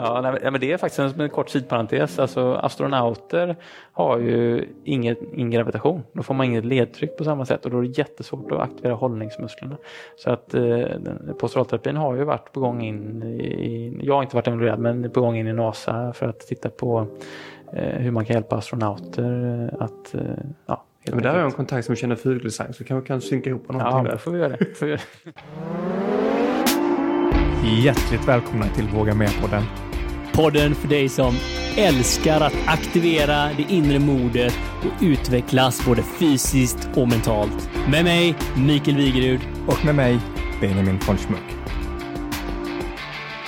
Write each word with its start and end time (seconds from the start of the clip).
Ja, 0.00 0.20
nej, 0.20 0.50
men 0.50 0.60
det 0.60 0.72
är 0.72 0.76
faktiskt 0.76 0.98
en, 0.98 1.20
en 1.20 1.30
kort 1.30 1.48
sidparentes. 1.48 2.18
Alltså, 2.18 2.54
astronauter 2.54 3.56
har 3.92 4.18
ju 4.18 4.68
inget, 4.84 5.18
ingen 5.32 5.50
gravitation. 5.50 6.02
Då 6.12 6.22
får 6.22 6.34
man 6.34 6.46
inget 6.46 6.64
ledtryck 6.64 7.16
på 7.16 7.24
samma 7.24 7.46
sätt 7.46 7.64
och 7.64 7.70
då 7.70 7.78
är 7.78 7.82
det 7.82 7.98
jättesvårt 7.98 8.52
att 8.52 8.60
aktivera 8.60 8.94
hållningsmusklerna. 8.94 9.76
Så 10.16 10.30
att 10.30 10.54
eh, 10.54 10.86
posturalterapin 11.38 11.96
har 11.96 12.16
ju 12.16 12.24
varit 12.24 12.52
på 12.52 12.60
gång 12.60 12.82
in 12.82 13.22
i, 13.22 14.00
jag 14.02 14.14
har 14.14 14.22
inte 14.22 14.36
varit 14.36 14.46
involverad, 14.46 14.78
men 14.78 15.10
på 15.10 15.20
gång 15.20 15.36
in 15.36 15.46
i 15.46 15.52
NASA 15.52 16.12
för 16.12 16.28
att 16.28 16.40
titta 16.40 16.68
på 16.68 17.06
eh, 17.72 17.98
hur 17.98 18.10
man 18.10 18.24
kan 18.24 18.34
hjälpa 18.34 18.56
astronauter 18.56 19.74
att 19.80 20.14
eh, 20.14 20.20
ja, 20.66 20.84
men 21.12 21.22
där 21.22 21.30
har 21.30 21.38
jag 21.38 21.46
en 21.46 21.52
kontakt 21.52 21.86
som 21.86 21.96
känner 21.96 22.16
fugeldesign 22.16 22.72
så 22.72 22.84
kanske 22.84 23.08
kan 23.08 23.20
synka 23.20 23.50
ihop 23.50 23.68
någonting 23.68 23.98
ja, 23.98 24.02
där. 24.02 24.10
Ja, 24.10 24.18
får 24.18 24.30
vi 24.30 24.38
göra 24.38 24.48
det. 24.48 24.74
Får 24.74 24.86
vi 24.86 24.92
göra 24.92 25.00
det. 25.24 25.30
Hjärtligt 27.82 28.28
välkomna 28.28 28.64
till 28.66 28.84
Våga 28.88 29.14
Med-podden. 29.14 29.87
Podden 30.38 30.74
för 30.74 30.88
dig 30.88 31.08
som 31.08 31.34
älskar 31.76 32.40
att 32.40 32.54
aktivera 32.66 33.50
det 33.56 33.66
inre 33.68 33.98
modet 33.98 34.52
och 34.80 35.02
utvecklas 35.02 35.86
både 35.86 36.02
fysiskt 36.02 36.88
och 36.96 37.08
mentalt. 37.08 37.70
Med 37.90 38.04
mig, 38.04 38.36
Mikael 38.66 38.96
Wigerud. 38.96 39.40
Och 39.66 39.84
med 39.84 39.94
mig, 39.94 40.18
Benjamin 40.60 40.98
von 41.06 41.16
Schmuck. 41.16 41.42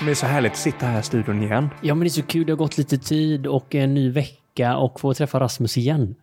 Det 0.05 0.11
är 0.11 0.15
så 0.15 0.27
härligt 0.27 0.53
att 0.53 0.59
sitta 0.59 0.87
här 0.87 1.01
i 1.01 1.03
studion 1.03 1.43
igen. 1.43 1.69
Ja, 1.83 1.95
men 1.95 2.01
det 2.01 2.09
är 2.09 2.11
så 2.11 2.23
kul. 2.23 2.47
Det 2.47 2.53
har 2.53 2.57
gått 2.57 2.79
lite 2.79 2.99
tid 2.99 3.47
och 3.47 3.75
en 3.75 3.95
ny 3.95 4.11
vecka 4.11 4.77
och 4.77 5.01
få 5.01 5.15
träffa 5.15 5.41
Rasmus 5.41 5.77
igen. 5.77 6.15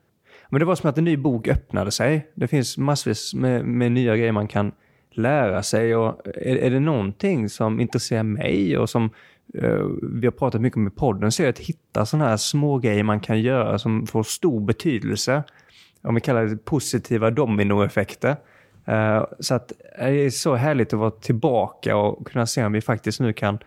Men 0.50 0.60
det 0.60 0.66
var 0.66 0.76
som 0.76 0.90
att 0.90 0.98
en 0.98 1.04
ny 1.04 1.18
bok 1.18 1.48
öppnade 1.48 1.92
sig. 1.92 2.28
Det 2.36 2.48
finns 2.48 2.78
massvis 2.78 3.34
med, 3.34 3.66
med 3.66 3.92
nya 3.92 4.18
grejer 4.18 4.32
man 4.32 4.48
kan 4.48 4.72
lära 5.12 5.64
sig. 5.64 5.96
Och 5.96 6.22
är, 6.26 6.56
är 6.56 6.70
det 6.70 6.80
någonting 6.80 7.50
som 7.50 7.80
intresserar 7.80 8.24
mig 8.24 8.78
och 8.78 8.90
som 8.90 9.10
Eh, 9.54 9.86
vi 10.02 10.28
har 10.28 10.32
pratat 10.32 10.62
mycket 10.62 10.78
om 10.78 10.88
i 10.88 10.90
podden 10.90 11.32
så 11.32 11.44
är 11.44 11.50
att 11.50 11.60
hitta 11.60 12.06
sådana 12.06 12.30
här 12.30 12.38
små 12.38 12.78
grejer 12.78 13.04
man 13.04 13.20
kan 13.20 13.42
göra 13.42 13.80
som 13.80 14.08
får 14.08 14.24
stor 14.24 14.60
betydelse. 14.60 15.44
Om 16.02 16.16
vi 16.16 16.22
kallar 16.22 16.46
det 16.46 16.58
positiva 16.58 17.32
dominoeffekter. 17.32 18.36
Eh, 18.86 19.26
så 19.40 19.56
att 19.56 19.72
det 20.00 20.26
är 20.26 20.30
så 20.30 20.56
härligt 20.56 20.94
att 20.94 21.00
vara 21.00 21.12
tillbaka 21.12 21.96
och 21.98 22.28
kunna 22.28 22.46
se 22.46 22.64
om 22.64 22.72
vi 22.72 22.82
faktiskt 22.82 23.20
nu 23.20 23.34
kan 23.34 23.60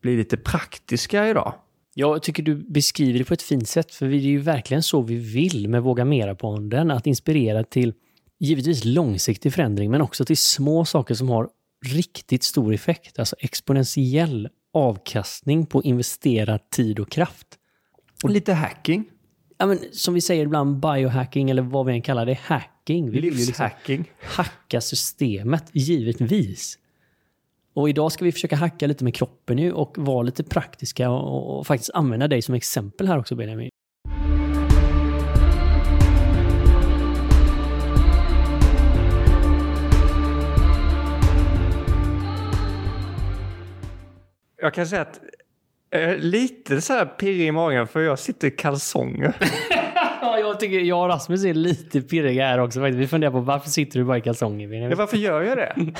bli 0.00 0.16
lite 0.16 0.36
praktiska 0.36 1.28
idag. 1.28 1.54
Jag 1.94 2.22
tycker 2.22 2.42
du 2.42 2.54
beskriver 2.54 3.18
det 3.18 3.24
på 3.24 3.34
ett 3.34 3.42
fint 3.42 3.68
sätt, 3.68 3.94
för 3.94 4.06
det 4.06 4.16
är 4.16 4.18
ju 4.18 4.38
verkligen 4.38 4.82
så 4.82 5.02
vi 5.02 5.16
vill 5.16 5.68
med 5.68 5.82
Våga 5.82 6.04
Mera-ponden, 6.04 6.90
att 6.90 7.06
inspirera 7.06 7.64
till 7.64 7.94
givetvis 8.40 8.84
långsiktig 8.84 9.52
förändring, 9.52 9.90
men 9.90 10.00
också 10.00 10.24
till 10.24 10.36
små 10.36 10.84
saker 10.84 11.14
som 11.14 11.28
har 11.28 11.48
riktigt 11.86 12.42
stor 12.42 12.74
effekt, 12.74 13.18
alltså 13.18 13.36
exponentiell 13.38 14.48
avkastning 14.72 15.66
på 15.66 15.82
investerad 15.82 16.70
tid 16.70 16.98
och 16.98 17.10
kraft. 17.10 17.46
Och 18.24 18.30
lite 18.30 18.52
hacking. 18.52 19.04
Ja, 19.58 19.66
men, 19.66 19.78
som 19.92 20.14
vi 20.14 20.20
säger 20.20 20.42
ibland, 20.42 20.80
biohacking 20.80 21.50
eller 21.50 21.62
vad 21.62 21.86
vi 21.86 21.92
än 21.92 22.02
kallar 22.02 22.26
det, 22.26 22.38
hacking. 22.42 23.10
Vi 23.10 23.20
vill 23.20 23.38
ju 23.38 23.46
liksom 23.46 23.70
hacka 24.22 24.80
systemet, 24.80 25.64
givetvis. 25.72 26.78
Och 27.74 27.88
idag 27.88 28.12
ska 28.12 28.24
vi 28.24 28.32
försöka 28.32 28.56
hacka 28.56 28.86
lite 28.86 29.04
med 29.04 29.14
kroppen 29.14 29.56
nu 29.56 29.72
och 29.72 29.98
vara 29.98 30.22
lite 30.22 30.44
praktiska 30.44 31.10
och, 31.10 31.58
och 31.58 31.66
faktiskt 31.66 31.90
använda 31.94 32.28
dig 32.28 32.42
som 32.42 32.54
exempel 32.54 33.08
här 33.08 33.18
också 33.18 33.34
Benjamin. 33.34 33.70
Jag 44.60 44.74
kan 44.74 44.86
säga 44.86 45.02
att 45.02 45.20
är 45.90 46.18
lite 46.18 46.80
så 46.80 46.92
här 46.92 47.06
pirrig 47.06 47.46
i 47.46 47.52
magen 47.52 47.86
för 47.86 48.00
jag 48.00 48.18
sitter 48.18 48.48
i 48.48 48.50
kalsonger. 48.50 49.36
ja, 50.20 50.38
jag 50.38 50.60
tycker 50.60 50.80
jag 50.80 51.02
och 51.02 51.08
Rasmus 51.08 51.44
är 51.44 51.54
lite 51.54 52.00
pirriga 52.00 52.46
här 52.46 52.58
också. 52.58 52.80
Vi 52.80 53.06
funderar 53.06 53.32
på 53.32 53.40
varför 53.40 53.70
sitter 53.70 53.98
du 53.98 54.04
bara 54.04 54.18
i 54.18 54.20
kalsonger? 54.20 54.90
Ja, 54.90 54.96
varför 54.96 55.16
gör 55.16 55.42
jag 55.42 55.56
det? 55.56 55.74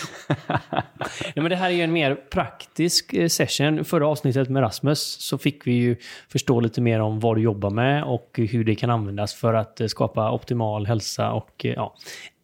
ja, 1.34 1.42
men 1.42 1.50
det 1.50 1.56
här 1.56 1.70
är 1.70 1.74
ju 1.74 1.82
en 1.82 1.92
mer 1.92 2.14
praktisk 2.14 3.14
eh, 3.14 3.28
session. 3.28 3.84
Förra 3.84 4.08
avsnittet 4.08 4.48
med 4.48 4.62
Rasmus 4.62 5.16
så 5.20 5.38
fick 5.38 5.66
vi 5.66 5.72
ju 5.72 5.96
förstå 6.28 6.60
lite 6.60 6.80
mer 6.80 7.00
om 7.00 7.20
vad 7.20 7.36
du 7.36 7.42
jobbar 7.42 7.70
med 7.70 8.04
och 8.04 8.40
hur 8.50 8.64
det 8.64 8.74
kan 8.74 8.90
användas 8.90 9.34
för 9.34 9.54
att 9.54 9.80
eh, 9.80 9.86
skapa 9.86 10.32
optimal 10.32 10.86
hälsa 10.86 11.32
och 11.32 11.66
eh, 11.66 11.72
ja, 11.72 11.94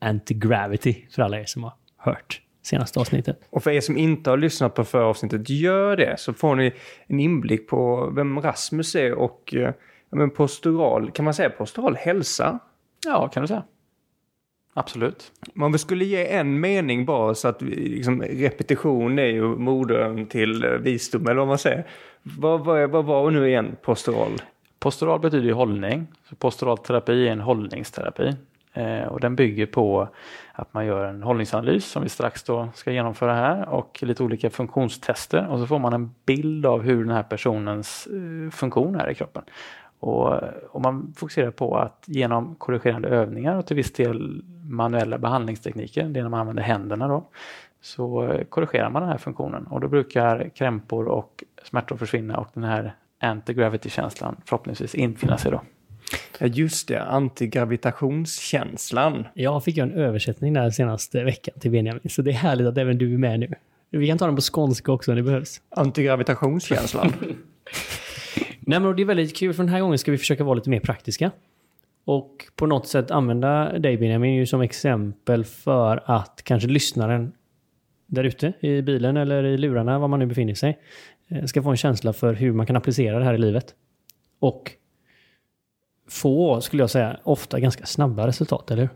anti-gravity 0.00 0.96
för 1.10 1.22
alla 1.22 1.40
er 1.40 1.44
som 1.44 1.62
har 1.62 1.72
hört 1.96 2.40
senaste 2.66 3.00
avsnittet. 3.00 3.40
Och 3.50 3.62
för 3.62 3.70
er 3.70 3.80
som 3.80 3.96
inte 3.96 4.30
har 4.30 4.36
lyssnat 4.36 4.74
på 4.74 4.84
förra 4.84 5.06
avsnittet, 5.06 5.50
gör 5.50 5.96
det 5.96 6.20
så 6.20 6.32
får 6.32 6.54
ni 6.54 6.72
en 7.06 7.20
inblick 7.20 7.68
på 7.68 8.12
vem 8.16 8.40
Rasmus 8.40 8.94
är 8.94 9.12
och 9.12 9.54
men 10.10 10.30
postural, 10.30 11.10
kan 11.10 11.24
man 11.24 11.34
säga 11.34 11.50
postural 11.50 11.96
hälsa? 11.96 12.58
Ja, 13.06 13.28
kan 13.28 13.42
du 13.42 13.46
säga. 13.46 13.62
Absolut. 14.74 15.32
Om 15.56 15.72
vi 15.72 15.78
skulle 15.78 16.04
ge 16.04 16.32
en 16.32 16.60
mening 16.60 17.04
bara 17.04 17.34
så 17.34 17.48
att 17.48 17.62
vi, 17.62 17.74
liksom, 17.76 18.22
repetition 18.22 19.18
är 19.18 19.26
ju 19.26 19.42
modern 19.42 20.26
till 20.26 20.66
visdom, 20.80 21.26
eller 21.26 21.38
vad 21.38 21.48
man 21.48 21.58
säger. 21.58 21.86
Vad, 22.22 22.64
vad, 22.64 22.90
vad 22.90 23.04
var 23.04 23.30
nu 23.30 23.48
igen 23.48 23.76
postural? 23.82 24.42
Postural 24.78 25.20
betyder 25.20 25.46
ju 25.46 25.52
hållning. 25.52 26.06
Så 26.28 26.36
postural 26.36 26.78
terapi 26.78 27.28
är 27.28 27.32
en 27.32 27.40
hållningsterapi. 27.40 28.32
Eh, 28.74 29.06
och 29.06 29.20
den 29.20 29.36
bygger 29.36 29.66
på 29.66 30.08
att 30.52 30.74
man 30.74 30.86
gör 30.86 31.04
en 31.04 31.22
hållningsanalys 31.22 31.86
som 31.86 32.02
vi 32.02 32.08
strax 32.08 32.42
då 32.42 32.68
ska 32.74 32.92
genomföra 32.92 33.34
här 33.34 33.68
och 33.68 33.98
lite 34.02 34.22
olika 34.22 34.50
funktionstester 34.50 35.46
och 35.48 35.58
så 35.58 35.66
får 35.66 35.78
man 35.78 35.92
en 35.92 36.14
bild 36.26 36.66
av 36.66 36.82
hur 36.82 37.04
den 37.04 37.14
här 37.14 37.22
personens 37.22 38.06
eh, 38.06 38.50
funktion 38.50 38.96
är 38.96 39.10
i 39.10 39.14
kroppen. 39.14 39.42
Och 39.98 40.40
och 40.70 40.80
man 40.80 41.12
fokuserar 41.16 41.50
på 41.50 41.76
att 41.76 42.04
genom 42.06 42.54
korrigerande 42.54 43.08
övningar 43.08 43.56
och 43.56 43.66
till 43.66 43.76
viss 43.76 43.92
del 43.92 44.42
manuella 44.62 45.18
behandlingstekniker, 45.18 46.04
det 46.04 46.20
är 46.20 46.22
när 46.22 46.30
man 46.30 46.40
använder 46.40 46.62
händerna 46.62 47.08
då, 47.08 47.24
så 47.80 48.32
korrigerar 48.48 48.90
man 48.90 49.02
den 49.02 49.10
här 49.10 49.18
funktionen 49.18 49.66
och 49.66 49.80
då 49.80 49.88
brukar 49.88 50.48
krämpor 50.48 51.06
och 51.06 51.44
smärtor 51.62 51.96
försvinna 51.96 52.36
och 52.36 52.48
den 52.54 52.64
här 52.64 52.94
anti-gravity-känslan 53.20 54.36
förhoppningsvis 54.44 54.94
infinna 54.94 55.38
sig 55.38 55.50
då. 55.50 55.60
Ja 56.38 56.46
just 56.46 56.88
det, 56.88 57.02
antigravitationskänslan. 57.02 59.26
Jag 59.34 59.64
fick 59.64 59.76
ju 59.76 59.82
en 59.82 59.92
översättning 59.92 60.52
där 60.52 60.70
senaste 60.70 61.24
veckan 61.24 61.54
till 61.60 61.70
Benjamin, 61.70 62.10
så 62.10 62.22
det 62.22 62.30
är 62.30 62.34
härligt 62.34 62.66
att 62.66 62.78
även 62.78 62.98
du 62.98 63.14
är 63.14 63.18
med 63.18 63.40
nu. 63.40 63.54
Vi 63.90 64.06
kan 64.06 64.18
ta 64.18 64.26
den 64.26 64.36
på 64.36 64.42
skånska 64.42 64.92
också 64.92 65.10
om 65.10 65.16
det 65.16 65.22
behövs. 65.22 65.60
Antigravitationskänslan. 65.68 67.12
Nej, 68.60 68.80
men 68.80 68.96
det 68.96 69.02
är 69.02 69.06
väldigt 69.06 69.36
kul, 69.36 69.54
för 69.54 69.62
den 69.62 69.72
här 69.72 69.80
gången 69.80 69.98
ska 69.98 70.10
vi 70.10 70.18
försöka 70.18 70.44
vara 70.44 70.54
lite 70.54 70.70
mer 70.70 70.80
praktiska. 70.80 71.30
Och 72.04 72.46
på 72.56 72.66
något 72.66 72.86
sätt 72.86 73.10
använda 73.10 73.78
dig 73.78 73.96
Benjamin 73.96 74.46
som 74.46 74.60
exempel 74.60 75.44
för 75.44 76.02
att 76.04 76.40
kanske 76.44 76.68
lyssnaren 76.68 77.32
där 78.06 78.24
ute 78.24 78.52
i 78.60 78.82
bilen 78.82 79.16
eller 79.16 79.44
i 79.44 79.58
lurarna, 79.58 79.98
var 79.98 80.08
man 80.08 80.18
nu 80.18 80.26
befinner 80.26 80.54
sig, 80.54 80.78
eh, 81.28 81.44
ska 81.44 81.62
få 81.62 81.70
en 81.70 81.76
känsla 81.76 82.12
för 82.12 82.34
hur 82.34 82.52
man 82.52 82.66
kan 82.66 82.76
applicera 82.76 83.18
det 83.18 83.24
här 83.24 83.34
i 83.34 83.38
livet. 83.38 83.74
Och 84.38 84.72
få, 86.08 86.60
skulle 86.60 86.82
jag 86.82 86.90
säga, 86.90 87.16
ofta 87.22 87.60
ganska 87.60 87.86
snabba 87.86 88.26
resultat, 88.26 88.70
eller 88.70 88.82
hur? 88.82 88.90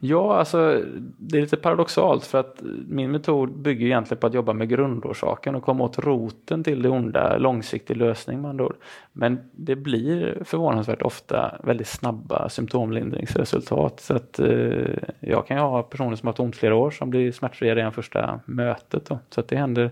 Ja, 0.00 0.36
alltså 0.36 0.82
det 1.18 1.38
är 1.38 1.42
lite 1.42 1.56
paradoxalt 1.56 2.24
för 2.24 2.38
att 2.38 2.62
min 2.88 3.10
metod 3.10 3.58
bygger 3.58 3.86
egentligen 3.86 4.20
på 4.20 4.26
att 4.26 4.34
jobba 4.34 4.52
med 4.52 4.68
grundorsaken 4.68 5.54
och 5.54 5.62
komma 5.62 5.84
åt 5.84 5.98
roten 5.98 6.64
till 6.64 6.82
det 6.82 6.88
onda, 6.88 7.38
långsiktig 7.38 7.96
lösning 7.96 8.40
med 8.42 8.48
andra 8.48 8.64
ord. 8.64 8.76
Men 9.12 9.50
det 9.52 9.76
blir 9.76 10.42
förvånansvärt 10.44 11.02
ofta 11.02 11.60
väldigt 11.64 11.88
snabba 11.88 12.48
symptomlindringsresultat. 12.48 14.00
Så 14.00 14.14
att 14.14 14.38
eh, 14.38 14.96
jag 15.20 15.46
kan 15.46 15.56
ju 15.56 15.62
ha 15.62 15.82
personer 15.82 16.16
som 16.16 16.26
har 16.26 16.32
haft 16.32 16.40
ont 16.40 16.56
flera 16.56 16.74
år 16.74 16.90
som 16.90 17.10
blir 17.10 17.32
smärtfria 17.32 17.74
redan 17.74 17.92
första 17.92 18.40
mötet. 18.44 19.06
Då. 19.06 19.18
Så 19.30 19.40
att 19.40 19.48
det 19.48 19.56
händer 19.56 19.90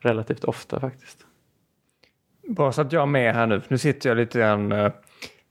relativt 0.00 0.44
ofta 0.44 0.80
faktiskt. 0.80 1.26
Bara 2.48 2.72
så 2.72 2.80
att 2.80 2.92
jag 2.92 3.02
är 3.02 3.06
med 3.06 3.34
här 3.34 3.46
nu, 3.46 3.62
nu 3.68 3.78
sitter 3.78 4.08
jag 4.08 4.16
lite 4.16 4.38
grann, 4.38 4.72
eh, 4.72 4.92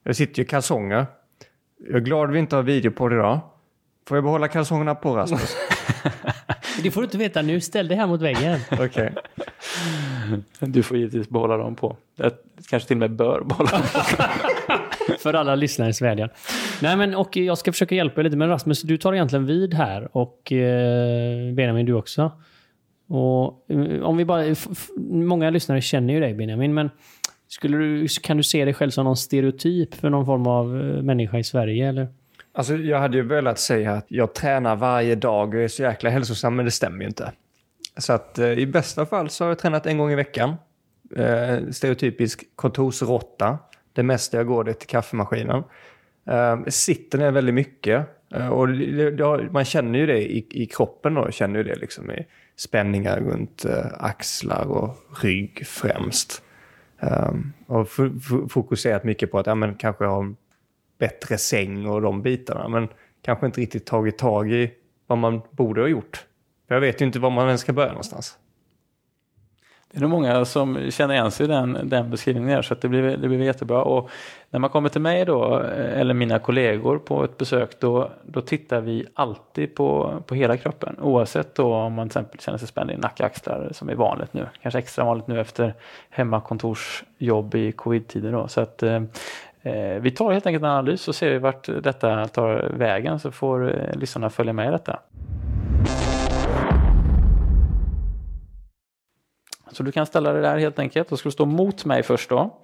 jag 0.03 0.15
sitter 0.15 0.37
ju 0.39 0.43
i 0.43 0.47
kalsonger. 0.47 1.05
Jag 1.87 1.95
är 1.95 1.99
glad 1.99 2.31
vi 2.31 2.39
inte 2.39 2.55
har 2.55 2.63
video 2.63 2.91
på 2.91 3.07
det 3.09 3.15
idag. 3.15 3.39
Får 4.07 4.17
jag 4.17 4.23
behålla 4.23 4.47
kalsongerna 4.47 4.95
på 4.95 5.15
Rasmus? 5.15 5.55
det 6.83 6.91
får 6.91 7.01
du 7.01 7.05
inte 7.05 7.17
veta 7.17 7.41
nu. 7.41 7.61
Ställ 7.61 7.87
dig 7.87 7.97
här 7.97 8.07
mot 8.07 8.21
väggen. 8.21 8.59
Okej. 8.71 8.85
Okay. 8.85 9.09
Du 10.59 10.83
får 10.83 10.97
givetvis 10.97 11.29
behålla 11.29 11.57
dem 11.57 11.75
på. 11.75 11.97
Jag 12.15 12.31
kanske 12.69 12.87
till 12.87 12.95
och 12.97 12.99
med 12.99 13.11
bör 13.11 13.41
behålla 13.41 13.71
dem 13.71 13.81
på. 13.81 14.23
För 15.19 15.33
alla 15.33 15.55
lyssnares 15.55 16.01
vädjan. 16.01 16.29
Nej 16.81 16.97
men 16.97 17.15
och 17.15 17.37
jag 17.37 17.57
ska 17.57 17.71
försöka 17.71 17.95
hjälpa 17.95 18.21
er 18.21 18.23
lite. 18.23 18.37
Men 18.37 18.49
Rasmus, 18.49 18.81
du 18.81 18.97
tar 18.97 19.13
egentligen 19.13 19.45
vid 19.45 19.73
här. 19.73 20.17
Och 20.17 20.51
eh, 20.51 21.53
Benjamin, 21.53 21.85
du 21.85 21.93
också. 21.93 22.31
Och 23.07 23.65
eh, 23.71 24.01
om 24.01 24.17
vi 24.17 24.25
bara... 24.25 24.55
Många 24.97 25.49
lyssnare 25.49 25.81
känner 25.81 26.13
ju 26.13 26.19
dig 26.19 26.33
Benjamin. 26.33 26.73
Men 26.73 26.89
skulle 27.49 27.77
du, 27.77 28.07
kan 28.07 28.37
du 28.37 28.43
se 28.43 28.65
dig 28.65 28.73
själv 28.73 28.91
som 28.91 29.05
någon 29.05 29.17
stereotyp 29.17 29.95
för 29.95 30.09
någon 30.09 30.25
form 30.25 30.47
av 30.47 30.81
eh, 30.81 31.03
människa 31.03 31.37
i 31.37 31.43
Sverige? 31.43 31.89
Eller? 31.89 32.07
Alltså 32.51 32.75
jag 32.75 32.99
hade 32.99 33.17
ju 33.17 33.23
velat 33.23 33.59
säga 33.59 33.93
att 33.93 34.05
jag 34.07 34.33
tränar 34.33 34.75
varje 34.75 35.15
dag 35.15 35.53
och 35.53 35.61
är 35.61 35.67
så 35.67 35.81
jäkla 35.81 36.09
hälsosam, 36.09 36.55
men 36.55 36.65
det 36.65 36.71
stämmer 36.71 36.99
ju 36.99 37.07
inte. 37.07 37.31
Så 37.97 38.13
att 38.13 38.39
eh, 38.39 38.51
i 38.51 38.65
bästa 38.65 39.05
fall 39.05 39.29
så 39.29 39.43
har 39.43 39.49
jag 39.49 39.59
tränat 39.59 39.85
en 39.85 39.97
gång 39.97 40.11
i 40.11 40.15
veckan. 40.15 40.55
eh, 41.15 41.57
stereotypisk 41.71 42.43
kontorsråtta. 42.55 43.57
Det 43.93 44.03
mesta 44.03 44.37
jag 44.37 44.47
går 44.47 44.63
det 44.63 44.73
till 44.73 44.87
kaffemaskinen. 44.87 45.63
Eh, 46.29 46.59
sitter 46.67 47.17
ner 47.17 47.31
väldigt 47.31 47.55
mycket. 47.55 48.05
Eh, 48.35 48.47
och 48.47 48.67
det, 48.67 49.11
det, 49.11 49.51
man 49.51 49.65
känner 49.65 49.99
ju 49.99 50.05
det 50.05 50.31
i, 50.31 50.47
i 50.51 50.65
kroppen 50.65 51.13
då, 51.13 51.31
känner 51.31 51.57
ju 51.57 51.63
det 51.63 51.75
liksom 51.75 52.11
i 52.11 52.25
spänningar 52.55 53.19
runt 53.19 53.65
eh, 53.65 53.85
axlar 53.99 54.65
och 54.65 54.95
rygg 55.23 55.67
främst. 55.67 56.43
Um, 57.01 57.53
och 57.67 57.87
fokuserat 58.49 59.03
mycket 59.03 59.31
på 59.31 59.39
att 59.39 59.47
ja, 59.47 59.55
men, 59.55 59.75
kanske 59.75 60.05
ha 60.05 60.19
en 60.19 60.35
bättre 60.97 61.37
säng 61.37 61.85
och 61.85 62.01
de 62.01 62.21
bitarna. 62.21 62.69
Men 62.69 62.87
kanske 63.21 63.45
inte 63.45 63.61
riktigt 63.61 63.85
tagit 63.85 64.17
tag 64.17 64.51
i 64.51 64.71
vad 65.07 65.17
man 65.17 65.41
borde 65.51 65.81
ha 65.81 65.87
gjort. 65.87 66.25
För 66.67 66.75
jag 66.75 66.81
vet 66.81 67.01
ju 67.01 67.05
inte 67.05 67.19
var 67.19 67.29
man 67.29 67.47
ens 67.47 67.61
ska 67.61 67.73
börja 67.73 67.89
någonstans. 67.89 68.37
Det 69.91 69.97
är 69.97 70.01
nog 70.01 70.09
många 70.09 70.45
som 70.45 70.91
känner 70.91 71.13
igen 71.13 71.31
sig 71.31 71.45
i 71.45 71.49
den, 71.49 71.77
den 71.83 72.09
beskrivningen 72.09 72.63
så 72.63 72.75
det 72.81 72.87
blir, 72.87 73.17
det 73.17 73.27
blir 73.27 73.41
jättebra. 73.41 73.83
Och 73.83 74.09
när 74.49 74.59
man 74.59 74.69
kommer 74.69 74.89
till 74.89 75.01
mig 75.01 75.25
då, 75.25 75.59
eh, 75.59 75.99
eller 75.99 76.13
mina 76.13 76.39
kollegor 76.39 76.97
på 76.97 77.23
ett 77.23 77.37
besök, 77.37 77.79
då, 77.79 78.11
då 78.23 78.41
tittar 78.41 78.81
vi 78.81 79.05
alltid 79.13 79.75
på, 79.75 80.13
på 80.25 80.35
hela 80.35 80.57
kroppen. 80.57 80.95
Oavsett 81.01 81.55
då 81.55 81.73
om 81.73 81.93
man 81.93 82.09
till 82.09 82.19
exempel 82.19 82.39
känner 82.39 82.57
sig 82.57 82.67
spänd 82.67 82.91
i 82.91 82.97
nacke 82.97 83.25
axlar 83.25 83.69
som 83.71 83.89
är 83.89 83.95
vanligt 83.95 84.33
nu. 84.33 84.45
Kanske 84.61 84.79
extra 84.79 85.05
vanligt 85.05 85.27
nu 85.27 85.39
efter 85.39 85.73
hemmakontorsjobb 86.09 87.55
i 87.55 87.71
covid-tider. 87.71 88.31
Då. 88.31 88.47
Så 88.47 88.61
att, 88.61 88.83
eh, 88.83 89.01
eh 89.63 89.99
vi 89.99 90.11
tar 90.11 90.31
helt 90.31 90.45
enkelt 90.45 90.63
en 90.63 90.69
analys 90.69 91.07
och 91.07 91.15
ser 91.15 91.39
vart 91.39 91.69
detta 91.83 92.27
tar 92.27 92.71
vägen 92.77 93.19
så 93.19 93.31
får 93.31 93.75
eh, 93.75 93.99
lyssnarna 93.99 94.29
följa 94.29 94.53
med 94.53 94.67
i 94.67 94.71
detta. 94.71 94.99
Så 99.71 99.83
du 99.83 99.91
kan 99.91 100.05
ställa 100.05 100.33
dig 100.33 100.41
där 100.41 100.57
helt 100.57 100.79
enkelt. 100.79 101.09
Då 101.09 101.17
ska 101.17 101.29
du 101.29 101.33
stå 101.33 101.45
mot 101.45 101.85
mig 101.85 102.03
först 102.03 102.29
då. 102.29 102.59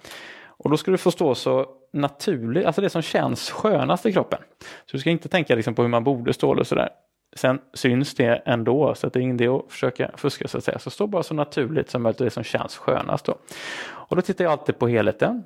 Och 0.58 0.70
då 0.70 0.78
ska 0.78 0.92
du 0.92 0.98
få 0.98 1.12
stå 1.12 1.36
så 1.36 1.66
naturligt, 1.94 2.66
alltså 2.66 2.82
det 2.82 2.90
som 2.90 3.02
känns 3.02 3.52
skönast 3.52 4.06
i 4.06 4.14
kroppen. 4.14 4.40
Så 4.60 4.92
du 4.92 5.00
ska 5.00 5.10
inte 5.10 5.30
tänka 5.30 5.56
liksom 5.56 5.76
på 5.76 5.82
hur 5.82 5.90
man 5.90 6.04
borde 6.04 6.34
stå 6.34 6.54
eller 6.54 6.64
sådär. 6.64 6.90
Sen 7.36 7.60
syns 7.74 8.16
det 8.16 8.42
ändå, 8.46 8.96
så 8.96 9.10
det 9.10 9.20
är 9.20 9.22
ingen 9.22 9.36
idé 9.36 9.48
att 9.48 9.66
försöka 9.70 10.12
fuska 10.18 10.48
så 10.48 10.58
att 10.58 10.64
säga. 10.64 10.80
Så 10.80 10.90
stå 10.90 11.08
bara 11.08 11.24
så 11.24 11.34
naturligt 11.34 11.90
som 11.90 12.04
möjligt, 12.04 12.18
det 12.18 12.30
som 12.30 12.44
känns 12.44 12.78
skönast 12.78 13.26
då. 13.26 13.36
Och 13.88 14.16
då 14.16 14.22
tittar 14.22 14.44
jag 14.44 14.52
alltid 14.52 14.80
på 14.80 14.88
helheten. 14.88 15.44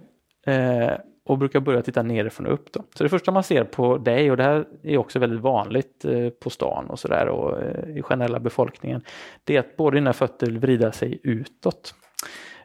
Eh, 0.47 0.91
och 1.29 1.37
brukar 1.37 1.59
börja 1.59 1.81
titta 1.81 2.03
nerifrån 2.03 2.45
och 2.45 2.53
upp. 2.53 2.71
Då. 2.71 2.83
Så 2.95 3.03
det 3.03 3.09
första 3.09 3.31
man 3.31 3.43
ser 3.43 3.63
på 3.63 3.97
dig, 3.97 4.31
och 4.31 4.37
det 4.37 4.43
här 4.43 4.65
är 4.83 4.97
också 4.97 5.19
väldigt 5.19 5.39
vanligt 5.39 6.05
eh, 6.05 6.29
på 6.29 6.49
stan 6.49 6.89
och 6.89 6.99
sådär 6.99 7.27
och 7.27 7.61
eh, 7.61 7.97
i 7.97 8.01
generella 8.01 8.39
befolkningen, 8.39 9.01
det 9.43 9.55
är 9.55 9.59
att 9.59 9.77
båda 9.77 9.95
dina 9.95 10.13
fötter 10.13 10.47
vill 10.47 10.59
vrida 10.59 10.91
sig 10.91 11.19
utåt. 11.23 11.93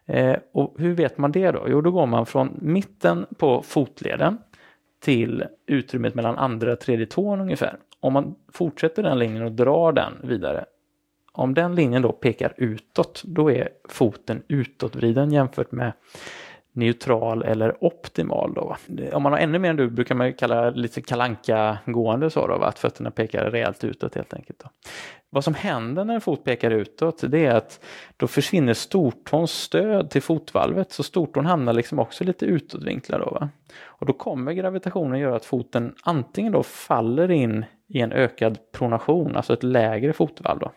Eh, 0.06 0.36
och 0.52 0.74
hur 0.78 0.94
vet 0.94 1.18
man 1.18 1.32
det 1.32 1.50
då? 1.50 1.66
Jo, 1.68 1.80
då 1.80 1.90
går 1.90 2.06
man 2.06 2.26
från 2.26 2.58
mitten 2.62 3.26
på 3.38 3.62
fotleden 3.62 4.38
till 5.00 5.44
utrymmet 5.66 6.14
mellan 6.14 6.38
andra 6.38 6.72
och 6.72 6.80
tredje 6.80 7.06
tån 7.06 7.40
ungefär. 7.40 7.76
Om 8.00 8.12
man 8.12 8.34
fortsätter 8.52 9.02
den 9.02 9.18
linjen 9.18 9.44
och 9.44 9.52
drar 9.52 9.92
den 9.92 10.12
vidare, 10.22 10.64
om 11.32 11.54
den 11.54 11.74
linjen 11.74 12.02
då 12.02 12.12
pekar 12.12 12.54
utåt, 12.56 13.22
då 13.24 13.50
är 13.50 13.68
foten 13.88 14.42
utåtvriden 14.48 15.32
jämfört 15.32 15.72
med 15.72 15.92
neutral 16.74 17.42
eller 17.42 17.84
optimal. 17.84 18.54
Då. 18.54 18.76
Om 19.12 19.22
man 19.22 19.32
har 19.32 19.38
ännu 19.38 19.58
mer 19.58 19.70
än 19.70 19.76
du 19.76 19.90
brukar 19.90 20.14
man 20.14 20.32
kalla 20.32 20.70
lite 20.70 21.00
kalanka 21.00 21.78
gående 21.86 22.30
så 22.30 22.46
då, 22.46 22.54
att 22.54 22.78
fötterna 22.78 23.10
pekar 23.10 23.50
rejält 23.50 23.84
utåt 23.84 24.14
helt 24.14 24.34
enkelt. 24.34 24.58
Då. 24.58 24.68
Vad 25.30 25.44
som 25.44 25.54
händer 25.54 26.04
när 26.04 26.14
en 26.14 26.20
fot 26.20 26.44
pekar 26.44 26.70
utåt 26.70 27.24
det 27.28 27.46
är 27.46 27.54
att 27.54 27.84
då 28.16 28.26
försvinner 28.26 28.74
stortåns 28.74 29.50
stöd 29.52 30.10
till 30.10 30.22
fotvalvet 30.22 30.92
så 30.92 31.02
stortån 31.02 31.46
hamnar 31.46 31.72
liksom 31.72 31.98
också 31.98 32.24
lite 32.24 32.46
utåtvinklad. 32.46 33.20
Då, 33.20 33.30
va? 33.30 33.48
Och 33.84 34.06
då 34.06 34.12
kommer 34.12 34.52
gravitationen 34.52 35.20
göra 35.20 35.36
att 35.36 35.44
foten 35.44 35.94
antingen 36.02 36.52
då 36.52 36.62
faller 36.62 37.30
in 37.30 37.64
i 37.88 38.00
en 38.00 38.12
ökad 38.12 38.58
pronation, 38.72 39.36
alltså 39.36 39.52
ett 39.52 39.62
lägre 39.62 40.12
fotvalv. 40.12 40.60
Då. 40.60 40.72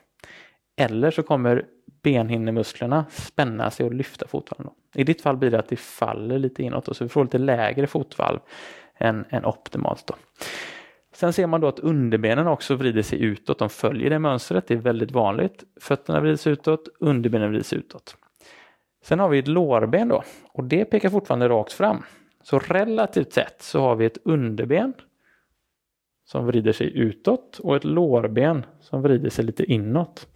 Eller 0.77 1.11
så 1.11 1.23
kommer 1.23 1.65
benhinnemusklerna 2.03 3.05
spänna 3.09 3.71
sig 3.71 3.85
och 3.85 3.93
lyfta 3.93 4.27
fotvalven. 4.27 4.73
I 4.95 5.03
ditt 5.03 5.21
fall 5.21 5.37
blir 5.37 5.51
det 5.51 5.59
att 5.59 5.69
det 5.69 5.75
faller 5.75 6.39
lite 6.39 6.63
inåt 6.63 6.87
och 6.87 6.95
så 6.95 7.03
vi 7.03 7.09
får 7.09 7.23
lite 7.23 7.37
lägre 7.37 7.87
fotvalv 7.87 8.39
än, 8.97 9.25
än 9.29 9.45
optimalt. 9.45 10.07
Då. 10.07 10.15
Sen 11.13 11.33
ser 11.33 11.47
man 11.47 11.61
då 11.61 11.67
att 11.67 11.79
underbenen 11.79 12.47
också 12.47 12.75
vrider 12.75 13.01
sig 13.01 13.21
utåt. 13.21 13.59
De 13.59 13.69
följer 13.69 14.09
det 14.09 14.19
mönstret. 14.19 14.67
Det 14.67 14.73
är 14.73 14.77
väldigt 14.77 15.11
vanligt. 15.11 15.63
Fötterna 15.81 16.19
vrids 16.19 16.47
utåt, 16.47 16.87
underbenen 16.99 17.51
vrids 17.51 17.73
utåt. 17.73 18.17
Sen 19.03 19.19
har 19.19 19.29
vi 19.29 19.39
ett 19.39 19.47
lårben 19.47 20.07
då 20.07 20.23
och 20.51 20.63
det 20.63 20.85
pekar 20.85 21.09
fortfarande 21.09 21.49
rakt 21.49 21.73
fram. 21.73 22.03
Så 22.43 22.59
relativt 22.59 23.33
sett 23.33 23.61
så 23.61 23.79
har 23.79 23.95
vi 23.95 24.05
ett 24.05 24.17
underben 24.23 24.93
som 26.25 26.45
vrider 26.45 26.71
sig 26.71 26.97
utåt 26.97 27.59
och 27.59 27.75
ett 27.75 27.83
lårben 27.83 28.65
som 28.79 29.01
vrider 29.01 29.29
sig 29.29 29.45
lite 29.45 29.63
inåt. 29.63 30.27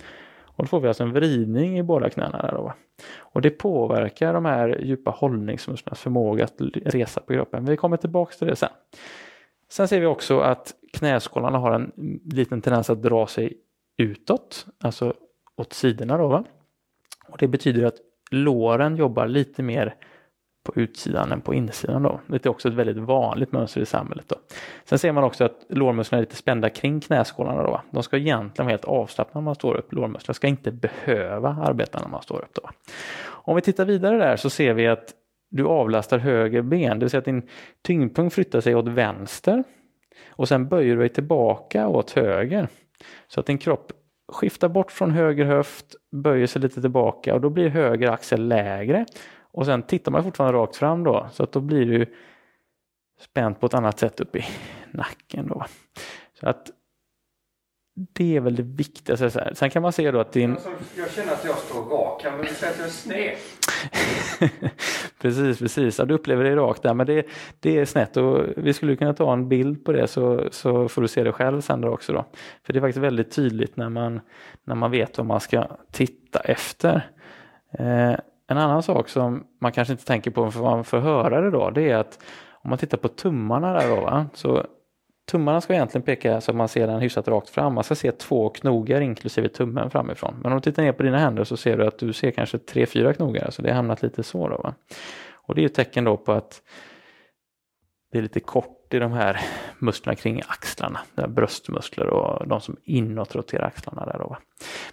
Och 0.55 0.63
då 0.63 0.67
får 0.67 0.79
vi 0.79 0.87
alltså 0.87 1.03
en 1.03 1.13
vridning 1.13 1.79
i 1.79 1.83
båda 1.83 2.09
knäna. 2.09 2.41
Där 2.41 2.51
då. 2.51 2.73
Och 3.17 3.41
det 3.41 3.49
påverkar 3.49 4.33
de 4.33 4.45
här 4.45 4.81
djupa 4.81 5.11
hållningsmusklernas 5.11 5.99
förmåga 5.99 6.43
att 6.43 6.55
resa 6.85 7.21
på 7.21 7.33
kroppen. 7.33 7.65
Vi 7.65 7.77
kommer 7.77 7.97
tillbaka 7.97 8.33
till 8.33 8.47
det 8.47 8.55
sen. 8.55 8.69
Sen 9.69 9.87
ser 9.87 9.99
vi 9.99 10.05
också 10.05 10.39
att 10.39 10.73
knäskålarna 10.93 11.57
har 11.57 11.71
en 11.71 12.19
liten 12.25 12.61
tendens 12.61 12.89
att 12.89 13.03
dra 13.03 13.27
sig 13.27 13.53
utåt, 13.97 14.65
alltså 14.83 15.13
åt 15.55 15.73
sidorna. 15.73 16.17
Då, 16.17 16.27
va? 16.27 16.43
Och 17.27 17.37
det 17.37 17.47
betyder 17.47 17.85
att 17.85 17.97
låren 18.31 18.95
jobbar 18.95 19.27
lite 19.27 19.63
mer 19.63 19.95
på 20.63 20.73
utsidan 20.75 21.31
än 21.31 21.41
på 21.41 21.53
insidan. 21.53 22.03
Då. 22.03 22.19
Det 22.27 22.45
är 22.45 22.49
också 22.49 22.67
ett 22.67 22.73
väldigt 22.73 22.97
vanligt 22.97 23.51
mönster 23.51 23.81
i 23.81 23.85
samhället. 23.85 24.25
Då. 24.27 24.35
Sen 24.83 24.99
ser 24.99 25.11
man 25.11 25.23
också 25.23 25.43
att 25.43 25.65
lårmusklerna 25.69 26.19
är 26.19 26.21
lite 26.21 26.35
spända 26.35 26.69
kring 26.69 26.99
knäskålarna. 26.99 27.63
Då. 27.63 27.81
De 27.91 28.03
ska 28.03 28.17
egentligen 28.17 28.65
vara 28.65 28.73
helt 28.73 28.85
avslappnade 28.85 29.41
när 29.41 29.45
man 29.45 29.55
står 29.55 29.75
upp. 29.75 29.93
Lårmusklerna 29.93 30.33
ska 30.33 30.47
inte 30.47 30.71
behöva 30.71 31.49
arbeta 31.49 31.99
när 31.99 32.07
man 32.07 32.21
står 32.21 32.37
upp. 32.37 32.53
Då. 32.53 32.69
Om 33.23 33.55
vi 33.55 33.61
tittar 33.61 33.85
vidare 33.85 34.17
där 34.17 34.35
så 34.35 34.49
ser 34.49 34.73
vi 34.73 34.87
att 34.87 35.13
du 35.49 35.65
avlastar 35.65 36.17
höger 36.17 36.61
ben, 36.61 36.99
det 36.99 37.05
vill 37.05 37.09
säga 37.09 37.19
att 37.19 37.25
din 37.25 37.47
tyngdpunkt 37.81 38.35
flyttar 38.35 38.61
sig 38.61 38.75
åt 38.75 38.87
vänster 38.87 39.63
och 40.29 40.47
sen 40.47 40.67
böjer 40.67 40.95
du 40.95 40.99
dig 40.99 41.09
tillbaka 41.09 41.87
åt 41.87 42.11
höger. 42.11 42.67
Så 43.27 43.39
att 43.39 43.45
din 43.45 43.57
kropp 43.57 43.91
skiftar 44.31 44.69
bort 44.69 44.91
från 44.91 45.11
höger 45.11 45.45
höft, 45.45 45.85
böjer 46.11 46.47
sig 46.47 46.61
lite 46.61 46.81
tillbaka 46.81 47.33
och 47.33 47.41
då 47.41 47.49
blir 47.49 47.69
höger 47.69 48.11
axel 48.11 48.47
lägre 48.47 49.05
och 49.51 49.65
sen 49.65 49.83
tittar 49.83 50.11
man 50.11 50.23
fortfarande 50.23 50.59
rakt 50.59 50.75
fram 50.75 51.03
då 51.03 51.29
så 51.31 51.43
att 51.43 51.51
då 51.51 51.59
blir 51.59 51.85
du 51.85 52.05
spänt 53.19 53.59
på 53.59 53.65
ett 53.65 53.73
annat 53.73 53.99
sätt 53.99 54.19
upp 54.19 54.35
i 54.35 54.45
nacken 54.91 55.47
då. 55.47 55.65
Så 56.39 56.49
att 56.49 56.71
det 57.93 58.37
är 58.37 58.41
väl 58.41 58.55
det 58.55 58.63
viktigaste. 58.63 59.55
Sen 59.55 59.69
kan 59.69 59.81
man 59.81 59.93
se 59.93 60.11
då 60.11 60.19
att 60.19 60.31
din... 60.31 60.57
Jag 60.97 61.11
känner 61.11 61.33
att 61.33 61.45
jag 61.45 61.57
står 61.57 61.83
rak. 61.83 62.21
Kan 62.21 62.41
du 62.41 62.47
säga 62.47 62.71
att 62.71 62.77
jag 62.77 62.87
är 62.87 62.91
sned? 62.91 63.35
precis, 65.21 65.59
precis. 65.59 65.99
Ja, 65.99 66.05
du 66.05 66.13
upplever 66.13 66.43
det 66.43 66.55
rakt 66.55 66.83
där, 66.83 66.93
men 66.93 67.07
det, 67.07 67.25
det 67.59 67.77
är 67.77 67.85
snett 67.85 68.17
och 68.17 68.45
vi 68.57 68.73
skulle 68.73 68.95
kunna 68.95 69.13
ta 69.13 69.33
en 69.33 69.49
bild 69.49 69.85
på 69.85 69.91
det 69.91 70.07
så, 70.07 70.47
så 70.51 70.89
får 70.89 71.01
du 71.01 71.07
se 71.07 71.23
det 71.23 71.31
själv 71.31 71.61
sen 71.61 71.83
också 71.83 72.13
då. 72.13 72.25
För 72.63 72.73
det 72.73 72.79
är 72.79 72.81
faktiskt 72.81 73.03
väldigt 73.03 73.31
tydligt 73.31 73.77
när 73.77 73.89
man, 73.89 74.21
när 74.63 74.75
man 74.75 74.91
vet 74.91 75.17
vad 75.17 75.27
man 75.27 75.39
ska 75.39 75.67
titta 75.91 76.39
efter. 76.39 77.09
Eh, 77.79 78.13
en 78.51 78.57
annan 78.57 78.83
sak 78.83 79.09
som 79.09 79.43
man 79.61 79.71
kanske 79.71 79.91
inte 79.91 80.05
tänker 80.05 80.31
på 80.31 80.51
för 80.51 80.61
man 80.61 80.83
får 80.83 80.99
höra 80.99 81.41
det 81.41 81.51
då, 81.51 81.69
det 81.69 81.89
är 81.89 81.95
att 81.95 82.23
om 82.63 82.69
man 82.69 82.79
tittar 82.79 82.97
på 82.97 83.07
tummarna 83.07 83.73
där 83.73 83.95
då, 83.95 84.01
va? 84.01 84.25
så 84.33 84.65
tummarna 85.31 85.61
ska 85.61 85.73
egentligen 85.73 86.03
peka 86.03 86.41
så 86.41 86.51
att 86.51 86.57
man 86.57 86.67
ser 86.67 86.87
den 86.87 86.99
hyfsat 86.99 87.27
rakt 87.27 87.49
fram. 87.49 87.73
Man 87.73 87.83
ska 87.83 87.95
se 87.95 88.11
två 88.11 88.49
knogar 88.49 89.01
inklusive 89.01 89.49
tummen 89.49 89.89
framifrån. 89.89 90.39
Men 90.43 90.51
om 90.51 90.57
du 90.57 90.61
tittar 90.61 90.83
ner 90.83 90.91
på 90.91 91.03
dina 91.03 91.17
händer 91.17 91.43
så 91.43 91.57
ser 91.57 91.77
du 91.77 91.87
att 91.87 91.99
du 91.99 92.13
ser 92.13 92.31
kanske 92.31 92.57
tre, 92.57 92.85
fyra 92.85 93.13
knogar, 93.13 93.49
så 93.51 93.61
det 93.61 93.69
har 93.69 93.75
hamnat 93.75 94.01
lite 94.01 94.23
så 94.23 94.47
då. 94.47 94.57
Va? 94.57 94.73
Och 95.33 95.55
det 95.55 95.61
är 95.61 95.65
ett 95.65 95.73
tecken 95.73 96.03
då 96.03 96.17
på 96.17 96.31
att 96.31 96.61
det 98.11 98.17
är 98.17 98.21
lite 98.21 98.39
kort 98.39 98.93
i 98.93 98.99
de 98.99 99.11
här 99.11 99.39
musklerna 99.79 100.15
kring 100.15 100.41
axlarna, 100.47 100.99
där 101.15 101.27
bröstmuskler 101.27 102.07
och 102.07 102.47
de 102.47 102.61
som 102.61 102.77
inåt 102.83 103.35
roterar 103.35 103.65
axlarna 103.65 104.05
där 104.05 104.19
då. 104.19 104.27
Va? 104.27 104.37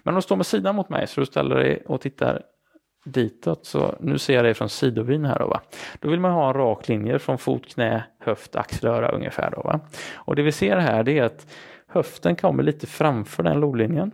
Men 0.03 0.13
om 0.13 0.15
du 0.15 0.21
står 0.21 0.35
med 0.35 0.45
sidan 0.45 0.75
mot 0.75 0.89
mig 0.89 1.07
så 1.07 1.19
du 1.19 1.25
ställer 1.25 1.55
dig 1.55 1.83
och 1.87 2.01
tittar 2.01 2.41
ditåt. 3.05 3.65
Så 3.65 3.95
nu 3.99 4.17
ser 4.17 4.33
jag 4.33 4.45
det 4.45 4.53
från 4.53 4.69
sidovyn 4.69 5.25
här 5.25 5.39
då. 5.39 5.47
Va? 5.47 5.61
Då 5.99 6.09
vill 6.09 6.19
man 6.19 6.31
ha 6.31 6.47
en 6.47 6.53
rak 6.53 6.87
linje 6.87 7.19
från 7.19 7.37
fot, 7.37 7.73
knä, 7.73 8.03
höft, 8.19 8.55
axel, 8.55 8.89
öra 8.89 9.09
ungefär. 9.09 9.51
Då, 9.51 9.61
va? 9.61 9.79
Och 10.13 10.35
det 10.35 10.41
vi 10.41 10.51
ser 10.51 10.77
här 10.77 11.03
det 11.03 11.19
är 11.19 11.23
att 11.23 11.47
höften 11.87 12.35
kommer 12.35 12.63
lite 12.63 12.87
framför 12.87 13.43
den 13.43 13.59
lodlinjen. 13.59 14.11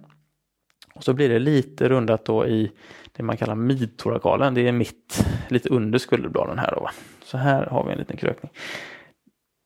Och 0.95 1.03
så 1.03 1.13
blir 1.13 1.29
det 1.29 1.39
lite 1.39 1.89
rundat 1.89 2.25
då 2.25 2.47
i 2.47 2.71
det 3.11 3.23
man 3.23 3.37
kallar 3.37 3.55
midtorakalen. 3.55 4.53
Det 4.53 4.67
är 4.67 4.71
mitt, 4.71 5.25
lite 5.49 5.69
under 5.69 5.99
skulderbladen 5.99 6.59
här 6.59 6.71
då. 6.71 6.79
Va? 6.81 6.91
Så 7.23 7.37
här 7.37 7.65
har 7.65 7.83
vi 7.85 7.91
en 7.91 7.97
liten 7.97 8.17
krökning. 8.17 8.51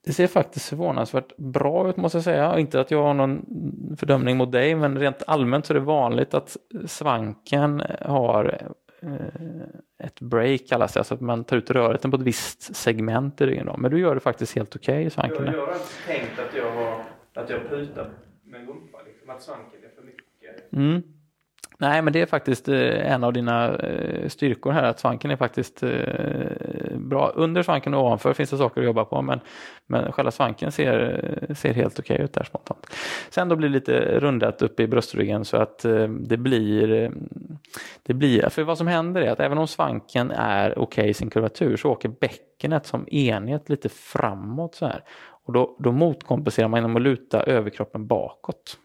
Det 0.04 0.12
ser 0.12 0.26
faktiskt 0.26 0.68
förvånansvärt 0.68 1.36
bra 1.36 1.88
ut 1.88 1.96
måste 1.96 2.18
jag 2.18 2.24
säga. 2.24 2.58
Inte 2.58 2.80
att 2.80 2.90
jag 2.90 3.02
har 3.02 3.14
någon 3.14 3.46
fördömning 3.98 4.36
mot 4.36 4.52
dig 4.52 4.74
men 4.74 4.98
rent 4.98 5.22
allmänt 5.26 5.66
så 5.66 5.72
är 5.72 5.74
det 5.74 5.80
vanligt 5.80 6.34
att 6.34 6.56
svanken 6.86 7.82
har 8.00 8.58
ett 10.04 10.20
break 10.20 10.66
kallas 10.68 10.92
det, 10.92 11.00
alltså 11.00 11.14
att 11.14 11.20
man 11.20 11.44
tar 11.44 11.56
ut 11.56 11.70
rörelsen 11.70 12.10
på 12.10 12.16
ett 12.16 12.22
visst 12.22 12.76
segment 12.76 13.40
i 13.40 13.46
ryggen. 13.46 13.68
Men 13.78 13.90
du 13.90 13.98
gör 13.98 14.14
det 14.14 14.20
faktiskt 14.20 14.56
helt 14.56 14.76
okej 14.76 14.94
okay 14.94 15.06
i 15.06 15.10
svanken. 15.10 15.44
Jag, 15.44 15.54
jag 15.54 15.66
har 15.66 15.72
inte 15.72 15.86
tänkt 16.06 16.38
att 16.38 16.56
jag, 16.56 16.70
har, 16.72 17.04
att 17.34 17.50
jag 17.50 17.68
prutar 17.68 18.10
med 18.44 18.68
rumpa, 18.68 18.98
liksom, 19.06 19.30
att 19.30 19.42
svanken 19.42 19.80
är 19.84 19.94
för 19.94 20.02
mycket. 20.02 20.72
Mm. 20.72 21.02
Nej, 21.80 22.02
men 22.02 22.12
det 22.12 22.20
är 22.20 22.26
faktiskt 22.26 22.68
eh, 22.68 23.12
en 23.12 23.24
av 23.24 23.32
dina 23.32 23.76
eh, 23.76 24.28
styrkor 24.28 24.72
här, 24.72 24.82
att 24.82 25.00
svanken 25.00 25.30
är 25.30 25.36
faktiskt 25.36 25.82
eh, 25.82 26.96
bra. 26.96 27.32
Under 27.34 27.62
svanken 27.62 27.94
och 27.94 28.04
ovanför 28.04 28.32
finns 28.32 28.50
det 28.50 28.56
saker 28.56 28.80
att 28.80 28.84
jobba 28.84 29.04
på, 29.04 29.22
men, 29.22 29.40
men 29.86 30.12
själva 30.12 30.30
svanken 30.30 30.72
ser, 30.72 31.46
ser 31.54 31.74
helt 31.74 31.98
okej 31.98 32.14
okay 32.14 32.24
ut 32.24 32.32
där 32.32 32.44
spontant. 32.44 32.86
Sen 33.30 33.48
då 33.48 33.56
blir 33.56 33.68
det 33.68 33.74
lite 33.74 34.20
rundat 34.20 34.62
uppe 34.62 34.82
i 34.82 34.86
bröstryggen 34.86 35.44
så 35.44 35.56
att 35.56 35.78
det 36.08 36.36
blir, 36.36 37.12
det 38.02 38.14
blir, 38.14 38.48
för 38.48 38.62
vad 38.62 38.78
som 38.78 38.86
händer 38.86 39.20
är 39.20 39.30
att 39.30 39.40
även 39.40 39.58
om 39.58 39.66
svanken 39.66 40.30
är 40.30 40.70
okej 40.70 40.82
okay 40.82 41.10
i 41.10 41.14
sin 41.14 41.30
kurvatur 41.30 41.76
så 41.76 41.90
åker 41.90 42.08
bäckenet 42.08 42.86
som 42.86 43.08
enhet 43.08 43.68
lite 43.68 43.88
framåt 43.88 44.74
så 44.74 44.86
här. 44.86 45.04
Och 45.46 45.52
då, 45.52 45.76
då 45.78 45.92
motkompenserar 45.92 46.68
man 46.68 46.78
genom 46.78 46.96
att 46.96 47.02
luta 47.02 47.42
överkroppen 47.42 48.06
bakåt. 48.06 48.76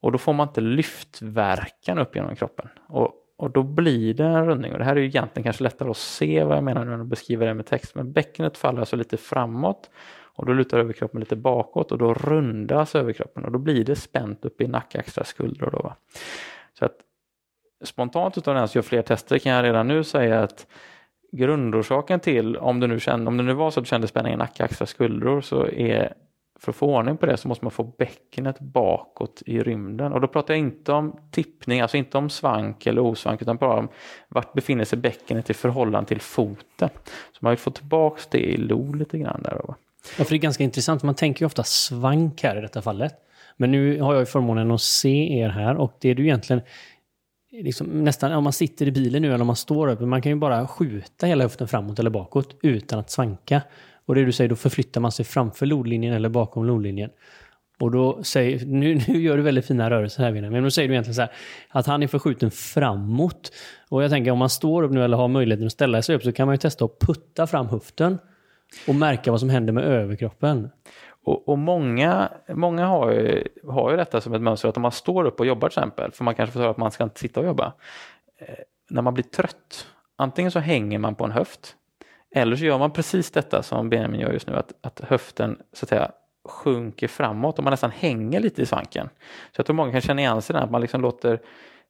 Och 0.00 0.12
då 0.12 0.18
får 0.18 0.32
man 0.32 0.48
inte 0.48 0.60
lyftverkan 0.60 1.98
upp 1.98 2.16
genom 2.16 2.36
kroppen. 2.36 2.68
Och, 2.88 3.14
och 3.36 3.50
då 3.50 3.62
blir 3.62 4.14
det 4.14 4.24
en 4.24 4.46
rundning. 4.46 4.72
Och 4.72 4.78
det 4.78 4.84
här 4.84 4.96
är 4.96 5.00
ju 5.00 5.06
egentligen 5.06 5.44
kanske 5.44 5.64
lättare 5.64 5.90
att 5.90 5.96
se 5.96 6.44
vad 6.44 6.56
jag 6.56 6.64
menar 6.64 6.84
när 6.84 6.92
jag 6.92 7.06
beskriver 7.06 7.46
det 7.46 7.54
med 7.54 7.66
text. 7.66 7.94
Men 7.94 8.12
bäckenet 8.12 8.58
faller 8.58 8.80
alltså 8.80 8.96
lite 8.96 9.16
framåt 9.16 9.90
och 10.36 10.46
då 10.46 10.52
lutar 10.52 10.78
överkroppen 10.78 11.20
lite 11.20 11.36
bakåt 11.36 11.92
och 11.92 11.98
då 11.98 12.14
rundas 12.14 12.94
överkroppen 12.94 13.44
och 13.44 13.52
då 13.52 13.58
blir 13.58 13.84
det 13.84 13.96
spänt 13.96 14.44
upp 14.44 14.60
i 14.60 14.68
nacke, 14.68 14.98
axlar, 14.98 15.24
skuldror. 15.24 15.70
Då, 15.70 15.78
va? 15.78 15.96
Så 16.78 16.84
att 16.84 16.96
spontant 17.84 18.38
utav 18.38 18.54
den 18.54 18.68
som 18.68 18.78
gör 18.78 18.82
fler 18.82 19.02
tester 19.02 19.38
kan 19.38 19.52
jag 19.52 19.64
redan 19.64 19.88
nu 19.88 20.04
säga 20.04 20.42
att 20.42 20.66
grundorsaken 21.32 22.20
till, 22.20 22.56
om 22.56 22.80
det 22.80 22.86
nu, 22.86 23.00
kände, 23.00 23.28
om 23.28 23.36
det 23.36 23.42
nu 23.42 23.54
var 23.54 23.70
så 23.70 23.80
att 23.80 23.84
du 23.84 23.88
kände 23.88 24.06
spänning 24.06 24.32
i 24.32 24.36
nacke, 24.36 24.64
axlar, 24.64 24.86
skuldror 24.86 25.40
så 25.40 25.66
är 25.66 26.14
för 26.60 26.72
att 26.72 26.76
få 26.76 26.86
ordning 26.86 27.16
på 27.16 27.26
det 27.26 27.36
så 27.36 27.48
måste 27.48 27.64
man 27.64 27.70
få 27.70 27.84
bäckenet 27.84 28.60
bakåt 28.60 29.42
i 29.46 29.62
rymden. 29.62 30.12
Och 30.12 30.20
då 30.20 30.28
pratar 30.28 30.54
jag 30.54 30.58
inte 30.58 30.92
om 30.92 31.20
tippning, 31.30 31.80
alltså 31.80 31.96
inte 31.96 32.18
om 32.18 32.30
svank 32.30 32.86
eller 32.86 33.02
osvank, 33.02 33.42
utan 33.42 33.56
bara 33.56 33.78
om 33.78 33.88
vart 34.28 34.52
befinner 34.52 34.84
sig 34.84 34.98
bäckenet 34.98 35.50
i 35.50 35.54
förhållande 35.54 36.08
till 36.08 36.20
foten. 36.20 36.88
Så 37.32 37.38
man 37.40 37.50
vill 37.50 37.58
få 37.58 37.70
tillbaka 37.70 38.22
det 38.30 38.38
i 38.38 38.56
lo 38.56 38.92
lite 38.92 39.18
grann 39.18 39.42
där. 39.42 39.62
Då. 39.66 39.74
Ja, 40.18 40.24
för 40.24 40.30
det 40.30 40.36
är 40.36 40.38
ganska 40.38 40.64
intressant. 40.64 41.02
Man 41.02 41.14
tänker 41.14 41.42
ju 41.42 41.46
ofta 41.46 41.64
svank 41.64 42.42
här 42.42 42.58
i 42.58 42.60
detta 42.60 42.82
fallet. 42.82 43.14
Men 43.56 43.70
nu 43.70 44.00
har 44.00 44.14
jag 44.14 44.20
ju 44.20 44.26
förmånen 44.26 44.70
att 44.70 44.82
se 44.82 45.38
er 45.38 45.48
här 45.48 45.76
och 45.76 45.96
det 46.00 46.08
är 46.08 46.14
du 46.14 46.22
egentligen 46.22 46.62
liksom, 47.50 48.04
nästan 48.04 48.32
om 48.32 48.44
man 48.44 48.52
sitter 48.52 48.86
i 48.86 48.92
bilen 48.92 49.22
nu 49.22 49.28
eller 49.28 49.40
om 49.40 49.46
man 49.46 49.56
står 49.56 49.88
upp, 49.88 50.00
man 50.00 50.22
kan 50.22 50.32
ju 50.32 50.36
bara 50.36 50.68
skjuta 50.68 51.26
hela 51.26 51.44
höften 51.44 51.68
framåt 51.68 51.98
eller 51.98 52.10
bakåt 52.10 52.56
utan 52.62 52.98
att 52.98 53.10
svanka. 53.10 53.62
Och 54.06 54.14
det 54.14 54.24
du 54.24 54.32
säger, 54.32 54.48
då 54.48 54.56
förflyttar 54.56 55.00
man 55.00 55.12
sig 55.12 55.24
framför 55.24 55.66
lodlinjen 55.66 56.14
eller 56.14 56.28
bakom 56.28 56.64
lodlinjen. 56.64 57.10
Och 57.80 57.90
då 57.90 58.22
säger, 58.22 58.66
nu, 58.66 58.94
nu 59.08 59.20
gör 59.20 59.36
du 59.36 59.42
väldigt 59.42 59.66
fina 59.66 59.90
rörelser 59.90 60.22
här 60.22 60.50
men 60.50 60.62
då 60.62 60.70
säger 60.70 60.88
du 60.88 60.94
egentligen 60.94 61.14
så 61.14 61.20
här, 61.20 61.32
att 61.68 61.86
han 61.86 62.02
är 62.02 62.06
förskjuten 62.06 62.50
framåt. 62.50 63.52
Och 63.88 64.02
jag 64.02 64.10
tänker 64.10 64.30
om 64.30 64.38
man 64.38 64.50
står 64.50 64.82
upp 64.82 64.92
nu 64.92 65.04
eller 65.04 65.16
har 65.16 65.28
möjligheten 65.28 65.66
att 65.66 65.72
ställa 65.72 66.02
sig 66.02 66.16
upp 66.16 66.22
så 66.22 66.32
kan 66.32 66.46
man 66.46 66.54
ju 66.54 66.58
testa 66.58 66.84
att 66.84 66.98
putta 66.98 67.46
fram 67.46 67.66
höften 67.66 68.18
och 68.88 68.94
märka 68.94 69.30
vad 69.30 69.40
som 69.40 69.50
händer 69.50 69.72
med 69.72 69.84
överkroppen. 69.84 70.70
Och, 71.24 71.48
och, 71.48 71.58
många, 71.58 72.28
många 72.48 72.86
har, 72.86 73.10
ju, 73.10 73.44
har 73.68 73.90
ju 73.90 73.96
detta 73.96 74.20
som 74.20 74.34
ett 74.34 74.42
mönster 74.42 74.68
att 74.68 74.76
om 74.76 74.82
man 74.82 74.92
står 74.92 75.24
upp 75.24 75.40
och 75.40 75.46
jobbar 75.46 75.68
till 75.68 75.78
exempel, 75.78 76.12
för 76.12 76.24
man 76.24 76.34
kanske 76.34 76.52
får 76.52 76.60
höra 76.60 76.70
att 76.70 76.76
man 76.76 76.90
ska 76.90 77.04
inte 77.04 77.20
sitta 77.20 77.40
och 77.40 77.46
jobba. 77.46 77.72
Eh, 78.38 78.54
när 78.90 79.02
man 79.02 79.14
blir 79.14 79.24
trött, 79.24 79.86
antingen 80.16 80.50
så 80.50 80.58
hänger 80.58 80.98
man 80.98 81.14
på 81.14 81.24
en 81.24 81.30
höft 81.30 81.76
eller 82.34 82.56
så 82.56 82.64
gör 82.64 82.78
man 82.78 82.90
precis 82.90 83.30
detta 83.30 83.62
som 83.62 83.90
Benjamin 83.90 84.20
gör 84.20 84.32
just 84.32 84.46
nu, 84.46 84.56
att, 84.56 84.72
att 84.80 85.00
höften 85.00 85.58
så 85.72 85.84
att 85.84 85.88
säga 85.88 86.10
sjunker 86.44 87.08
framåt 87.08 87.58
och 87.58 87.64
man 87.64 87.70
nästan 87.70 87.90
hänger 87.90 88.40
lite 88.40 88.62
i 88.62 88.66
svanken. 88.66 89.08
Så 89.52 89.58
jag 89.60 89.66
tror 89.66 89.76
många 89.76 89.92
kan 89.92 90.00
känna 90.00 90.20
igen 90.20 90.42
sig 90.42 90.54
där, 90.54 90.60
att 90.60 90.70
man 90.70 90.80
liksom 90.80 91.00
låter 91.00 91.40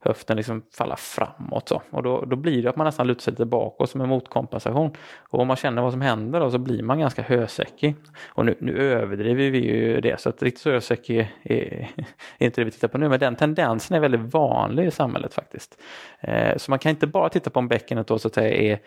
höften 0.00 0.36
liksom 0.36 0.62
falla 0.72 0.96
framåt. 0.96 1.68
Så. 1.68 1.82
Och 1.90 2.02
då, 2.02 2.24
då 2.24 2.36
blir 2.36 2.62
det 2.62 2.68
att 2.68 2.76
man 2.76 2.84
nästan 2.84 3.06
lutar 3.06 3.20
sig 3.20 3.30
lite 3.30 3.44
bakåt 3.44 3.90
som 3.90 4.00
en 4.00 4.08
motkompensation. 4.08 4.90
Och 5.28 5.40
om 5.40 5.48
man 5.48 5.56
känner 5.56 5.82
vad 5.82 5.92
som 5.92 6.00
händer 6.00 6.40
då, 6.40 6.50
så 6.50 6.58
blir 6.58 6.82
man 6.82 6.98
ganska 6.98 7.22
hösäckig. 7.22 7.96
Och 8.28 8.46
nu, 8.46 8.56
nu 8.58 8.92
överdriver 8.92 9.50
vi 9.50 9.58
ju 9.58 10.00
det, 10.00 10.20
så 10.20 10.28
att 10.28 10.42
riktigt 10.42 10.62
så 10.62 10.70
hösäckig 10.70 11.18
är, 11.42 11.90
är, 12.38 12.46
inte 12.46 12.60
det 12.60 12.64
vi 12.64 12.70
tittar 12.70 12.88
på 12.88 12.98
nu. 12.98 13.08
Men 13.08 13.20
den 13.20 13.36
tendensen 13.36 13.96
är 13.96 14.00
väldigt 14.00 14.34
vanlig 14.34 14.86
i 14.86 14.90
samhället 14.90 15.34
faktiskt. 15.34 15.82
Eh, 16.20 16.56
så 16.56 16.70
man 16.70 16.78
kan 16.78 16.90
inte 16.90 17.06
bara 17.06 17.28
titta 17.28 17.50
på 17.50 17.58
om 17.58 17.68
bäckenet 17.68 18.06
då 18.06 18.18
så 18.18 18.28
att 18.28 18.34
säga 18.34 18.72
är 18.72 18.78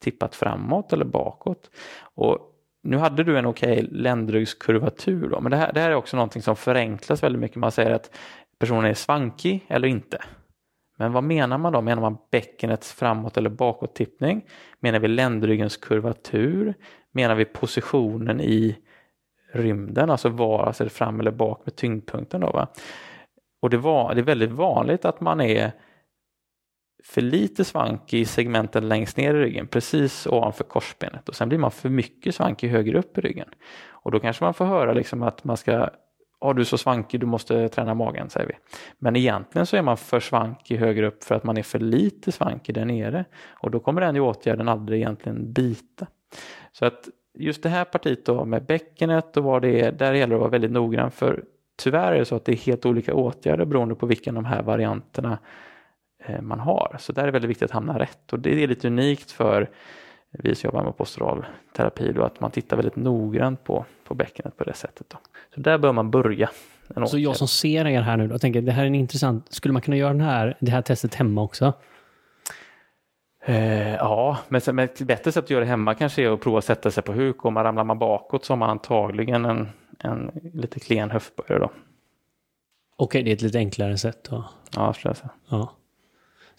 tippat 0.00 0.34
framåt 0.34 0.92
eller 0.92 1.04
bakåt. 1.04 1.70
Och 2.14 2.38
nu 2.82 2.96
hade 2.96 3.24
du 3.24 3.38
en 3.38 3.46
okej 3.46 3.72
okay 3.72 3.88
ländryggskurvatur 3.90 5.28
då, 5.28 5.40
men 5.40 5.50
det 5.50 5.56
här, 5.56 5.72
det 5.72 5.80
här 5.80 5.90
är 5.90 5.94
också 5.94 6.16
någonting 6.16 6.42
som 6.42 6.56
förenklas 6.56 7.22
väldigt 7.22 7.40
mycket. 7.40 7.56
Man 7.56 7.72
säger 7.72 7.90
att 7.90 8.10
personen 8.58 8.84
är 8.84 8.94
svankig 8.94 9.66
eller 9.68 9.88
inte. 9.88 10.18
Men 10.98 11.12
vad 11.12 11.24
menar 11.24 11.58
man 11.58 11.72
då? 11.72 11.80
Menar 11.80 12.02
man 12.02 12.18
bäckenets 12.30 12.92
framåt 12.92 13.36
eller 13.36 13.50
bakåttippning? 13.50 14.44
Menar 14.80 14.98
vi 14.98 15.08
ländryggens 15.08 15.76
kurvatur? 15.76 16.74
Menar 17.12 17.34
vi 17.34 17.44
positionen 17.44 18.40
i 18.40 18.78
rymden, 19.52 20.10
alltså 20.10 20.28
var, 20.28 20.66
alltså 20.66 20.88
fram 20.88 21.20
eller 21.20 21.30
bak 21.30 21.60
med 21.64 21.76
tyngdpunkten 21.76 22.40
då 22.40 22.50
va? 22.50 22.68
Och 23.60 23.70
det, 23.70 23.76
var, 23.76 24.14
det 24.14 24.20
är 24.20 24.24
väldigt 24.24 24.50
vanligt 24.50 25.04
att 25.04 25.20
man 25.20 25.40
är 25.40 25.72
för 27.08 27.20
lite 27.20 27.64
svank 27.64 28.14
i 28.14 28.24
segmenten 28.24 28.88
längst 28.88 29.16
ner 29.16 29.34
i 29.34 29.38
ryggen, 29.38 29.66
precis 29.66 30.26
ovanför 30.26 30.64
korsbenet 30.64 31.28
och 31.28 31.34
sen 31.34 31.48
blir 31.48 31.58
man 31.58 31.70
för 31.70 31.88
mycket 31.88 32.34
svankig 32.34 32.68
högre 32.68 32.98
upp 32.98 33.18
i 33.18 33.20
ryggen. 33.20 33.48
Och 33.88 34.10
då 34.10 34.20
kanske 34.20 34.44
man 34.44 34.54
får 34.54 34.64
höra 34.64 34.92
liksom 34.92 35.22
att 35.22 35.44
man 35.44 35.56
ska 35.56 35.90
Ja, 36.40 36.52
du 36.52 36.60
är 36.60 36.64
så 36.64 36.78
svankig, 36.78 37.20
du 37.20 37.26
måste 37.26 37.68
träna 37.68 37.94
magen, 37.94 38.30
säger 38.30 38.46
vi. 38.46 38.54
Men 38.98 39.16
egentligen 39.16 39.66
så 39.66 39.76
är 39.76 39.82
man 39.82 39.96
för 39.96 40.20
svankig 40.20 40.76
högre 40.76 41.06
upp 41.06 41.24
för 41.24 41.34
att 41.34 41.44
man 41.44 41.56
är 41.56 41.62
för 41.62 41.78
lite 41.78 42.32
svankig 42.32 42.74
där 42.74 42.84
nere. 42.84 43.24
Och 43.50 43.70
då 43.70 43.80
kommer 43.80 44.00
den 44.00 44.14
ju 44.14 44.20
åtgärden 44.20 44.68
aldrig 44.68 45.00
egentligen 45.00 45.52
bita. 45.52 46.06
Så 46.72 46.84
att 46.84 47.08
just 47.38 47.62
det 47.62 47.68
här 47.68 47.84
partiet 47.84 48.26
då 48.26 48.44
med 48.44 48.64
bäckenet 48.64 49.36
och 49.36 49.44
vad 49.44 49.62
det 49.62 49.80
är, 49.80 49.92
där 49.92 50.14
gäller 50.14 50.30
det 50.30 50.34
att 50.34 50.40
vara 50.40 50.50
väldigt 50.50 50.70
noggrann. 50.70 51.10
För 51.10 51.44
tyvärr 51.76 52.12
är 52.12 52.18
det 52.18 52.24
så 52.24 52.36
att 52.36 52.44
det 52.44 52.52
är 52.52 52.56
helt 52.56 52.86
olika 52.86 53.14
åtgärder 53.14 53.64
beroende 53.64 53.94
på 53.94 54.06
vilken 54.06 54.36
av 54.36 54.42
de 54.42 54.48
här 54.48 54.62
varianterna 54.62 55.38
man 56.42 56.60
har. 56.60 56.96
Så 56.98 57.12
där 57.12 57.22
är 57.22 57.26
det 57.26 57.32
väldigt 57.32 57.50
viktigt 57.50 57.64
att 57.64 57.70
hamna 57.70 57.98
rätt 57.98 58.32
och 58.32 58.38
det 58.38 58.62
är 58.62 58.68
lite 58.68 58.86
unikt 58.86 59.30
för 59.30 59.70
vi 60.30 60.54
som 60.54 60.68
jobbar 60.68 60.84
med 60.84 60.96
postural 60.96 61.46
terapi 61.76 62.12
då, 62.12 62.22
att 62.22 62.40
man 62.40 62.50
tittar 62.50 62.76
väldigt 62.76 62.96
noggrant 62.96 63.64
på, 63.64 63.84
på 64.04 64.14
bäckenet 64.14 64.56
på 64.56 64.64
det 64.64 64.74
sättet. 64.74 65.06
Då. 65.10 65.18
Så 65.54 65.60
där 65.60 65.78
bör 65.78 65.92
man 65.92 66.10
börja. 66.10 66.50
Så 67.06 67.18
jag 67.18 67.36
som 67.36 67.48
ser 67.48 67.86
er 67.86 68.00
här 68.00 68.16
nu 68.16 68.28
då, 68.28 68.38
tänker 68.38 68.62
det 68.62 68.72
här 68.72 68.82
är 68.82 68.86
en 68.86 68.94
intressant, 68.94 69.52
skulle 69.52 69.72
man 69.72 69.82
kunna 69.82 69.96
göra 69.96 70.12
den 70.12 70.20
här, 70.20 70.56
det 70.60 70.70
här 70.70 70.82
testet 70.82 71.14
hemma 71.14 71.42
också? 71.42 71.72
Eh, 73.44 73.94
ja, 73.94 74.38
men, 74.48 74.60
men 74.66 74.78
ett 74.78 75.00
bättre 75.00 75.32
sätt 75.32 75.44
att 75.44 75.50
göra 75.50 75.60
det 75.60 75.70
hemma 75.70 75.94
kanske 75.94 76.22
är 76.22 76.30
att 76.30 76.40
prova 76.40 76.58
att 76.58 76.64
sätta 76.64 76.90
sig 76.90 77.02
på 77.02 77.12
huk. 77.12 77.44
Om 77.44 77.54
man 77.54 77.64
ramlar 77.64 77.84
man 77.84 77.98
bakåt 77.98 78.44
så 78.44 78.52
har 78.52 78.58
man 78.58 78.70
antagligen 78.70 79.44
en, 79.44 79.68
en 79.98 80.30
lite 80.54 80.80
klen 80.80 81.10
höftböjare 81.10 81.58
då. 81.58 81.70
Okej, 82.96 83.22
det 83.22 83.30
är 83.30 83.34
ett 83.34 83.42
lite 83.42 83.58
enklare 83.58 83.98
sätt 83.98 84.24
då? 84.30 84.44
Ja, 84.76 84.92
skulle 84.92 85.10
jag 85.10 85.16
säga. 85.16 85.30
Ja. 85.48 85.77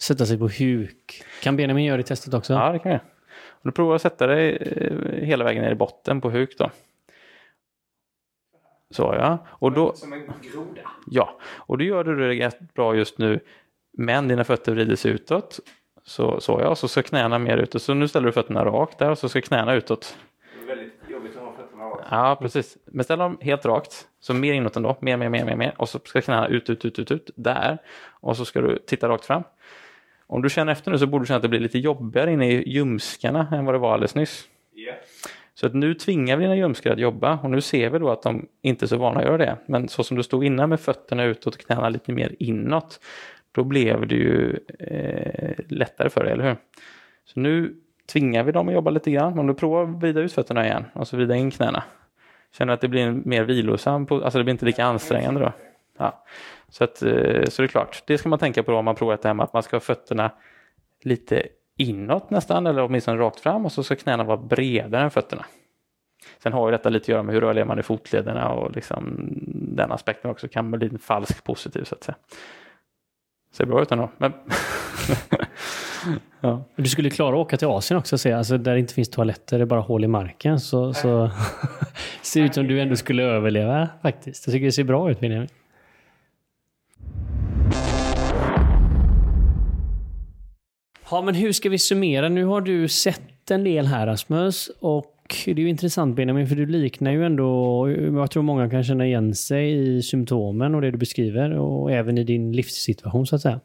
Sätta 0.02 0.26
sig 0.26 0.38
på 0.38 0.48
huk. 0.48 1.22
Kan 1.42 1.56
Benjamin 1.56 1.84
göra 1.84 1.96
det 1.96 2.00
i 2.00 2.04
testet 2.04 2.34
också? 2.34 2.52
Ja, 2.52 2.72
det 2.72 2.78
kan 2.78 2.92
jag. 2.92 3.00
Och 3.48 3.62
du 3.62 3.72
provar 3.72 3.94
att 3.94 4.02
sätta 4.02 4.26
dig 4.26 4.56
eh, 4.56 5.26
hela 5.26 5.44
vägen 5.44 5.62
ner 5.62 5.72
i 5.72 5.74
botten 5.74 6.20
på 6.20 6.30
huk 6.30 6.58
då. 6.58 6.70
Så 8.90 9.02
ja. 9.02 9.38
Och 9.48 9.72
då, 9.72 9.92
Som 9.94 10.12
en 10.12 10.20
groda? 10.52 10.80
Ja, 11.06 11.38
och 11.42 11.78
då 11.78 11.84
gör 11.84 12.04
du 12.04 12.16
det 12.16 12.46
rätt 12.46 12.74
bra 12.74 12.94
just 12.96 13.18
nu. 13.18 13.40
Men 13.92 14.28
dina 14.28 14.44
fötter 14.44 14.72
vrider 14.72 14.96
sig 14.96 15.10
utåt. 15.10 15.60
Så, 16.02 16.40
så 16.40 16.60
ja, 16.62 16.74
så 16.74 16.88
ska 16.88 17.02
knäna 17.02 17.38
mer 17.38 17.56
utåt. 17.56 17.82
Så 17.82 17.94
nu 17.94 18.08
ställer 18.08 18.26
du 18.26 18.32
fötterna 18.32 18.64
rakt 18.64 18.98
där 18.98 19.10
och 19.10 19.18
så 19.18 19.28
ska 19.28 19.40
knäna 19.40 19.74
utåt. 19.74 20.16
Det 20.54 20.72
är 20.72 20.76
väldigt 20.76 20.92
jobbigt 21.08 21.36
att 21.36 21.42
ha 21.42 21.52
fötterna 21.52 21.84
rakt. 21.84 22.06
Ja, 22.10 22.36
precis. 22.40 22.76
Men 22.84 23.04
ställ 23.04 23.18
dem 23.18 23.38
helt 23.40 23.64
rakt. 23.66 24.08
Så 24.20 24.34
mer 24.34 24.52
inåt 24.52 24.76
ändå. 24.76 24.96
Mer, 25.00 25.16
mer, 25.16 25.28
mer, 25.28 25.44
mer, 25.44 25.56
mer. 25.56 25.74
Och 25.78 25.88
så 25.88 25.98
ska 26.04 26.20
knäna 26.20 26.48
ut, 26.48 26.70
ut, 26.70 26.84
ut, 26.84 26.98
ut, 26.98 27.10
ut. 27.10 27.30
Där. 27.34 27.78
Och 28.10 28.36
så 28.36 28.44
ska 28.44 28.60
du 28.60 28.78
titta 28.86 29.08
rakt 29.08 29.24
fram. 29.24 29.42
Om 30.30 30.42
du 30.42 30.50
känner 30.50 30.72
efter 30.72 30.90
nu 30.90 30.98
så 30.98 31.06
borde 31.06 31.22
du 31.22 31.26
känna 31.26 31.36
att 31.36 31.42
det 31.42 31.48
blir 31.48 31.60
lite 31.60 31.78
jobbigare 31.78 32.32
inne 32.32 32.50
i 32.50 32.68
ljumskarna 32.68 33.48
än 33.52 33.64
vad 33.64 33.74
det 33.74 33.78
var 33.78 33.92
alldeles 33.92 34.14
nyss. 34.14 34.48
Yeah. 34.74 34.96
Så 35.54 35.66
att 35.66 35.74
nu 35.74 35.94
tvingar 35.94 36.36
vi 36.36 36.42
dina 36.42 36.56
ljumskar 36.56 36.92
att 36.92 36.98
jobba 36.98 37.38
och 37.42 37.50
nu 37.50 37.60
ser 37.60 37.90
vi 37.90 37.98
då 37.98 38.10
att 38.10 38.22
de 38.22 38.46
inte 38.62 38.84
är 38.84 38.86
så 38.86 38.96
vana 38.96 39.20
att 39.20 39.26
göra 39.26 39.38
det. 39.38 39.56
Men 39.66 39.88
så 39.88 40.04
som 40.04 40.16
du 40.16 40.22
stod 40.22 40.44
innan 40.44 40.68
med 40.68 40.80
fötterna 40.80 41.24
utåt 41.24 41.54
och 41.54 41.60
knäna 41.60 41.88
lite 41.88 42.12
mer 42.12 42.36
inåt, 42.38 43.00
då 43.52 43.64
blev 43.64 44.06
det 44.06 44.14
ju 44.14 44.58
eh, 44.78 45.64
lättare 45.68 46.10
för 46.10 46.24
dig, 46.24 46.32
eller 46.32 46.44
hur? 46.44 46.56
Så 47.24 47.40
nu 47.40 47.74
tvingar 48.12 48.44
vi 48.44 48.52
dem 48.52 48.68
att 48.68 48.74
jobba 48.74 48.90
lite 48.90 49.10
grann. 49.10 49.38
Om 49.38 49.46
du 49.46 49.54
provar 49.54 49.82
att 49.82 49.88
vrida 49.88 50.20
ut 50.20 50.32
fötterna 50.32 50.66
igen 50.66 50.84
och 50.92 51.08
så 51.08 51.16
vrida 51.16 51.36
in 51.36 51.50
knäna. 51.50 51.82
Känner 52.52 52.66
du 52.66 52.74
att 52.74 52.80
det 52.80 52.88
blir 52.88 53.10
mer 53.10 53.44
vilosam, 53.44 54.06
alltså 54.10 54.38
det 54.38 54.44
blir 54.44 54.52
inte 54.52 54.66
lika 54.66 54.84
ansträngande 54.84 55.40
då? 55.40 55.52
Ja. 56.00 56.24
Så, 56.68 56.84
att, 56.84 57.02
eh, 57.02 57.44
så 57.44 57.62
det 57.62 57.66
är 57.66 57.66
klart, 57.66 58.02
det 58.06 58.18
ska 58.18 58.28
man 58.28 58.38
tänka 58.38 58.62
på 58.62 58.74
om 58.74 58.84
man 58.84 58.94
provar 58.94 59.18
det 59.22 59.28
hemma, 59.28 59.44
att 59.44 59.52
man 59.52 59.62
ska 59.62 59.76
ha 59.76 59.80
fötterna 59.80 60.30
lite 61.02 61.46
inåt 61.76 62.30
nästan 62.30 62.66
eller 62.66 62.82
åtminstone 62.82 63.18
rakt 63.18 63.40
fram 63.40 63.64
och 63.64 63.72
så 63.72 63.82
ska 63.82 63.96
knäna 63.96 64.24
vara 64.24 64.36
bredare 64.36 65.02
än 65.02 65.10
fötterna. 65.10 65.44
Sen 66.42 66.52
har 66.52 66.68
ju 66.68 66.72
detta 66.72 66.88
lite 66.88 67.04
att 67.04 67.08
göra 67.08 67.22
med 67.22 67.34
hur 67.34 67.40
rörlig 67.40 67.66
man 67.66 67.76
är 67.76 67.80
i 67.80 67.84
fotlederna 67.84 68.48
och 68.48 68.74
liksom 68.74 69.28
den 69.52 69.92
aspekten 69.92 70.30
också 70.30 70.48
kan 70.48 70.70
bli 70.70 70.88
en 70.88 70.98
falsk 70.98 71.44
positiv 71.44 71.84
så 71.84 71.94
att 71.94 72.04
säga. 72.04 72.16
Ser 73.52 73.66
bra 73.66 73.82
ut 73.82 73.92
ändå. 73.92 74.10
Men 74.18 74.32
ja. 76.40 76.64
Du 76.76 76.88
skulle 76.88 77.10
klara 77.10 77.34
att 77.34 77.46
åka 77.46 77.56
till 77.56 77.68
Asien 77.68 77.98
också, 77.98 78.18
se. 78.18 78.32
Alltså, 78.32 78.58
där 78.58 78.72
det 78.72 78.80
inte 78.80 78.94
finns 78.94 79.10
toaletter, 79.10 79.58
det 79.58 79.64
är 79.64 79.66
bara 79.66 79.80
hål 79.80 80.04
i 80.04 80.08
marken. 80.08 80.60
Så, 80.60 80.94
så 80.94 81.30
ser 82.22 82.42
ut 82.42 82.54
som 82.54 82.66
du 82.66 82.80
ändå 82.80 82.96
skulle 82.96 83.22
överleva 83.22 83.88
faktiskt. 84.02 84.46
Jag 84.46 84.52
tycker 84.52 84.66
det 84.66 84.72
ser 84.72 84.84
bra 84.84 85.10
ut 85.10 85.20
Benjamin. 85.20 85.48
Ja, 91.10 91.22
men 91.22 91.34
hur 91.34 91.52
ska 91.52 91.68
vi 91.68 91.78
summera? 91.78 92.28
Nu 92.28 92.44
har 92.44 92.60
du 92.60 92.88
sett 92.88 93.50
en 93.50 93.64
del 93.64 93.86
här 93.86 94.06
Rasmus 94.06 94.70
och 94.80 95.16
det 95.44 95.50
är 95.50 95.56
ju 95.56 95.68
intressant 95.68 96.16
Benjamin, 96.16 96.46
för 96.46 96.56
du 96.56 96.66
liknar 96.66 97.10
ju 97.10 97.24
ändå, 97.24 97.90
jag 97.90 98.30
tror 98.30 98.42
många 98.42 98.70
kan 98.70 98.84
känna 98.84 99.06
igen 99.06 99.34
sig 99.34 99.96
i 99.96 100.02
symptomen 100.02 100.74
och 100.74 100.80
det 100.80 100.90
du 100.90 100.98
beskriver 100.98 101.58
och 101.58 101.92
även 101.92 102.18
i 102.18 102.24
din 102.24 102.52
livssituation 102.52 103.26
så 103.26 103.36
att 103.36 103.42
säga. 103.42 103.60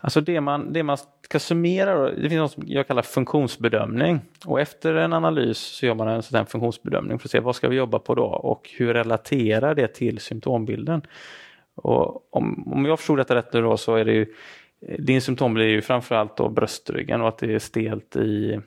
Alltså 0.00 0.20
det 0.20 0.40
man, 0.40 0.72
det 0.72 0.82
man 0.82 0.96
ska 1.22 1.38
summera, 1.38 1.94
då, 1.94 2.08
det 2.08 2.28
finns 2.28 2.40
något 2.40 2.52
som 2.52 2.62
jag 2.66 2.86
kallar 2.86 3.02
funktionsbedömning. 3.02 4.20
Och 4.46 4.60
efter 4.60 4.94
en 4.94 5.12
analys 5.12 5.58
så 5.58 5.86
gör 5.86 5.94
man 5.94 6.08
en 6.08 6.22
sån 6.22 6.46
funktionsbedömning 6.46 7.18
för 7.18 7.26
att 7.26 7.32
se 7.32 7.40
vad 7.40 7.56
ska 7.56 7.68
vi 7.68 7.76
jobba 7.76 7.98
på 7.98 8.14
då 8.14 8.24
och 8.24 8.70
hur 8.76 8.94
relaterar 8.94 9.74
det 9.74 9.88
till 9.88 10.18
symptombilden. 10.18 11.02
Och 11.74 12.34
om, 12.34 12.72
om 12.72 12.84
jag 12.84 12.98
förstod 12.98 13.18
detta 13.18 13.34
rätt 13.34 13.52
nu 13.52 13.62
då 13.62 13.76
så 13.76 13.94
är 13.94 14.04
det 14.04 14.12
ju, 14.12 14.26
din 14.98 15.20
symptombild 15.20 15.66
är 15.66 15.70
ju 15.70 15.82
framförallt 15.82 16.36
då 16.36 16.48
bröstryggen 16.48 17.20
och 17.20 17.28
att 17.28 17.38
det 17.38 17.54
är 17.54 17.58
stelt 17.58 18.16
i, 18.16 18.60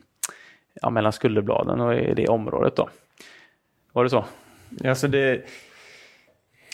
ja, 0.82 0.90
mellan 0.90 1.12
skulderbladen 1.12 1.80
och 1.80 1.94
i 1.94 2.14
det 2.14 2.28
området 2.28 2.76
då. 2.76 2.88
Var 3.92 4.04
det 4.04 4.10
så? 4.10 4.24
Alltså 4.84 5.08
det, 5.08 5.42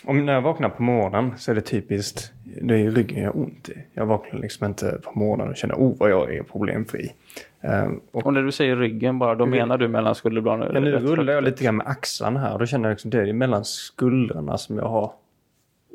om 0.05 0.27
när 0.27 0.33
jag 0.33 0.43
vaknar 0.43 0.69
på 0.69 0.83
morgonen 0.83 1.33
så 1.39 1.51
är 1.51 1.55
det 1.55 1.61
typiskt, 1.61 2.33
det 2.45 2.75
är 2.75 2.91
ryggen 2.91 3.23
jag 3.23 3.33
har 3.33 3.41
ont 3.41 3.69
i. 3.69 3.73
Jag 3.93 4.07
vaknar 4.07 4.41
liksom 4.41 4.67
inte 4.67 5.01
på 5.05 5.19
morgonen 5.19 5.49
och 5.49 5.57
känner, 5.57 5.75
oh 5.75 5.97
vad 5.99 6.11
jag 6.11 6.35
är 6.35 6.43
problemfri. 6.43 7.13
Um, 7.61 8.01
och, 8.13 8.27
och, 8.27 8.33
när 8.33 8.43
du 8.43 8.53
säger 8.53 8.77
ryggen 8.77 9.19
bara, 9.19 9.35
då 9.35 9.47
menar 9.47 9.79
du 9.79 9.89
mellan 9.89 10.15
skulderbladen? 10.15 10.71
Ja, 10.75 10.81
nu 10.81 10.93
rullar 10.93 11.33
jag 11.33 11.45
lite 11.45 11.65
grann 11.65 11.77
med 11.77 11.87
axlarna 11.87 12.41
här. 12.41 12.59
Då 12.59 12.67
känner 12.67 12.89
jag 12.89 12.95
liksom, 12.95 13.11
det 13.11 13.21
är 13.21 13.33
mellan 13.33 13.65
skuldrarna 13.65 14.59
som 14.59 14.79
jag 14.79 14.89
har 14.89 15.13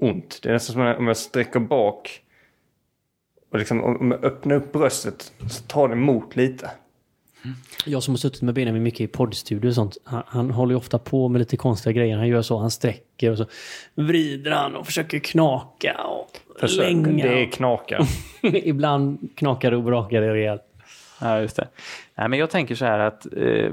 ont. 0.01 0.39
Det 0.43 0.49
är 0.49 0.53
nästan 0.53 0.73
som 0.73 0.95
om 0.97 1.07
jag 1.07 1.17
sträcker 1.17 1.59
bak 1.59 2.21
och 3.49 3.59
liksom, 3.59 3.83
om 3.83 4.11
jag 4.11 4.23
öppnar 4.23 4.55
upp 4.55 4.71
bröstet 4.71 5.33
så 5.49 5.63
tar 5.63 5.87
det 5.87 5.93
emot 5.93 6.35
lite. 6.35 6.71
Jag 7.85 8.03
som 8.03 8.13
har 8.13 8.17
suttit 8.17 8.41
med 8.41 8.53
Benjamin 8.53 8.83
mycket 8.83 9.01
i 9.01 9.07
poddstudio 9.07 9.67
och 9.67 9.75
sånt. 9.75 9.97
Han, 10.03 10.23
han, 10.27 10.51
håller 10.51 10.71
ju 10.71 10.77
ofta 10.77 10.99
på 10.99 11.29
med 11.29 11.39
lite 11.39 11.57
konstiga 11.57 11.93
grejer. 11.93 12.17
Han 12.17 12.27
gör 12.27 12.41
så, 12.41 12.57
han 12.57 12.71
sträcker 12.71 13.31
och 13.31 13.37
så 13.37 13.45
vrider 13.95 14.51
han 14.51 14.75
och 14.75 14.85
försöker 14.85 15.19
knaka 15.19 16.01
och 16.03 16.39
Försök, 16.59 16.85
länga. 16.85 17.25
Det 17.25 17.41
är 17.41 17.51
knaka. 17.51 18.07
Ibland 18.41 19.29
knakar 19.35 19.71
och 19.71 19.83
brakar 19.83 20.21
det 20.21 20.33
rejält. 20.33 20.61
Ja, 21.21 21.41
just 21.41 21.55
det. 21.55 21.67
Nej, 22.15 22.29
men 22.29 22.39
jag 22.39 22.49
tänker 22.49 22.75
så 22.75 22.85
här 22.85 22.99
att 22.99 23.33
eh, 23.37 23.71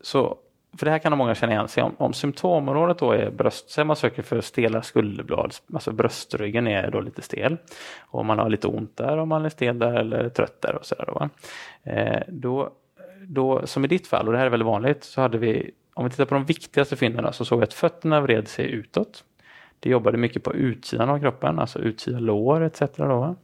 så 0.00 0.36
för 0.78 0.86
det 0.86 0.90
här 0.90 0.98
kan 0.98 1.18
många 1.18 1.34
känna 1.34 1.52
igen 1.52 1.68
sig 1.68 1.82
om. 1.82 1.94
Om 1.98 2.12
symptomområdet 2.12 2.98
då 2.98 3.12
är 3.12 3.30
bröst, 3.30 3.70
säg 3.70 3.84
man 3.84 3.96
söker 3.96 4.22
för 4.22 4.40
stela 4.40 4.82
skulderblad, 4.82 5.54
alltså 5.74 5.92
bröstryggen 5.92 6.66
är 6.66 6.90
då 6.90 7.00
lite 7.00 7.22
stel. 7.22 7.56
Och 8.00 8.24
man 8.24 8.38
har 8.38 8.50
lite 8.50 8.66
ont 8.66 8.96
där, 8.96 9.18
om 9.18 9.28
man 9.28 9.44
är 9.44 9.48
stel 9.48 9.78
där 9.78 9.92
eller 9.92 10.28
trött 10.28 10.62
där 10.62 10.74
och 10.74 10.86
sådär 10.86 11.04
då, 11.06 11.28
eh, 11.90 12.22
då, 12.28 12.70
då, 13.22 13.66
som 13.66 13.84
i 13.84 13.88
ditt 13.88 14.06
fall, 14.06 14.26
och 14.26 14.32
det 14.32 14.38
här 14.38 14.46
är 14.46 14.50
väldigt 14.50 14.66
vanligt, 14.66 15.04
så 15.04 15.20
hade 15.20 15.38
vi, 15.38 15.70
om 15.94 16.04
vi 16.04 16.10
tittar 16.10 16.24
på 16.24 16.34
de 16.34 16.44
viktigaste 16.44 16.96
fynden 16.96 17.32
så 17.32 17.44
såg 17.44 17.58
vi 17.58 17.64
att 17.64 17.74
fötterna 17.74 18.20
vred 18.20 18.48
sig 18.48 18.70
utåt. 18.70 19.24
Det 19.80 19.90
jobbade 19.90 20.18
mycket 20.18 20.44
på 20.44 20.54
utsidan 20.54 21.10
av 21.10 21.20
kroppen, 21.20 21.58
alltså 21.58 21.78
utsida 21.78 22.18
lår 22.18 22.62
etc. 22.62 22.80
Då, 22.96 23.36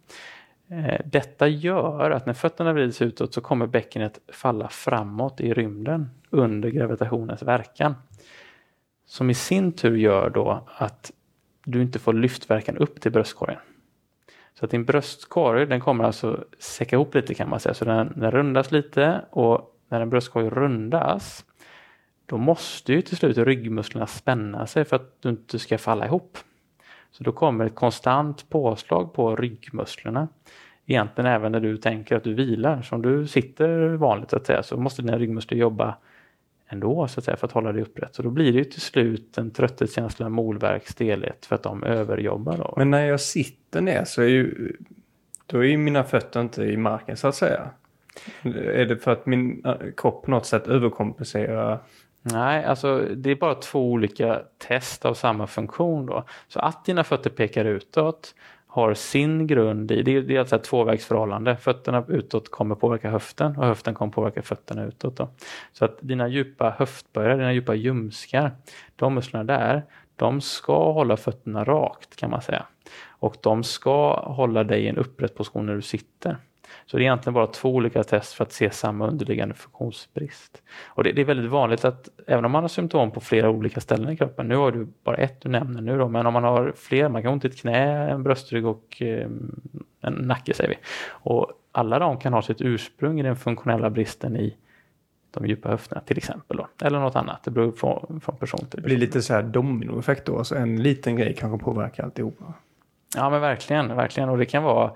Eh, 0.72 1.00
detta 1.04 1.48
gör 1.48 2.11
att 2.11 2.26
när 2.26 2.32
fötterna 2.32 2.72
vrids 2.72 3.02
utåt 3.02 3.35
så 3.35 3.40
kommer 3.40 3.66
bäckenet 3.66 4.20
falla 4.32 4.68
framåt 4.68 5.40
i 5.40 5.54
rymden 5.54 6.11
under 6.30 6.70
gravitationens 6.70 7.42
verkan. 7.42 7.94
Som 9.06 9.30
i 9.30 9.35
sin 9.35 9.72
tur 9.72 9.96
gör 9.96 10.30
då 10.30 10.68
att 10.76 11.12
du 11.64 11.82
inte 11.82 11.98
får 11.98 12.12
lyftverkan 12.12 12.76
upp 12.76 13.00
till 13.00 13.12
bröstkorgen. 13.12 13.61
Så 14.54 14.64
att 14.64 14.70
din 14.70 14.85
bröstkorg 14.85 15.66
den 15.66 15.80
kommer 15.80 16.04
alltså 16.04 16.44
säcka 16.58 16.96
ihop 16.96 17.14
lite 17.14 17.35
kan 17.35 17.50
man 17.50 17.61
säga. 17.61 17.74
Så 17.74 17.85
den, 17.85 18.12
den 18.16 18.30
rundas 18.30 18.72
lite 18.72 19.24
och 19.30 19.76
när 19.88 20.00
en 20.00 20.11
bröstkorg 20.11 20.50
rundas 20.50 21.44
då 22.26 22.38
måste 22.38 22.92
ju 22.92 23.02
till 23.02 23.16
slut 23.16 23.38
ryggmusklerna 23.38 24.06
spänna 24.06 24.66
sig 24.66 24.85
för 24.85 24.96
att 24.96 25.22
du 25.22 25.28
inte 25.28 25.58
ska 25.58 25.78
falla 25.78 26.06
ihop. 26.06 26.38
Så 27.11 27.24
då 27.24 27.32
kommer 27.32 27.64
ett 27.64 27.74
konstant 27.74 28.50
påslag 28.50 29.14
på 29.14 29.37
ryggmusklerna. 29.37 30.28
Egentligen 30.87 31.31
även 31.31 31.53
när 31.53 31.61
du 31.61 31.77
tänker 31.77 32.16
att 32.16 32.25
du 32.25 32.35
vilar, 32.35 32.83
som 32.83 33.03
du 33.03 33.27
sitter 33.27 33.88
vanligt 33.88 34.33
att 34.33 34.47
säga, 34.47 34.62
så 34.62 34.77
måste 34.77 35.03
dina 35.03 35.18
ryggmuskler 35.18 35.59
jobba 35.59 35.97
ändå 36.73 37.09
så 37.09 37.21
att 37.21 37.25
säga, 37.25 37.37
för 37.37 37.47
att 37.47 37.53
hålla 37.53 37.73
dig 37.73 37.83
upprätt. 37.83 38.14
Så 38.14 38.23
då 38.23 38.31
blir 38.31 38.53
det 38.53 38.59
ju 38.59 38.64
till 38.64 38.81
slut 38.81 39.38
en 39.38 39.51
trötthetskänsla, 39.51 40.29
molvärk, 40.29 40.88
stelhet 40.88 41.47
för 41.47 41.55
att 41.55 41.62
de 41.62 41.85
överjobbar. 41.85 42.57
Då. 42.57 42.75
Men 42.77 42.90
när 42.90 43.07
jag 43.07 43.21
sitter 43.21 43.81
ner 43.81 44.05
så 44.05 44.23
är 44.23 44.27
ju, 44.27 44.73
då 45.47 45.59
är 45.59 45.64
ju 45.64 45.77
mina 45.77 46.05
fötter 46.05 46.40
inte 46.40 46.62
i 46.62 46.77
marken 46.77 47.16
så 47.16 47.29
att 47.29 47.35
säga. 47.35 47.71
Är 48.55 48.85
det 48.85 48.97
för 48.97 49.11
att 49.11 49.27
min 49.27 49.64
äh, 49.64 49.75
kropp 49.97 50.25
på 50.25 50.31
något 50.31 50.47
sätt 50.47 50.66
överkompenserar 50.68 51.79
Nej, 52.25 52.64
alltså 52.64 52.99
det 53.16 53.31
är 53.31 53.35
bara 53.35 53.55
två 53.55 53.90
olika 53.90 54.42
test 54.59 55.05
av 55.05 55.14
samma 55.14 55.47
funktion 55.47 56.07
då. 56.07 56.25
Så 56.49 56.61
att 56.61 56.85
dina 56.85 57.05
fötter 57.05 57.31
pekar 57.31 57.64
utåt 57.64 58.35
har 58.72 58.94
sin 58.94 59.46
grund 59.46 59.90
i, 59.90 60.02
det 60.02 60.16
är, 60.16 60.22
det 60.22 60.37
är 60.37 60.40
alltså 60.40 60.56
ett 60.56 60.64
tvåvägsförhållande. 60.64 61.56
Fötterna 61.56 62.04
utåt 62.08 62.50
kommer 62.50 62.74
påverka 62.74 63.11
höften 63.11 63.56
och 63.56 63.66
höften 63.66 63.94
kommer 63.94 64.12
påverka 64.12 64.42
fötterna 64.42 64.85
utåt. 64.85 65.16
Då. 65.16 65.28
Så 65.72 65.85
att 65.85 65.98
dina 66.00 66.28
djupa 66.28 66.74
höftböjare, 66.78 67.37
dina 67.37 67.52
djupa 67.52 67.74
ljumskar, 67.74 68.50
de 68.96 69.14
musklerna 69.14 69.44
där, 69.44 69.82
de 70.16 70.40
ska 70.40 70.92
hålla 70.92 71.16
fötterna 71.16 71.64
rakt 71.64 72.16
kan 72.16 72.30
man 72.30 72.42
säga. 72.42 72.66
Och 73.08 73.37
de 73.40 73.64
ska 73.64 74.20
hålla 74.20 74.64
dig 74.64 74.82
i 74.82 74.88
en 74.88 74.96
upprätt 74.96 75.35
position 75.35 75.66
när 75.66 75.74
du 75.74 75.82
sitter. 75.82 76.37
Så 76.87 76.96
det 76.96 77.02
är 77.02 77.04
egentligen 77.04 77.35
bara 77.35 77.46
två 77.46 77.74
olika 77.74 78.02
test 78.02 78.32
för 78.32 78.44
att 78.44 78.52
se 78.52 78.70
samma 78.70 79.06
underliggande 79.06 79.54
funktionsbrist. 79.54 80.62
Och 80.87 81.04
det, 81.04 81.12
det, 81.12 81.20
är 81.20 81.24
väldigt 81.24 81.50
vanligt 81.50 81.85
att 81.85 82.08
även 82.26 82.44
om 82.44 82.52
man 82.52 82.64
har 82.64 82.68
symptom 82.68 83.11
på 83.11 83.20
flera 83.20 83.50
olika 83.50 83.80
ställen 83.80 84.11
i 84.11 84.16
kroppen, 84.16 84.48
nu 84.48 84.56
har 84.56 84.72
du 84.72 84.88
bara 85.04 85.16
ett 85.16 85.40
du 85.40 85.48
nämner 85.48 85.80
nu 85.80 85.98
då, 85.98 86.08
men 86.08 86.26
om 86.26 86.32
man 86.32 86.44
har 86.44 86.72
fler, 86.76 87.08
man 87.08 87.22
kan 87.22 87.28
ha 87.28 87.32
ont 87.32 87.44
i 87.44 87.48
ett 87.48 87.61
knä, 87.61 88.11
en 88.11 88.22
bröstrygg 88.22 88.66
och 88.66 89.02
eh, 89.02 89.28
en 90.00 90.12
nacke 90.12 90.54
säger 90.54 90.70
vi. 90.70 90.76
Och 91.08 91.52
alla 91.72 91.98
de 91.98 92.18
kan 92.18 92.32
ha 92.32 92.42
sitt 92.42 92.61
ursprung 92.61 93.20
i 93.20 93.22
den 93.22 93.37
funktionella 93.37 93.90
bristen 93.90 94.37
i 94.37 94.56
de 95.30 95.46
djupa 95.46 95.68
höfterna 95.68 96.00
till 96.00 96.18
exempel. 96.18 96.56
Då. 96.56 96.68
Eller 96.87 97.00
något 97.00 97.16
annat, 97.16 97.44
det 97.44 97.50
beror 97.50 97.72
från, 97.72 98.20
från 98.20 98.37
person 98.37 98.58
till 98.58 98.68
person. 98.68 98.82
Det 98.82 98.82
blir 98.82 98.96
lite 98.96 99.22
så 99.22 99.35
här 99.35 99.42
dominoeffekt 99.42 100.26
då, 100.26 100.44
så 100.44 100.54
en 100.54 100.82
liten 100.82 101.16
grej 101.16 101.35
kanske 101.38 101.64
påverkar 101.64 102.04
alltihopa. 102.04 102.54
Ja 103.16 103.30
men 103.30 103.40
verkligen, 103.40 103.96
verkligen. 103.96 104.28
Och 104.28 104.38
det 104.38 104.44
kan 104.44 104.62
vara 104.62 104.92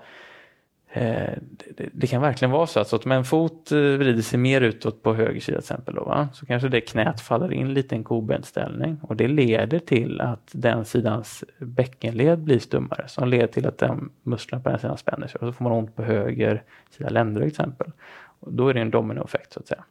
Eh, 0.89 1.33
det, 1.77 1.89
det, 1.93 2.07
kan 2.07 2.21
verkligen 2.21 2.51
vara 2.51 2.67
så 2.67 2.79
att 2.79 2.93
om 2.93 3.11
en 3.11 3.25
fot 3.25 3.71
eh, 3.71 3.77
vrider 3.77 4.21
sig 4.21 4.39
mer 4.39 4.61
utåt 4.61 5.03
på 5.03 5.13
höger 5.13 5.41
sida 5.41 5.57
till 5.57 5.63
exempel 5.63 5.95
då, 5.95 6.03
va? 6.03 6.29
så 6.33 6.45
kanske 6.45 6.69
det 6.69 6.81
knät 6.81 7.21
faller 7.21 7.53
in 7.53 7.73
lite 7.73 7.95
i 7.95 7.97
en 7.97 8.03
kobenställning 8.03 8.99
och 9.01 9.15
det 9.15 9.27
leder 9.27 9.79
till 9.79 10.21
att 10.21 10.49
den 10.51 10.85
sidans 10.85 11.43
bäckenled 11.57 12.39
blir 12.39 12.59
stummare 12.59 13.07
som 13.07 13.27
leder 13.27 13.47
till 13.47 13.67
att 13.67 13.77
den 13.77 14.09
musklerna 14.23 14.63
på 14.63 14.69
den 14.69 14.79
sidan 14.79 14.97
spänner 14.97 15.27
sig 15.27 15.39
och 15.41 15.47
så 15.47 15.53
får 15.53 15.63
man 15.63 15.73
ont 15.73 15.95
på 15.95 16.03
höger 16.03 16.63
sida 16.89 17.09
ländrygg 17.09 17.53
till 17.53 17.61
exempel. 17.61 17.91
Och 18.39 18.53
då 18.53 18.69
är 18.69 18.73
det 18.73 18.81
en 18.81 18.91
dominoeffekt 18.91 19.53
så 19.53 19.59
att 19.59 19.67
säga. 19.67 19.83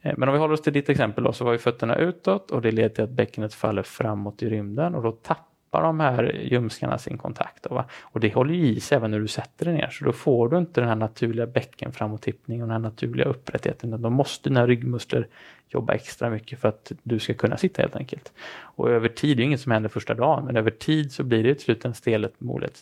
Eh, 0.00 0.14
men 0.16 0.28
om 0.28 0.32
vi 0.32 0.40
håller 0.40 0.54
oss 0.54 0.62
till 0.62 0.72
ditt 0.72 0.88
exempel 0.88 1.24
då 1.24 1.32
så 1.32 1.44
var 1.44 1.52
ju 1.52 1.58
fötterna 1.58 1.96
utåt 1.96 2.50
och 2.50 2.62
det 2.62 2.70
leder 2.70 2.88
till 2.88 3.04
att 3.04 3.10
bäckenet 3.10 3.54
faller 3.54 3.82
framåt 3.82 4.42
i 4.42 4.50
rymden 4.50 4.94
och 4.94 5.02
då 5.02 5.12
tappar 5.12 5.51
tappar 5.72 5.86
de 5.86 6.00
här 6.00 6.40
ljumskarna 6.42 6.98
sin 6.98 7.18
kontakt. 7.18 7.62
Då, 7.62 7.84
och 8.02 8.20
det 8.20 8.34
håller 8.34 8.54
i 8.54 8.80
sig 8.80 8.96
även 8.96 9.10
när 9.10 9.20
du 9.20 9.28
sätter 9.28 9.64
dig 9.64 9.74
ner. 9.74 9.88
Så 9.90 10.04
då 10.04 10.12
får 10.12 10.48
du 10.48 10.58
inte 10.58 10.80
den 10.80 10.88
här 10.88 10.96
naturliga 10.96 11.46
bäckenframåttippningen. 11.46 12.62
och 12.62 12.68
den 12.68 12.82
här 12.82 12.90
naturliga 12.90 13.26
upprättheten. 13.26 14.02
Då 14.02 14.10
måste 14.10 14.48
dina 14.48 14.66
ryggmuskler 14.66 15.26
jobba 15.68 15.92
extra 15.92 16.30
mycket 16.30 16.60
för 16.60 16.68
att 16.68 16.92
du 17.02 17.18
ska 17.18 17.34
kunna 17.34 17.56
sitta 17.56 17.82
helt 17.82 17.96
enkelt. 17.96 18.32
Och 18.76 18.90
över 18.90 19.08
tid, 19.08 19.36
det 19.36 19.42
är 19.42 19.44
inget 19.44 19.60
som 19.60 19.72
händer 19.72 19.88
första 19.88 20.14
dagen, 20.14 20.44
men 20.44 20.56
över 20.56 20.70
tid 20.70 21.12
så 21.12 21.24
blir 21.24 21.44
det 21.44 21.54
till 21.54 21.64
slut 21.64 21.84
en 21.84 21.94
stelhet, 21.94 22.34
målet, 22.38 22.80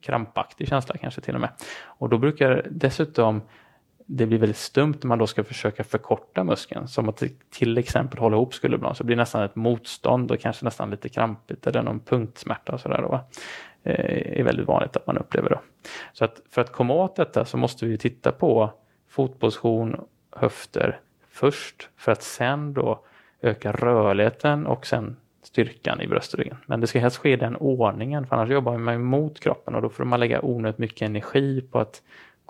krampaktig 0.00 0.68
känsla 0.68 0.96
kanske 0.96 1.20
till 1.20 1.34
och 1.34 1.40
med. 1.40 1.50
Och 1.84 2.08
då 2.08 2.18
brukar 2.18 2.66
dessutom 2.70 3.42
det 4.06 4.26
blir 4.26 4.38
väldigt 4.38 4.56
stumt 4.56 4.94
när 5.02 5.08
man 5.08 5.18
då 5.18 5.26
ska 5.26 5.44
försöka 5.44 5.84
förkorta 5.84 6.44
muskeln. 6.44 6.88
Som 6.88 7.08
att 7.08 7.22
till 7.50 7.78
exempel 7.78 8.18
hålla 8.18 8.36
ihop 8.36 8.54
skulderbladen 8.54 8.94
så 8.94 9.04
blir 9.04 9.16
det 9.16 9.22
nästan 9.22 9.42
ett 9.42 9.56
motstånd 9.56 10.30
och 10.30 10.40
kanske 10.40 10.64
nästan 10.64 10.90
lite 10.90 11.08
krampigt 11.08 11.66
eller 11.66 11.82
någon 11.82 12.00
punktsmärta 12.00 12.72
och 12.72 12.80
sådär. 12.80 13.20
eh, 13.82 14.40
är 14.40 14.42
väldigt 14.42 14.66
vanligt 14.66 14.96
att 14.96 15.06
man 15.06 15.18
upplever. 15.18 15.50
Då. 15.50 15.60
Så 16.12 16.24
att 16.24 16.40
för 16.50 16.60
att 16.60 16.72
komma 16.72 16.94
åt 16.94 17.16
detta 17.16 17.44
så 17.44 17.56
måste 17.56 17.86
vi 17.86 17.98
titta 17.98 18.32
på 18.32 18.72
fotposition, 19.08 20.00
höfter 20.32 21.00
först 21.28 21.88
för 21.96 22.12
att 22.12 22.22
sen 22.22 22.74
då 22.74 23.04
öka 23.42 23.72
rörligheten 23.72 24.66
och 24.66 24.86
sen 24.86 25.16
styrkan 25.42 26.00
i 26.00 26.06
bröstryggen. 26.06 26.56
Men 26.66 26.80
det 26.80 26.86
ska 26.86 26.98
helst 26.98 27.16
ske 27.16 27.32
i 27.32 27.36
den 27.36 27.56
ordningen 27.56 28.26
för 28.26 28.36
annars 28.36 28.50
jobbar 28.50 28.78
man 28.78 29.04
mot 29.04 29.40
kroppen 29.40 29.74
och 29.74 29.82
då 29.82 29.88
får 29.88 30.04
man 30.04 30.20
lägga 30.20 30.40
onödigt 30.42 30.78
mycket 30.78 31.02
energi 31.02 31.60
på 31.60 31.78
att 31.78 32.02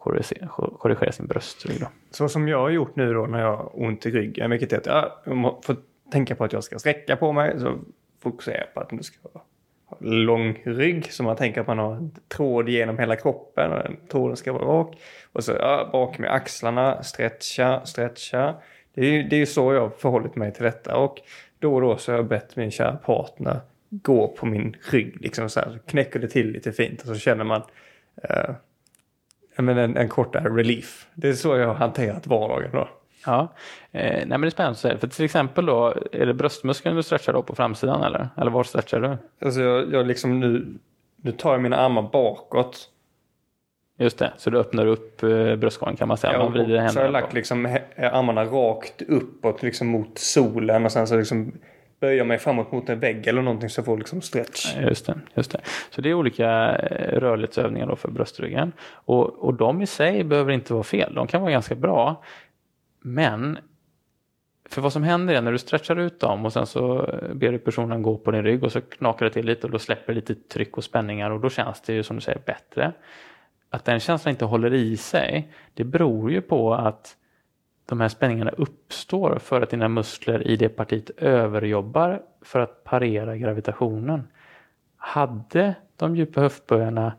korrigera, 0.06 0.48
korrigera 0.78 1.12
sin 1.12 1.26
bröstrygg. 1.26 1.80
Då. 1.80 1.86
Så 2.10 2.28
som 2.28 2.48
jag 2.48 2.58
har 2.58 2.70
gjort 2.70 2.96
nu 2.96 3.14
då 3.14 3.26
när 3.26 3.40
jag 3.40 3.56
har 3.56 3.70
ont 3.74 4.06
i 4.06 4.10
ryggen, 4.10 4.50
vilket 4.50 4.72
är 4.72 4.76
att 4.76 4.86
jag 5.24 5.64
får 5.64 5.76
tänka 6.12 6.34
på 6.36 6.44
att 6.44 6.52
jag 6.52 6.64
ska 6.64 6.78
sträcka 6.78 7.16
på 7.16 7.32
mig, 7.32 7.60
så 7.60 7.78
fokuserar 8.22 8.58
jag 8.58 8.74
på 8.74 8.80
att 8.80 8.92
nu 8.92 9.02
ska 9.02 9.28
ha 9.32 9.44
lång 10.00 10.62
rygg, 10.64 11.12
så 11.12 11.22
man 11.22 11.36
tänker 11.36 11.60
att 11.60 11.66
man 11.66 11.78
har 11.78 12.10
tråd 12.28 12.68
genom 12.68 12.98
hela 12.98 13.16
kroppen 13.16 13.72
och 13.72 13.78
den 13.78 13.96
tråden 14.08 14.36
ska 14.36 14.52
vara 14.52 14.64
rak. 14.64 14.96
Och 15.32 15.44
så 15.44 15.52
ja, 15.52 15.88
bak 15.92 16.18
med 16.18 16.32
axlarna, 16.32 17.02
stretcha, 17.02 17.86
stretcha. 17.86 18.54
Det 18.94 19.00
är 19.00 19.10
ju 19.10 19.22
det 19.22 19.42
är 19.42 19.46
så 19.46 19.74
jag 19.74 19.80
har 19.80 19.90
förhållit 19.90 20.36
mig 20.36 20.52
till 20.52 20.64
detta 20.64 20.96
och 20.96 21.18
då 21.58 21.74
och 21.74 21.80
då 21.80 21.96
så 21.96 22.12
har 22.12 22.16
jag 22.16 22.28
bett 22.28 22.56
min 22.56 22.70
kära 22.70 22.96
partner 22.96 23.60
gå 23.88 24.28
på 24.28 24.46
min 24.46 24.76
rygg, 24.90 25.16
liksom 25.20 25.48
så 25.48 25.60
här, 25.60 25.78
knäcker 25.86 26.18
det 26.20 26.28
till 26.28 26.50
lite 26.50 26.72
fint 26.72 27.00
och 27.00 27.06
så 27.06 27.14
känner 27.14 27.44
man 27.44 27.62
eh, 28.22 28.50
men 29.62 29.78
en, 29.78 29.96
en 29.96 30.08
kortare 30.08 30.48
relief. 30.48 31.06
Det 31.14 31.28
är 31.28 31.32
så 31.32 31.56
jag 31.56 31.66
har 31.66 31.74
hanterat 31.74 32.26
vardagen 32.26 32.70
då. 32.72 32.88
Ja, 33.26 33.48
eh, 33.92 34.02
nej 34.02 34.26
men 34.26 34.40
det 34.40 34.46
är 34.46 34.50
spännande. 34.50 34.98
För 34.98 35.06
till 35.06 35.24
exempel 35.24 35.66
då, 35.66 35.94
är 36.12 36.26
det 36.26 36.34
bröstmuskeln 36.34 36.96
du 36.96 37.02
stretchar 37.02 37.32
då 37.32 37.42
på 37.42 37.54
framsidan 37.54 38.02
eller? 38.02 38.28
Eller 38.36 38.50
var 38.50 38.64
stretchar 38.64 39.00
du? 39.00 39.16
Alltså 39.46 39.60
jag, 39.60 39.92
jag 39.92 40.06
liksom 40.06 40.40
nu, 40.40 40.78
nu 41.16 41.32
tar 41.32 41.52
jag 41.52 41.60
mina 41.60 41.76
armar 41.76 42.02
bakåt. 42.02 42.88
Just 43.98 44.18
det, 44.18 44.32
så 44.36 44.50
du 44.50 44.58
öppnar 44.58 44.86
upp 44.86 45.22
eh, 45.22 45.56
bröstkorgen 45.56 45.96
kan 45.96 46.08
man 46.08 46.16
säga. 46.16 46.32
Ja, 46.32 46.38
man 46.38 46.52
vrider 46.52 46.66
händerna 46.66 46.88
så 46.88 46.98
har 46.98 47.04
jag 47.04 47.12
lagt 47.12 47.32
liksom 47.32 47.78
armarna 47.96 48.44
rakt 48.44 49.02
uppåt 49.02 49.62
liksom 49.62 49.86
mot 49.86 50.18
solen 50.18 50.84
och 50.84 50.92
sen 50.92 51.06
så 51.06 51.16
liksom 51.16 51.52
böja 52.00 52.24
mig 52.24 52.38
framåt 52.38 52.72
mot 52.72 52.88
en 52.88 53.00
vägg 53.00 53.26
eller 53.26 53.42
någonting 53.42 53.70
så 53.70 53.78
jag 53.78 53.86
får 53.86 53.98
liksom 53.98 54.20
stretch. 54.20 54.76
Just 54.76 55.06
det, 55.06 55.18
just 55.34 55.50
det. 55.50 55.60
Så 55.90 56.00
det 56.00 56.10
är 56.10 56.14
olika 56.14 56.76
eh, 56.76 57.20
rörlighetsövningar 57.20 57.86
då 57.86 57.96
för 57.96 58.10
bröstryggen. 58.10 58.72
Och, 58.88 59.44
och 59.44 59.54
de 59.54 59.82
i 59.82 59.86
sig 59.86 60.24
behöver 60.24 60.52
inte 60.52 60.72
vara 60.72 60.84
fel, 60.84 61.14
de 61.14 61.26
kan 61.26 61.40
vara 61.40 61.52
ganska 61.52 61.74
bra. 61.74 62.22
Men 63.00 63.58
för 64.68 64.82
vad 64.82 64.92
som 64.92 65.02
händer 65.02 65.34
är 65.34 65.42
när 65.42 65.52
du 65.52 65.58
stretchar 65.58 65.96
ut 65.96 66.20
dem 66.20 66.44
och 66.44 66.52
sen 66.52 66.66
så 66.66 67.06
eh, 67.06 67.34
ber 67.34 67.52
du 67.52 67.58
personen 67.58 68.02
gå 68.02 68.18
på 68.18 68.30
din 68.30 68.42
rygg 68.42 68.64
och 68.64 68.72
så 68.72 68.80
knakar 68.80 69.26
det 69.26 69.32
till 69.32 69.46
lite 69.46 69.66
och 69.66 69.72
då 69.72 69.78
släpper 69.78 70.14
lite 70.14 70.34
tryck 70.34 70.76
och 70.76 70.84
spänningar 70.84 71.30
och 71.30 71.40
då 71.40 71.50
känns 71.50 71.80
det 71.80 71.92
ju 71.92 72.02
som 72.02 72.16
du 72.16 72.22
säger 72.22 72.40
bättre. 72.46 72.92
Att 73.70 73.84
den 73.84 74.00
känslan 74.00 74.30
inte 74.30 74.44
håller 74.44 74.74
i 74.74 74.96
sig, 74.96 75.52
det 75.74 75.84
beror 75.84 76.32
ju 76.32 76.40
på 76.40 76.74
att 76.74 77.16
de 77.86 78.00
här 78.00 78.08
spänningarna 78.08 78.50
uppstår 78.50 79.38
för 79.38 79.60
att 79.60 79.70
dina 79.70 79.88
muskler 79.88 80.46
i 80.46 80.56
det 80.56 80.68
partiet 80.68 81.10
överjobbar 81.10 82.22
för 82.42 82.60
att 82.60 82.84
parera 82.84 83.36
gravitationen. 83.36 84.28
Hade 84.96 85.74
de 85.96 86.16
djupa 86.16 86.40
höftböjarna 86.40 87.12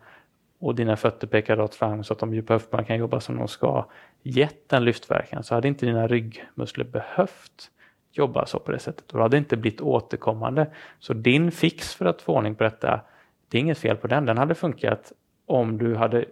och 0.60 0.75
dina 0.75 0.95
fötter 0.95 1.27
pekar 1.27 1.56
rakt 1.56 1.75
fram 1.75 2.03
så 2.03 2.13
att 2.13 2.19
de 2.19 2.34
djupa 2.34 2.53
höftböjarna 2.53 2.88
kan 2.88 2.97
jobba 2.97 3.19
som 3.19 3.38
de 3.38 3.47
ska 3.47 3.86
gett 4.23 4.69
den 4.69 4.86
lyftverkan 4.86 5.43
så 5.43 5.56
hade 5.56 5.67
inte 5.67 5.86
dina 5.86 6.08
ryggmuskler 6.08 6.86
behövt 6.86 7.71
jobba 8.12 8.45
så 8.45 8.60
på 8.60 8.71
det 8.71 8.80
sättet. 8.80 9.12
Och 9.12 9.17
det 9.17 9.23
hade 9.23 9.38
inte 9.38 9.58
blivit 9.58 9.82
återkommande. 9.82 10.67
Så 10.99 11.13
din 11.13 11.51
fix 11.51 11.95
för 11.95 12.06
att 12.06 12.21
få 12.21 12.34
ordning 12.36 12.56
på 12.56 12.63
detta, 12.63 13.01
det 13.49 13.58
är 13.58 13.62
inget 13.62 13.77
fel 13.77 13.97
på 13.97 14.08
den. 14.08 14.25
Den 14.25 14.38
hade 14.38 14.56
funkat 14.56 15.12
om 15.45 15.77
du 15.77 15.95
hade 15.95 16.25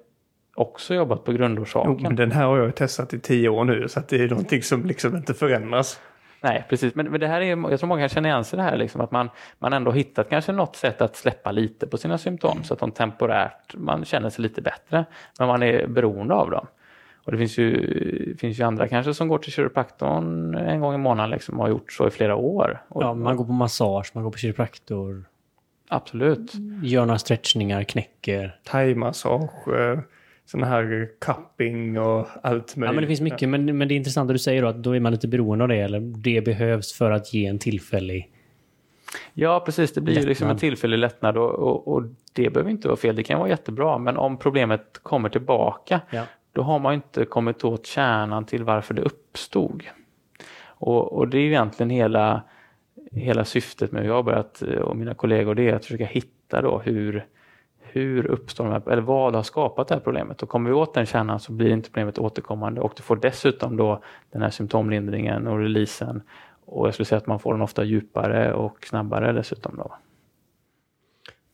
också 0.55 0.95
jobbat 0.95 1.23
på 1.23 1.31
grundorsaken. 1.31 1.97
Jo, 1.99 2.09
den 2.09 2.31
här 2.31 2.45
har 2.45 2.57
jag 2.57 2.75
testat 2.75 3.13
i 3.13 3.19
tio 3.19 3.49
år 3.49 3.63
nu 3.63 3.87
så 3.87 3.99
att 3.99 4.07
det 4.07 4.23
är 4.23 4.29
någonting 4.29 4.63
som 4.63 4.85
liksom 4.85 5.15
inte 5.15 5.33
förändras. 5.33 5.99
Nej, 6.41 6.65
precis. 6.69 6.95
Men, 6.95 7.11
men 7.11 7.19
det 7.19 7.27
här 7.27 7.41
är, 7.41 7.69
jag 7.69 7.79
tror 7.79 7.87
många 7.87 8.09
känna 8.09 8.27
igen 8.27 8.43
sig 8.43 8.57
det 8.57 8.63
här, 8.63 8.77
liksom, 8.77 9.01
att 9.01 9.11
man, 9.11 9.29
man 9.59 9.73
ändå 9.73 9.91
hittat 9.91 10.29
kanske 10.29 10.51
något 10.51 10.75
sätt 10.75 11.01
att 11.01 11.15
släppa 11.15 11.51
lite 11.51 11.87
på 11.87 11.97
sina 11.97 12.17
symptom 12.17 12.63
så 12.63 12.73
att 12.73 12.79
de 12.79 12.91
temporärt, 12.91 13.75
man 13.75 14.05
känner 14.05 14.29
sig 14.29 14.43
lite 14.43 14.61
bättre. 14.61 15.05
Men 15.39 15.47
man 15.47 15.63
är 15.63 15.87
beroende 15.87 16.33
av 16.33 16.51
dem. 16.51 16.67
Och 17.25 17.31
det 17.31 17.37
finns 17.37 17.57
ju, 17.57 18.37
finns 18.39 18.59
ju 18.59 18.63
andra 18.63 18.87
kanske 18.87 19.13
som 19.13 19.27
går 19.27 19.37
till 19.37 19.51
kiropraktorn 19.51 20.55
en 20.55 20.79
gång 20.79 20.95
i 20.95 20.97
månaden 20.97 21.29
liksom, 21.29 21.59
och 21.59 21.65
har 21.65 21.69
gjort 21.69 21.91
så 21.91 22.07
i 22.07 22.11
flera 22.11 22.35
år. 22.35 22.81
Och, 22.87 23.03
ja, 23.03 23.13
man 23.13 23.37
går 23.37 23.45
på 23.45 23.51
massage, 23.51 24.11
man 24.13 24.23
går 24.23 24.31
på 24.31 24.37
kiropraktor. 24.37 25.25
Absolut. 25.87 26.53
Gör 26.83 27.05
några 27.05 27.19
stretchningar, 27.19 27.83
knäcker. 27.83 28.59
Thaimassage. 28.63 29.67
Eh, 30.45 30.49
sån 30.49 30.63
här 30.63 31.09
cupping 31.21 31.99
och 31.99 32.27
allt 32.43 32.75
möjligt. 32.75 32.89
Ja, 32.89 32.91
men 32.91 33.01
det 33.01 33.07
finns 33.07 33.21
mycket. 33.21 33.49
Men, 33.49 33.77
men 33.77 33.87
det 33.87 33.93
är 33.93 33.97
intressant 33.97 34.29
att 34.29 34.35
du 34.35 34.39
säger 34.39 34.61
då 34.61 34.67
att 34.67 34.83
då 34.83 34.95
är 34.95 34.99
man 34.99 35.11
lite 35.11 35.27
beroende 35.27 35.63
av 35.63 35.67
det. 35.67 35.79
Eller 35.79 35.99
det 35.99 36.45
behövs 36.45 36.93
för 36.93 37.11
att 37.11 37.33
ge 37.33 37.45
en 37.45 37.59
tillfällig 37.59 38.31
Ja, 39.33 39.59
precis. 39.65 39.93
Det 39.93 40.01
blir 40.01 40.19
ju 40.19 40.25
liksom 40.25 40.49
en 40.49 40.57
tillfällig 40.57 40.97
lättnad 40.97 41.37
och, 41.37 41.51
och, 41.51 41.87
och, 41.87 42.03
det 42.33 42.49
behöver 42.49 42.71
inte 42.71 42.87
vara 42.87 42.97
fel. 42.97 43.15
Det 43.15 43.23
kan 43.23 43.39
vara 43.39 43.49
jättebra. 43.49 43.97
Men 43.97 44.17
om 44.17 44.37
problemet 44.37 44.99
kommer 45.03 45.29
tillbaka, 45.29 46.01
ja. 46.09 46.23
då 46.53 46.61
har 46.61 46.79
man 46.79 46.93
inte 46.93 47.25
kommit 47.25 47.63
åt 47.63 47.85
kärnan 47.85 48.45
till 48.45 48.63
varför 48.63 48.93
det 48.93 49.01
uppstod. 49.01 49.83
Och, 50.63 51.13
och 51.13 51.27
det 51.27 51.37
är 51.37 51.41
ju 51.41 51.47
egentligen 51.47 51.89
hela, 51.89 52.41
hela 53.11 53.45
syftet 53.45 53.91
med 53.91 54.01
hur 54.01 54.09
jag 54.09 54.15
har 54.15 54.23
börjat 54.23 54.61
och 54.61 54.97
mina 54.97 55.13
kollegor, 55.13 55.55
det 55.55 55.69
är 55.69 55.75
att 55.75 55.85
försöka 55.85 56.05
hitta 56.05 56.61
då 56.61 56.79
hur, 56.79 57.25
hur 57.95 58.25
uppstår 58.25 58.63
de 58.63 58.73
här, 58.73 58.89
eller 58.91 59.01
vad 59.01 59.35
har 59.35 59.43
skapat 59.43 59.87
det 59.87 59.95
här 59.95 60.01
problemet? 60.01 60.43
Och 60.43 60.49
kommer 60.49 60.69
vi 60.69 60.75
åt 60.75 60.93
den 60.93 61.05
kärnan 61.05 61.39
så 61.39 61.51
blir 61.51 61.71
inte 61.71 61.89
problemet 61.89 62.17
återkommande 62.17 62.81
och 62.81 62.93
du 62.95 63.03
får 63.03 63.15
dessutom 63.15 63.77
då 63.77 64.03
den 64.31 64.41
här 64.41 64.49
symptomlindringen 64.49 65.47
och 65.47 65.59
releasen. 65.59 66.21
Och 66.65 66.87
jag 66.87 66.93
skulle 66.93 67.05
säga 67.05 67.17
att 67.17 67.27
man 67.27 67.39
får 67.39 67.53
den 67.53 67.61
ofta 67.61 67.83
djupare 67.83 68.53
och 68.53 68.85
snabbare 68.85 69.33
dessutom 69.33 69.77
då. 69.77 69.95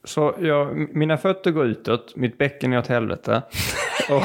Så 0.04 0.36
jag, 0.40 0.96
mina 0.96 1.18
fötter 1.18 1.52
går 1.52 1.66
utåt, 1.66 2.16
mitt 2.16 2.38
bäcken 2.38 2.74
är 2.74 2.80
åt 2.80 2.88
helvete. 2.88 3.42
och... 4.10 4.24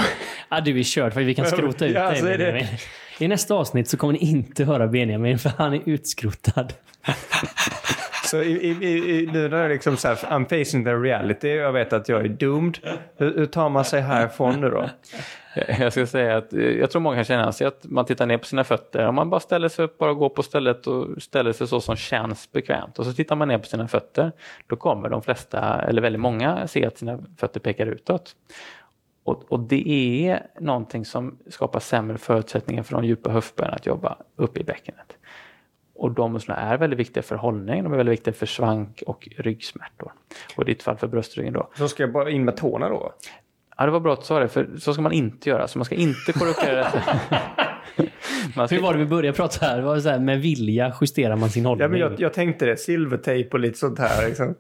ja, 0.49 0.61
du 0.61 0.79
är 0.79 0.83
körd 0.83 1.13
för 1.13 1.21
vi 1.21 1.35
kan 1.35 1.47
skrota 1.47 1.87
ut 1.87 1.95
ja, 1.95 2.11
dig. 2.11 2.39
Det... 2.39 2.69
I 3.19 3.29
nästa 3.29 3.55
avsnitt 3.55 3.89
så 3.89 3.97
kommer 3.97 4.13
ni 4.13 4.19
inte 4.19 4.65
höra 4.65 4.87
Benjamin 4.87 5.39
för 5.39 5.51
han 5.59 5.75
är 5.75 5.83
utskrotad. 5.85 6.73
Så 8.27 8.43
i, 8.43 8.53
i, 8.53 9.21
i, 9.21 9.27
nu 9.33 9.49
när 9.49 9.63
jag 9.63 9.71
liksom 9.71 9.97
så 9.97 10.09
här, 10.09 10.15
I'm 10.15 10.45
facing 10.45 10.85
the 10.85 10.95
reality, 10.95 11.49
jag 11.49 11.73
vet 11.73 11.93
att 11.93 12.09
jag 12.09 12.25
är 12.25 12.29
doomed. 12.29 12.79
Hur, 13.17 13.35
hur 13.35 13.47
tar 13.47 13.69
man 13.69 13.85
sig 13.85 14.01
härifrån 14.01 14.61
nu 14.61 14.71
då? 14.71 14.91
Jag 15.79 15.93
ska 15.93 16.07
säga 16.07 16.37
att 16.37 16.53
eh, 16.53 16.61
jag 16.61 16.91
tror 16.91 17.03
många 17.03 17.17
kan 17.17 17.25
känna 17.25 17.53
sig 17.53 17.67
att 17.67 17.85
man 17.85 18.05
tittar 18.05 18.27
ner 18.27 18.39
på 18.39 18.45
sina 18.45 18.65
fötter. 18.65 19.07
Om 19.07 19.15
man 19.15 19.31
bara 19.31 19.41
ställer 19.41 19.69
sig 19.69 19.85
upp, 19.85 19.99
bara 19.99 20.13
går 20.13 20.29
på 20.29 20.43
stället 20.43 20.87
och 20.87 21.23
ställer 21.23 21.53
sig 21.53 21.67
så 21.67 21.81
som 21.81 21.97
känns 21.97 22.53
bekvämt 22.53 22.99
och 22.99 23.07
så 23.07 23.13
tittar 23.13 23.37
man 23.37 23.49
ner 23.49 23.59
på 23.59 23.67
sina 23.67 23.89
fötter. 23.89 24.33
Då 24.67 24.77
kommer 24.77 25.09
de 25.09 25.23
flesta, 25.23 25.83
eller 25.83 26.03
väldigt 26.03 26.21
många, 26.21 26.67
se 26.67 26.87
att 26.87 26.99
sina 26.99 27.19
fötter 27.39 27.61
pekar 27.61 27.87
utåt. 27.87 28.37
Och, 29.25 29.53
och, 29.53 29.61
det 29.61 29.89
är 30.29 30.47
någonting 30.61 31.05
som 31.05 31.39
skapar 31.49 31.81
sämre 31.81 32.19
förutsättningar 32.19 32.83
för 32.83 32.93
de 32.93 33.05
djupa 33.05 33.31
höftböjarna 33.31 33.77
att 33.77 33.87
jobba 33.87 34.17
uppe 34.37 34.61
i 34.61 34.65
bäckenet. 34.65 35.17
Och 35.99 36.11
de 36.11 36.33
musklerna 36.33 36.61
är 36.61 36.79
väldigt 36.79 36.99
viktiga 36.99 37.23
för 37.23 37.37
hållning, 37.37 37.85
de 37.85 37.93
är 37.93 37.97
väldigt 37.97 38.13
viktiga 38.13 38.35
för 38.35 38.47
svank 38.47 39.03
och 39.07 39.29
ryggsmärtor. 39.37 40.13
Och 40.57 40.63
i 40.63 40.67
ditt 40.67 40.83
fall 40.83 40.97
för 40.97 41.07
bröstryggen 41.07 41.53
då. 41.53 41.69
Så 41.75 41.89
ska 41.89 42.03
jag 42.03 42.13
bara 42.13 42.31
in 42.31 42.45
med 42.45 42.57
tårna 42.57 42.89
då? 42.89 43.13
Ja, 43.77 43.85
det 43.87 43.93
var 43.93 44.01
bra 44.01 44.13
att 44.13 44.21
du 44.21 44.27
sa 44.27 44.39
det, 44.39 44.49
för 44.49 44.69
så 44.79 44.93
ska 44.93 45.03
man 45.03 45.13
inte 45.13 45.49
göra. 45.49 45.69
Så 45.69 45.79
man 45.79 45.85
ska 45.85 45.95
inte 45.95 46.33
korrigera 46.33 46.77
detta. 46.77 47.03
Ska... 47.97 48.67
Hur 48.67 48.83
var 48.83 48.93
det 48.93 48.99
vi 48.99 49.07
började 49.07 49.37
prata 49.37 49.67
här? 49.67 49.77
Det 49.77 49.83
var 49.83 50.01
så 50.01 50.09
här, 50.09 50.19
med 50.19 50.41
vilja 50.41 50.95
justerar 51.01 51.37
man 51.37 51.51
sin 51.51 51.67
hållning. 51.67 51.83
Ja, 51.83 51.89
men 51.89 52.01
jag, 52.01 52.21
jag 52.21 52.33
tänkte 52.33 52.67
det. 52.67 52.77
Silvertejp 52.77 53.51
och 53.53 53.61
lite 53.61 53.79
sånt 53.79 53.99
här. 53.99 54.29
Liksom. 54.29 54.55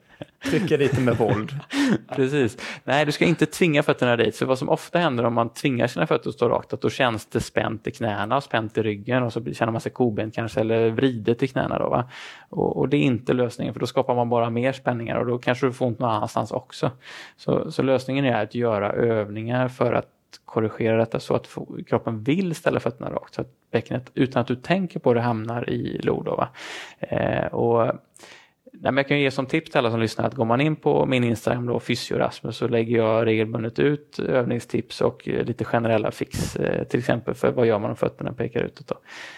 Trycka 0.45 0.77
dit 0.77 0.99
med 0.99 1.17
våld. 1.17 1.53
Precis. 2.17 2.59
Nej, 2.85 3.07
du 3.07 3.13
ska 3.13 3.25
inte 3.25 3.47
tvinga 3.47 3.83
fötterna 3.83 4.17
dit. 4.17 4.37
För 4.37 4.47
vad 4.47 4.59
som 4.59 4.69
ofta 4.69 4.99
händer 4.99 5.25
om 5.25 5.35
man 5.35 5.49
tvingar 5.49 5.87
sina 5.87 6.07
fötter 6.07 6.29
att 6.29 6.35
stå 6.35 6.49
rakt, 6.49 6.73
att 6.73 6.81
då 6.81 6.91
känns 6.91 7.27
det 7.27 7.41
spänt 7.41 7.87
i 7.87 7.91
knäna 7.91 8.37
och 8.37 8.43
spänt 8.43 8.79
i 8.79 8.83
ryggen 8.83 9.23
och 9.23 9.33
så 9.33 9.45
känner 9.53 9.73
man 9.73 9.81
sig 9.81 9.93
kobent 9.93 10.35
kanske 10.35 10.61
eller 10.61 10.91
vridet 10.91 11.43
i 11.43 11.49
knäna. 11.49 11.79
Då, 11.79 11.89
va? 11.89 12.11
Och, 12.49 12.77
och, 12.77 12.89
det 12.89 12.97
är 12.97 13.03
inte 13.03 13.33
lösningen 13.33 13.75
för 13.75 13.81
då 13.81 13.87
skapar 13.87 14.15
man 14.15 14.29
bara 14.29 14.51
mer 14.51 14.73
spänningar 14.73 15.17
och 15.17 15.27
då 15.27 15.39
kanske 15.39 15.67
du 15.67 15.73
får 15.73 15.87
ont 15.87 15.99
någon 15.99 16.11
annanstans 16.11 16.51
också. 16.51 16.91
Så, 17.37 17.71
så 17.71 17.83
lösningen 17.83 18.25
är 18.25 18.43
att 18.43 18.55
göra 18.55 18.93
övningar 18.93 19.69
för 19.69 19.93
att 19.93 20.16
korrigera 20.45 20.97
detta 20.97 21.21
så 21.21 21.35
att 21.35 21.57
kroppen 21.87 22.23
vill 22.23 22.55
ställa 22.55 22.81
fötterna 22.81 23.11
rakt. 23.11 23.35
Så 23.35 23.41
att 23.41 23.51
bäckenet 23.71 24.11
utan 24.15 24.41
att 24.41 24.47
du 24.47 24.57
tänker 24.57 25.01
på 25.01 25.15
det 25.15 25.21
hamnar 25.21 25.71
i 25.71 25.99
lod. 25.99 26.47
Eh, 27.01 27.47
och 27.47 27.93
Nej, 28.81 28.93
men 28.93 28.97
jag 28.97 29.09
kan 29.09 29.21
ge 29.21 29.31
som 29.31 29.47
tips 29.47 29.71
till 29.71 29.79
alla 29.79 29.91
som 29.91 30.01
lyssnar 30.01 30.27
att 30.27 30.35
går 30.35 30.45
man 30.45 30.61
in 30.61 30.77
på 30.77 31.07
min 31.07 31.25
Instagram 31.25 31.67
då, 31.67 31.81
Fysiorasmus, 31.81 32.57
så 32.57 32.69
lägger 32.69 32.97
jag 32.97 33.27
regelbundet 33.27 33.79
ut 33.79 34.19
övningstips 34.19 35.01
och 35.01 35.27
lite 35.27 35.65
generella 35.65 36.11
fix, 36.11 36.57
eh, 36.57 36.85
till 36.85 36.99
exempel 36.99 37.35
för 37.35 37.53
vad 37.53 37.67
gör 37.67 37.79
man 37.79 37.91
om 37.91 37.97
fötterna 37.97 38.33
pekar 38.33 38.61
utåt. 38.61 38.87
Då. 38.87 38.95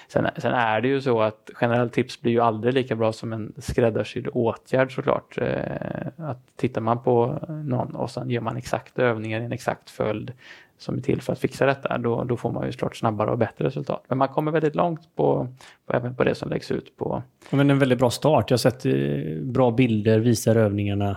Sen, 0.09 0.29
sen 0.37 0.53
är 0.53 0.81
det 0.81 0.89
ju 0.89 1.01
så 1.01 1.23
att 1.23 1.51
generella 1.55 1.89
tips 1.89 2.21
blir 2.21 2.33
ju 2.33 2.41
aldrig 2.41 2.75
lika 2.75 2.97
bra 2.97 3.13
som 3.13 3.33
en 3.33 3.53
skräddarsydd 3.59 4.29
åtgärd 4.33 4.95
såklart. 4.95 5.39
Eh, 5.39 6.07
att 6.17 6.57
tittar 6.57 6.81
man 6.81 7.03
på 7.03 7.39
någon 7.49 7.95
och 7.95 8.11
sen 8.11 8.31
gör 8.31 8.41
man 8.41 8.57
exakta 8.57 9.03
övningar 9.03 9.41
i 9.41 9.45
en 9.45 9.53
exakt 9.53 9.91
följd 9.91 10.33
som 10.79 10.97
är 10.97 11.01
till 11.01 11.23
för 11.23 11.33
att 11.33 11.38
fixa 11.38 11.67
detta, 11.67 11.99
då, 11.99 12.25
då 12.25 12.37
får 12.37 12.53
man 12.53 12.67
ju 12.67 12.73
såklart 12.73 12.97
snabbare 12.97 13.31
och 13.31 13.38
bättre 13.38 13.64
resultat. 13.64 14.05
Men 14.09 14.19
man 14.19 14.29
kommer 14.29 14.53
väldigt 14.53 14.75
långt 14.75 15.17
på, 15.17 15.49
på 15.87 15.97
även 15.97 16.14
på 16.14 16.25
det 16.25 16.35
som 16.35 16.49
läggs 16.49 16.71
ut 16.71 16.97
på... 16.97 17.23
Men 17.51 17.71
en 17.71 17.79
väldigt 17.79 17.99
bra 17.99 18.11
start. 18.11 18.51
Jag 18.51 18.55
har 18.55 18.59
sett 18.59 18.87
eh, 18.87 19.43
bra 19.43 19.71
bilder, 19.71 20.19
visar 20.19 20.57
övningarna. 20.57 21.17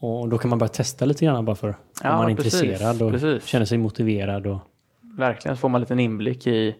Och 0.00 0.28
då 0.28 0.38
kan 0.38 0.48
man 0.48 0.58
bara 0.58 0.68
testa 0.68 1.04
lite 1.04 1.24
grann 1.24 1.44
bara 1.44 1.56
för 1.56 1.74
ja, 2.02 2.10
om 2.12 2.16
man 2.16 2.30
är 2.30 2.36
precis, 2.36 2.62
intresserad 2.62 3.02
och 3.02 3.12
precis. 3.12 3.44
känner 3.44 3.66
sig 3.66 3.78
motiverad. 3.78 4.46
Och... 4.46 4.58
Verkligen, 5.00 5.56
så 5.56 5.60
får 5.60 5.68
man 5.68 5.78
en 5.78 5.80
liten 5.80 6.00
inblick 6.00 6.46
i, 6.46 6.76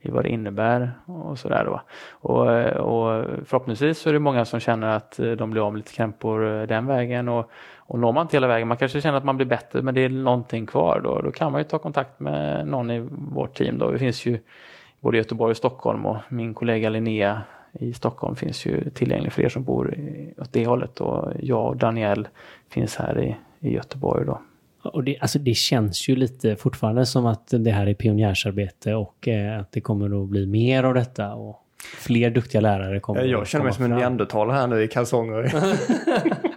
i 0.00 0.10
vad 0.10 0.24
det 0.24 0.28
innebär 0.28 0.92
och 1.06 1.38
sådär 1.38 1.64
då. 1.64 1.80
Och, 2.10 2.46
och 2.66 3.24
förhoppningsvis 3.44 3.98
så 3.98 4.08
är 4.08 4.12
det 4.12 4.18
många 4.18 4.44
som 4.44 4.60
känner 4.60 4.88
att 4.96 5.20
de 5.38 5.50
blir 5.50 5.66
av 5.66 5.72
med 5.72 5.78
lite 5.78 5.92
krämpor 5.92 6.66
den 6.66 6.86
vägen 6.86 7.28
och, 7.28 7.50
och 7.88 7.98
når 7.98 8.12
man 8.12 8.22
inte 8.22 8.36
hela 8.36 8.46
vägen, 8.46 8.68
man 8.68 8.76
kanske 8.76 9.00
känner 9.00 9.18
att 9.18 9.24
man 9.24 9.36
blir 9.36 9.46
bättre 9.46 9.82
men 9.82 9.94
det 9.94 10.00
är 10.00 10.08
någonting 10.08 10.66
kvar 10.66 11.00
då, 11.04 11.20
då 11.20 11.30
kan 11.30 11.52
man 11.52 11.60
ju 11.60 11.64
ta 11.64 11.78
kontakt 11.78 12.20
med 12.20 12.68
någon 12.68 12.90
i 12.90 13.08
vårt 13.10 13.56
team 13.56 13.78
då. 13.78 13.90
Det 13.90 13.98
finns 13.98 14.26
ju 14.26 14.38
både 15.00 15.16
i 15.16 15.20
Göteborg 15.20 15.50
och 15.50 15.56
Stockholm 15.56 16.06
och 16.06 16.16
min 16.28 16.54
kollega 16.54 16.88
Linnea 16.88 17.42
i 17.72 17.92
Stockholm 17.92 18.36
finns 18.36 18.66
ju 18.66 18.90
tillgänglig 18.90 19.32
för 19.32 19.42
er 19.42 19.48
som 19.48 19.64
bor 19.64 19.94
åt 20.38 20.52
det 20.52 20.66
hållet 20.66 21.00
och 21.00 21.32
jag 21.40 21.66
och 21.66 21.76
Daniel 21.76 22.28
finns 22.70 22.96
här 22.96 23.20
i, 23.20 23.36
i 23.68 23.74
Göteborg 23.74 24.26
då. 24.26 24.40
Och 24.82 25.04
det, 25.04 25.18
alltså 25.20 25.38
det 25.38 25.54
känns 25.54 26.08
ju 26.08 26.16
lite 26.16 26.56
fortfarande 26.56 27.06
som 27.06 27.26
att 27.26 27.48
det 27.50 27.70
här 27.70 27.86
är 27.86 27.94
pionjärsarbete 27.94 28.94
och 28.94 29.28
eh, 29.28 29.60
att 29.60 29.72
det 29.72 29.80
kommer 29.80 30.22
att 30.22 30.28
bli 30.28 30.46
mer 30.46 30.84
av 30.84 30.94
detta. 30.94 31.34
Och 31.34 31.64
fler 31.98 32.30
duktiga 32.30 32.60
lärare 32.60 33.00
kommer 33.00 33.24
Jag 33.24 33.46
känner 33.46 33.64
mig 33.64 33.74
som 33.74 33.84
en 33.84 33.90
neandertal 33.90 34.50
här 34.50 34.66
nu 34.66 34.82
i 34.82 34.88
kalsonger. 34.88 35.52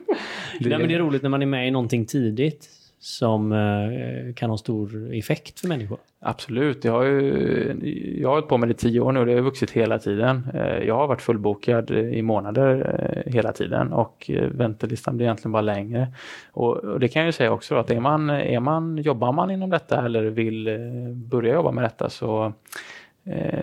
Nej, 0.69 0.79
men 0.79 0.87
det 0.87 0.95
är 0.95 0.99
roligt 0.99 1.21
när 1.21 1.29
man 1.29 1.41
är 1.41 1.45
med 1.45 1.67
i 1.67 1.71
någonting 1.71 2.05
tidigt 2.05 2.69
som 2.99 3.51
eh, 3.51 4.33
kan 4.33 4.49
ha 4.49 4.57
stor 4.57 5.13
effekt 5.13 5.59
för 5.59 5.67
människor. 5.67 5.97
Absolut, 6.19 6.83
jag 6.83 6.91
har, 6.91 7.03
ju, 7.03 8.17
jag 8.21 8.29
har 8.29 8.33
hållit 8.35 8.49
på 8.49 8.57
med 8.57 8.69
det 8.69 8.71
i 8.71 8.75
tio 8.75 8.99
år 8.99 9.11
nu 9.11 9.19
och 9.19 9.25
det 9.25 9.33
har 9.33 9.41
vuxit 9.41 9.71
hela 9.71 9.99
tiden. 9.99 10.47
Eh, 10.53 10.87
jag 10.87 10.95
har 10.95 11.07
varit 11.07 11.21
fullbokad 11.21 11.91
i 11.91 12.21
månader 12.21 12.99
eh, 13.25 13.33
hela 13.33 13.51
tiden 13.51 13.93
och 13.93 14.31
väntelistan 14.51 15.17
blir 15.17 15.25
egentligen 15.25 15.51
bara 15.51 15.61
längre. 15.61 16.07
Och, 16.51 16.99
det 16.99 17.07
kan 17.07 17.21
jag 17.21 17.27
ju 17.27 17.31
säga 17.31 17.51
också 17.51 17.75
att 17.75 17.91
är 17.91 17.99
man, 17.99 18.29
är 18.29 18.59
man, 18.59 18.97
jobbar 18.97 19.31
man 19.31 19.51
inom 19.51 19.69
detta 19.69 20.05
eller 20.05 20.23
vill 20.23 20.69
börja 21.13 21.53
jobba 21.53 21.71
med 21.71 21.83
detta 21.83 22.09
så 22.09 22.53
Eh, 22.53 23.00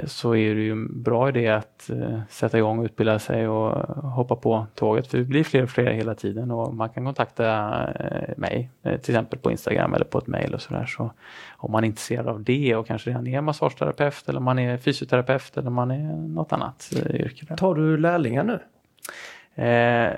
så 0.05 0.35
är 0.35 0.55
det 0.55 0.61
ju 0.61 0.73
en 0.73 1.03
bra 1.03 1.29
idé 1.29 1.49
att 1.49 1.91
eh, 1.91 2.21
sätta 2.29 2.59
igång 2.59 2.79
och 2.79 2.85
utbilda 2.85 3.19
sig 3.19 3.49
och 3.49 3.73
hoppa 4.11 4.37
på 4.37 4.67
tåget. 4.75 5.07
För 5.07 5.19
det 5.19 5.25
blir 5.25 5.45
fler 5.45 5.63
och 5.63 5.71
fler 5.71 5.91
hela 5.91 6.15
tiden 6.15 6.51
och 6.51 6.75
man 6.75 6.89
kan 6.89 7.05
kontakta 7.05 7.47
eh, 7.93 8.35
mig 8.37 8.71
till 8.83 9.15
exempel 9.15 9.39
på 9.39 9.51
Instagram 9.51 9.95
eller 9.95 10.05
på 10.05 10.19
ett 10.19 10.27
mail 10.27 10.55
och 10.55 10.63
sådär. 10.63 10.87
Så 10.87 11.11
om 11.57 11.73
man 11.73 11.85
är 11.85 11.89
intresserad 11.89 12.29
av 12.29 12.43
det 12.43 12.77
och 12.77 12.87
kanske 12.87 13.11
redan 13.11 13.27
är 13.27 13.41
massageterapeut 13.41 14.29
eller 14.29 14.41
man 14.41 14.59
är 14.59 14.77
fysioterapeut 14.77 15.57
eller 15.57 15.71
man 15.71 15.91
är 15.91 16.17
något 16.17 16.53
annat 16.53 16.93
yrke. 17.11 17.57
Tar 17.57 17.75
du 17.75 17.97
lärlingar 17.97 18.45
nu? 18.45 18.59
Eh, 19.65 20.13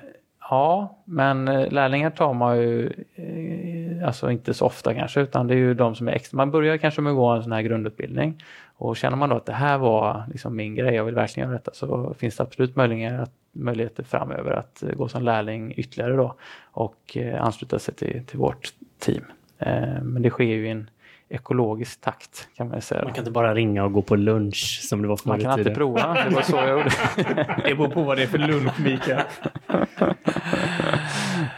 ja, 0.51 0.99
men 1.05 1.45
lärlingar 1.45 2.11
tar 2.11 2.35
man 2.35 2.59
ju 2.59 2.93
eh, 3.15 4.07
alltså 4.07 4.31
inte 4.31 4.55
så 4.55 4.67
ofta 4.67 4.95
kanske 4.95 5.21
utan 5.21 5.47
det 5.47 5.55
är 5.55 5.59
ju 5.59 5.75
de 5.75 5.95
som 5.95 6.09
är 6.09 6.13
extra. 6.13 6.37
Man 6.37 6.51
börjar 6.51 6.77
kanske 6.77 7.01
med 7.01 7.11
att 7.11 7.17
gå 7.17 7.29
en 7.29 7.43
sån 7.43 7.53
här 7.53 7.63
grundutbildning 7.63 8.43
och 8.81 8.97
känner 8.97 9.17
man 9.17 9.29
då 9.29 9.37
att 9.37 9.47
det 9.47 9.53
här 9.53 9.79
var 9.79 10.25
liksom 10.33 10.57
min 10.57 10.75
grej, 10.75 10.95
jag 10.95 11.05
vill 11.05 11.15
verkligen 11.15 11.49
göra 11.49 11.59
detta, 11.59 11.75
så 11.75 12.15
finns 12.19 12.37
det 12.37 12.43
absolut 12.43 12.77
möjligheter, 12.77 13.29
möjligheter 13.53 14.03
framöver 14.03 14.51
att 14.51 14.83
gå 14.97 15.09
som 15.09 15.23
lärling 15.23 15.75
ytterligare 15.77 16.17
då 16.17 16.35
och 16.63 17.17
eh, 17.17 17.45
ansluta 17.45 17.79
sig 17.79 17.95
till, 17.95 18.27
till 18.27 18.39
vårt 18.39 18.73
team. 18.99 19.25
Eh, 19.59 20.03
men 20.03 20.23
det 20.23 20.31
sker 20.31 20.45
ju 20.45 20.67
i 20.67 20.71
en 20.71 20.91
ekologisk 21.29 22.01
takt 22.01 22.49
kan 22.57 22.69
man 22.69 22.81
säga. 22.81 23.05
Man 23.05 23.13
kan 23.13 23.23
inte 23.23 23.31
bara 23.31 23.55
ringa 23.55 23.85
och 23.85 23.93
gå 23.93 24.03
på 24.03 24.17
lunch 24.17 24.81
som 24.83 25.03
det 25.03 25.09
var 25.09 25.17
förr 25.17 25.29
Man 25.29 25.41
kan 25.41 25.51
alltid 25.51 25.75
prova, 25.75 26.25
det 26.25 26.35
var 26.35 26.43
så 26.43 26.57
jag 26.57 26.71
gjorde. 26.71 26.91
det 27.65 27.75
beror 27.75 27.89
på 27.89 28.03
vad 28.03 28.17
det 28.17 28.23
är 28.23 28.27
för 28.27 28.39
lunch 28.39 28.81
Mikael. 28.81 29.23
ja. 29.69 30.15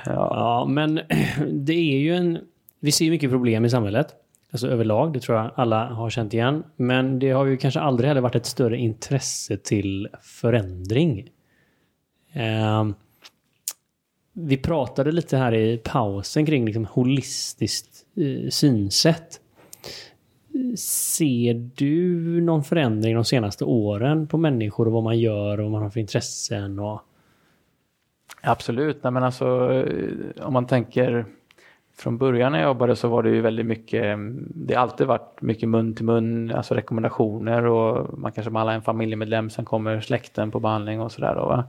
ja, 0.07 0.65
men 0.69 0.95
det 1.51 1.73
är 1.73 1.99
ju 1.99 2.15
en... 2.15 2.39
Vi 2.81 2.93
ser 2.93 3.11
mycket 3.11 3.31
problem 3.31 3.65
i 3.65 3.71
samhället. 3.71 4.15
Alltså 4.53 4.69
överlag, 4.69 5.13
det 5.13 5.21
tror 5.21 5.39
jag 5.39 5.51
alla 5.55 5.87
har 5.87 6.11
känt 6.11 6.35
igen. 6.35 6.65
Men 6.77 7.19
det 7.19 7.31
har 7.31 7.45
ju 7.45 7.57
kanske 7.57 7.81
aldrig 7.81 8.09
heller 8.09 8.21
varit 8.21 8.35
ett 8.35 8.47
större 8.47 8.77
intresse 8.77 9.57
till 9.57 10.09
förändring. 10.21 11.31
Eh, 12.33 12.85
vi 14.33 14.57
pratade 14.57 15.13
lite 15.13 15.37
här 15.37 15.55
i 15.55 15.79
pausen 15.79 16.47
kring 16.47 16.65
liksom 16.65 16.85
holistiskt 16.85 18.07
eh, 18.17 18.49
synsätt. 18.51 19.41
Ser 20.77 21.71
du 21.75 22.41
någon 22.41 22.65
förändring 22.65 23.15
de 23.15 23.25
senaste 23.25 23.65
åren 23.65 24.27
på 24.27 24.39
människor 24.39 24.87
och 24.87 24.93
vad 24.93 25.03
man 25.03 25.19
gör 25.19 25.59
och 25.59 25.65
vad 25.65 25.73
man 25.73 25.83
har 25.83 25.91
för 25.91 26.01
intressen? 26.01 26.79
Och... 26.79 27.01
Absolut, 28.43 29.03
Nej, 29.03 29.13
men 29.13 29.25
alltså 29.25 29.73
eh, 29.73 30.47
om 30.47 30.53
man 30.53 30.67
tänker 30.67 31.27
från 32.03 32.19
början 32.19 32.53
när 32.53 32.59
jag 32.59 32.67
jobbade 32.67 32.97
så 32.97 33.09
var 33.09 33.23
det 33.23 33.31
ju 33.31 33.41
väldigt 33.41 33.67
mycket, 33.67 34.05
mm, 34.05 34.49
det 34.55 34.75
har 34.75 34.83
alltid 34.83 35.07
varit 35.07 35.43
mycket 35.43 35.69
mun 35.69 35.95
till 35.95 36.05
mun, 36.05 36.53
alltså 36.55 36.75
rekommendationer 36.75 37.67
och 37.67 38.19
man 38.19 38.33
kanske 38.33 38.51
mallar 38.51 38.73
en 38.73 38.83
familjemedlem, 38.83 39.51
sen 39.51 39.65
kommer 39.65 40.01
släkten 40.01 40.51
på 40.51 40.61
behandling 40.61 41.01
och 41.01 41.13
sådär. 41.13 41.65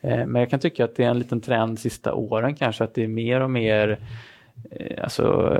Eh, 0.00 0.26
men 0.26 0.34
jag 0.34 0.50
kan 0.50 0.60
tycka 0.60 0.84
att 0.84 0.96
det 0.96 1.04
är 1.04 1.10
en 1.10 1.18
liten 1.18 1.40
trend 1.40 1.78
sista 1.78 2.14
åren 2.14 2.54
kanske 2.54 2.84
att 2.84 2.94
det 2.94 3.04
är 3.04 3.08
mer 3.08 3.40
och 3.40 3.50
mer 3.50 3.98
eh, 4.70 5.02
alltså 5.02 5.56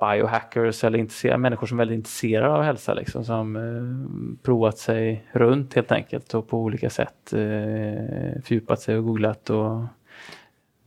biohackers 0.00 0.84
eller 0.84 1.36
människor 1.36 1.66
som 1.66 1.78
är 1.78 1.80
väldigt 1.80 1.96
intresserade 1.96 2.54
av 2.54 2.62
hälsa 2.62 2.94
liksom, 2.94 3.24
som 3.24 3.56
eh, 3.56 4.42
provat 4.44 4.78
sig 4.78 5.24
runt 5.32 5.74
helt 5.74 5.92
enkelt 5.92 6.34
och 6.34 6.48
på 6.48 6.58
olika 6.58 6.90
sätt 6.90 7.32
eh, 7.32 8.42
fördjupat 8.44 8.80
sig 8.80 8.96
och 8.96 9.04
googlat 9.04 9.50
och 9.50 9.84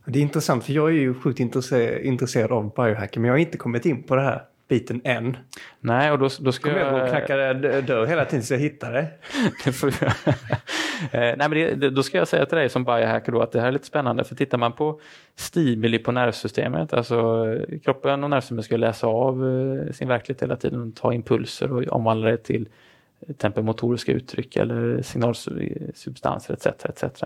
det 0.04 0.18
är 0.18 0.22
intressant 0.22 0.64
för 0.64 0.72
jag 0.72 0.88
är 0.88 0.92
ju 0.92 1.14
sjukt 1.14 1.40
intresserad 1.40 2.52
av 2.52 2.74
biohacking 2.74 3.22
men 3.22 3.28
jag 3.28 3.34
har 3.34 3.38
inte 3.38 3.58
kommit 3.58 3.86
in 3.86 4.02
på 4.02 4.16
det 4.16 4.22
här 4.22 4.42
biten 4.68 5.00
än. 5.04 5.36
Nej, 5.80 6.12
och 6.12 6.18
då, 6.18 6.28
då 6.40 6.52
ska 6.52 6.70
Kommer 6.70 6.84
jag... 6.84 6.98
Jag 6.98 7.08
knacka 7.08 7.54
dörr 7.80 8.06
hela 8.06 8.24
tiden 8.24 8.42
så 8.42 8.54
jag 8.54 8.58
hittar 8.58 8.92
det? 8.92 9.08
Eh, 11.12 11.20
nej, 11.20 11.48
men 11.48 11.50
det, 11.50 11.90
då 11.90 12.02
ska 12.02 12.18
jag 12.18 12.28
säga 12.28 12.46
till 12.46 12.58
dig 12.58 12.68
som 12.68 12.84
biohacker 12.84 13.32
då 13.32 13.42
att 13.42 13.52
det 13.52 13.60
här 13.60 13.68
är 13.68 13.72
lite 13.72 13.86
spännande 13.86 14.24
för 14.24 14.34
tittar 14.34 14.58
man 14.58 14.72
på 14.72 15.00
stimuli 15.36 15.98
på 15.98 16.12
nervsystemet, 16.12 16.92
alltså 16.92 17.44
kroppen 17.84 18.24
och 18.24 18.30
nervsystemet 18.30 18.64
ska 18.64 18.76
läsa 18.76 19.06
av 19.06 19.48
eh, 19.48 19.92
sin 19.92 20.08
verklighet 20.08 20.42
hela 20.42 20.56
tiden 20.56 20.88
och 20.88 20.94
ta 20.96 21.12
impulser 21.12 21.72
och 21.72 21.82
omvandla 21.88 22.30
det 22.30 22.36
till 22.36 22.68
till 23.26 23.34
exempel 23.34 23.64
motoriska 23.64 24.12
uttryck 24.12 24.56
eller 24.56 25.02
signalsubstanser 25.02 26.54
etc. 26.54 26.66
etc. 26.84 27.22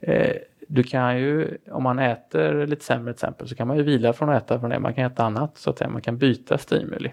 Eh, 0.00 0.36
du 0.68 0.82
kan 0.82 1.18
ju, 1.18 1.58
om 1.70 1.82
man 1.82 1.98
äter 1.98 2.66
lite 2.66 2.84
sämre 2.84 3.12
till 3.12 3.16
exempel, 3.16 3.48
så 3.48 3.54
kan 3.54 3.68
man 3.68 3.76
ju 3.76 3.82
vila 3.82 4.12
från 4.12 4.28
att 4.28 4.42
äta 4.42 4.60
från 4.60 4.70
det. 4.70 4.78
Man 4.78 4.94
kan 4.94 5.04
äta 5.04 5.24
annat, 5.24 5.58
så 5.58 5.70
att 5.70 5.78
säga. 5.78 5.90
man 5.90 6.02
kan 6.02 6.18
byta 6.18 6.58
stimuli. 6.58 7.12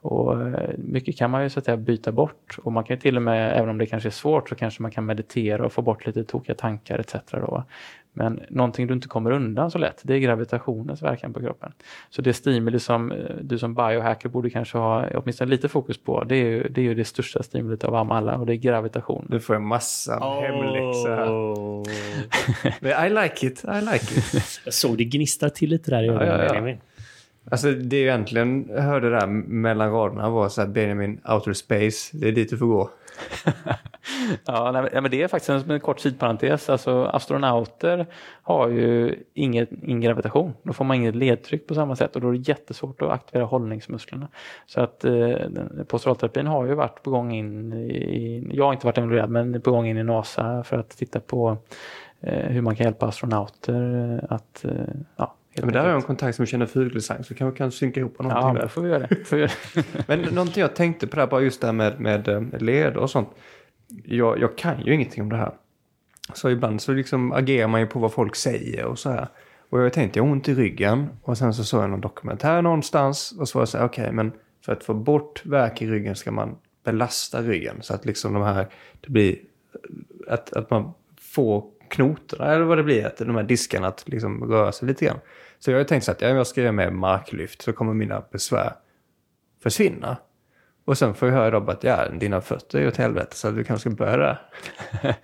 Och 0.00 0.42
eh, 0.42 0.70
mycket 0.78 1.18
kan 1.18 1.30
man 1.30 1.42
ju 1.42 1.50
så 1.50 1.58
att 1.58 1.64
säga 1.64 1.76
byta 1.76 2.12
bort. 2.12 2.58
Och 2.62 2.72
man 2.72 2.84
kan 2.84 2.98
till 2.98 3.16
och 3.16 3.22
med, 3.22 3.58
även 3.58 3.68
om 3.68 3.78
det 3.78 3.86
kanske 3.86 4.08
är 4.08 4.10
svårt, 4.10 4.48
så 4.48 4.54
kanske 4.54 4.82
man 4.82 4.90
kan 4.90 5.06
meditera 5.06 5.66
och 5.66 5.72
få 5.72 5.82
bort 5.82 6.06
lite 6.06 6.24
tokiga 6.24 6.54
tankar 6.54 6.98
etc. 6.98 7.14
Då. 7.30 7.64
Men 8.12 8.40
någonting 8.48 8.86
du 8.86 8.94
inte 8.94 9.08
kommer 9.08 9.30
undan 9.30 9.70
så 9.70 9.78
lätt, 9.78 10.00
det 10.02 10.14
är 10.14 10.18
gravitationens 10.18 11.02
verkan 11.02 11.32
på 11.32 11.40
kroppen. 11.40 11.72
Så 12.10 12.22
det 12.22 12.32
stimuli 12.32 12.78
som 12.78 13.12
eh, 13.12 13.18
du 13.40 13.58
som 13.58 13.74
biohacker 13.74 14.28
borde 14.28 14.50
kanske 14.50 14.78
ha 14.78 15.06
åtminstone 15.14 15.50
lite 15.50 15.68
fokus 15.68 15.98
på, 15.98 16.24
det 16.24 16.36
är 16.36 16.44
ju 16.44 16.68
det, 16.68 16.80
är 16.80 16.84
ju 16.84 16.94
det 16.94 17.04
största 17.04 17.42
stimulit 17.42 17.84
av 17.84 18.12
alla 18.12 18.36
och 18.36 18.46
det 18.46 18.54
är 18.54 18.56
gravitation. 18.56 19.26
Du 19.30 19.40
får 19.40 19.54
en 19.54 19.66
massa 19.66 20.18
oh. 20.18 20.40
hemläxa. 20.42 21.26
Men 22.80 23.06
I 23.06 23.22
like 23.22 23.46
it, 23.46 23.64
I 23.64 23.80
like 23.92 24.18
it. 24.18 24.60
Jag 24.64 24.74
såg 24.74 24.98
det 24.98 25.04
gnistra 25.04 25.50
till 25.50 25.70
lite 25.70 25.90
där 25.90 26.02
i 26.02 26.08
ögonen, 26.08 26.28
ja, 26.28 26.54
ja, 26.54 26.68
ja. 26.68 26.76
Alltså 27.50 27.70
det 27.72 27.96
är 27.96 28.02
egentligen, 28.02 28.68
jag 28.68 28.82
hörde 28.82 29.10
där 29.10 29.26
mellan 29.26 29.92
raderna 29.92 30.30
var 30.30 30.48
så 30.48 30.60
här 30.60 30.68
Benjamin 30.68 31.20
Outer 31.28 31.52
Space, 31.52 32.16
det 32.16 32.28
är 32.28 32.32
dit 32.32 32.50
du 32.50 32.58
får 32.58 32.66
gå. 32.66 32.90
ja, 34.46 34.70
nej, 34.72 35.02
men 35.02 35.10
det 35.10 35.22
är 35.22 35.28
faktiskt 35.28 35.50
en, 35.50 35.70
en 35.70 35.80
kort 35.80 36.00
sidparentes. 36.00 36.70
Alltså, 36.70 37.04
astronauter 37.04 38.06
har 38.42 38.68
ju 38.68 39.14
ingen, 39.34 39.66
ingen 39.82 40.00
gravitation. 40.00 40.54
Då 40.62 40.72
får 40.72 40.84
man 40.84 40.96
inget 40.96 41.14
ledtryck 41.14 41.66
på 41.66 41.74
samma 41.74 41.96
sätt 41.96 42.16
och 42.16 42.22
då 42.22 42.28
är 42.28 42.32
det 42.32 42.48
jättesvårt 42.48 43.02
att 43.02 43.10
aktivera 43.10 43.44
hållningsmusklerna. 43.44 44.28
Så 44.66 44.80
att 44.80 45.04
eh, 45.04 45.36
posturalterapin 45.88 46.46
har 46.46 46.66
ju 46.66 46.74
varit 46.74 47.02
på 47.02 47.10
gång 47.10 47.32
in 47.32 47.72
i, 47.72 48.48
jag 48.52 48.64
har 48.64 48.72
inte 48.72 48.86
varit 48.86 48.98
involverad, 48.98 49.30
men 49.30 49.60
på 49.62 49.70
gång 49.70 49.86
in 49.86 49.98
i 49.98 50.02
NASA 50.02 50.64
för 50.64 50.78
att 50.78 50.90
titta 50.90 51.20
på 51.20 51.56
eh, 52.20 52.46
hur 52.46 52.60
man 52.60 52.76
kan 52.76 52.84
hjälpa 52.84 53.06
astronauter 53.06 54.26
att 54.28 54.64
eh, 54.64 54.94
ja, 55.16 55.34
Ja, 55.52 55.64
men 55.64 55.74
där 55.74 55.80
har 55.80 55.88
jag 55.88 55.96
en 55.96 56.02
kontakt 56.02 56.36
som 56.36 56.46
känner 56.46 56.66
Fuglesang 56.66 57.24
så 57.24 57.34
kan 57.34 57.50
vi 57.50 57.56
kan 57.56 57.72
synka 57.72 58.00
ihop 58.00 58.18
någonting 58.18 58.54
Ja, 58.56 58.60
där. 58.60 58.68
får 58.68 58.82
vi 58.82 58.88
göra 58.88 59.06
det. 59.06 59.24
Får 59.24 59.36
vi 59.36 59.42
göra 59.42 59.52
det. 59.74 59.84
Men 60.08 60.20
någonting 60.20 60.60
jag 60.60 60.76
tänkte 60.76 61.06
på 61.06 61.16
där, 61.16 61.26
bara 61.26 61.40
just 61.40 61.60
det 61.60 61.66
här 61.66 61.72
med, 61.74 62.00
med 62.00 62.28
eh, 62.28 62.42
led 62.58 62.96
och 62.96 63.10
sånt. 63.10 63.28
Jag, 64.04 64.38
jag 64.38 64.58
kan 64.58 64.80
ju 64.80 64.94
ingenting 64.94 65.22
om 65.22 65.28
det 65.28 65.36
här. 65.36 65.52
Så 66.34 66.50
ibland 66.50 66.80
så 66.80 66.92
liksom 66.92 67.32
agerar 67.32 67.68
man 67.68 67.80
ju 67.80 67.86
på 67.86 67.98
vad 67.98 68.12
folk 68.12 68.36
säger 68.36 68.84
och 68.84 68.98
så 68.98 69.10
här. 69.10 69.28
Och 69.70 69.80
jag 69.80 69.92
tänkte 69.92 70.18
jag 70.18 70.24
har 70.24 70.32
ont 70.32 70.48
i 70.48 70.54
ryggen 70.54 71.08
och 71.22 71.38
sen 71.38 71.54
så 71.54 71.64
såg 71.64 71.82
jag 71.82 71.90
någon 71.90 72.00
dokumentär 72.00 72.62
någonstans 72.62 73.32
och 73.38 73.48
så 73.48 73.58
var 73.58 73.62
jag 73.62 73.68
så 73.68 73.78
här, 73.78 73.84
okej 73.84 74.12
men 74.12 74.32
för 74.64 74.72
att 74.72 74.84
få 74.84 74.94
bort 74.94 75.46
värk 75.46 75.82
i 75.82 75.86
ryggen 75.86 76.16
ska 76.16 76.30
man 76.32 76.56
belasta 76.84 77.42
ryggen 77.42 77.76
så 77.82 77.94
att 77.94 78.04
liksom 78.04 78.32
de 78.34 78.42
här, 78.42 78.66
det 79.00 79.10
blir 79.10 79.36
att, 80.28 80.52
att 80.52 80.70
man 80.70 80.92
får 81.20 81.64
knotorna 81.90 82.54
eller 82.54 82.64
vad 82.64 82.78
det 82.78 82.82
blir, 82.82 83.06
att 83.06 83.16
de 83.16 83.36
här 83.36 83.42
diskarna 83.42 83.88
att 83.88 84.08
liksom 84.08 84.44
röra 84.44 84.72
sig 84.72 84.88
lite 84.88 85.04
grann. 85.04 85.20
Så 85.58 85.70
jag 85.70 85.78
har 85.78 85.84
tänkt 85.84 86.04
så 86.04 86.10
att 86.10 86.22
ja, 86.22 86.28
jag 86.28 86.46
ska 86.46 86.60
göra 86.60 86.72
med 86.72 86.92
marklyft 86.92 87.62
så 87.62 87.72
kommer 87.72 87.94
mina 87.94 88.22
besvär 88.32 88.72
försvinna. 89.62 90.16
Och 90.84 90.98
sen 90.98 91.14
får 91.14 91.28
jag 91.28 91.36
höra 91.36 91.60
då 91.60 91.70
att 91.70 91.84
ja, 91.84 92.08
dina 92.08 92.40
fötter 92.40 92.78
är 92.78 92.82
ju 92.82 92.88
åt 92.88 92.96
helvete 92.96 93.36
så 93.36 93.50
du 93.50 93.64
kanske 93.64 93.90
ska 93.90 93.96
börja 93.96 94.16
där. 94.16 94.38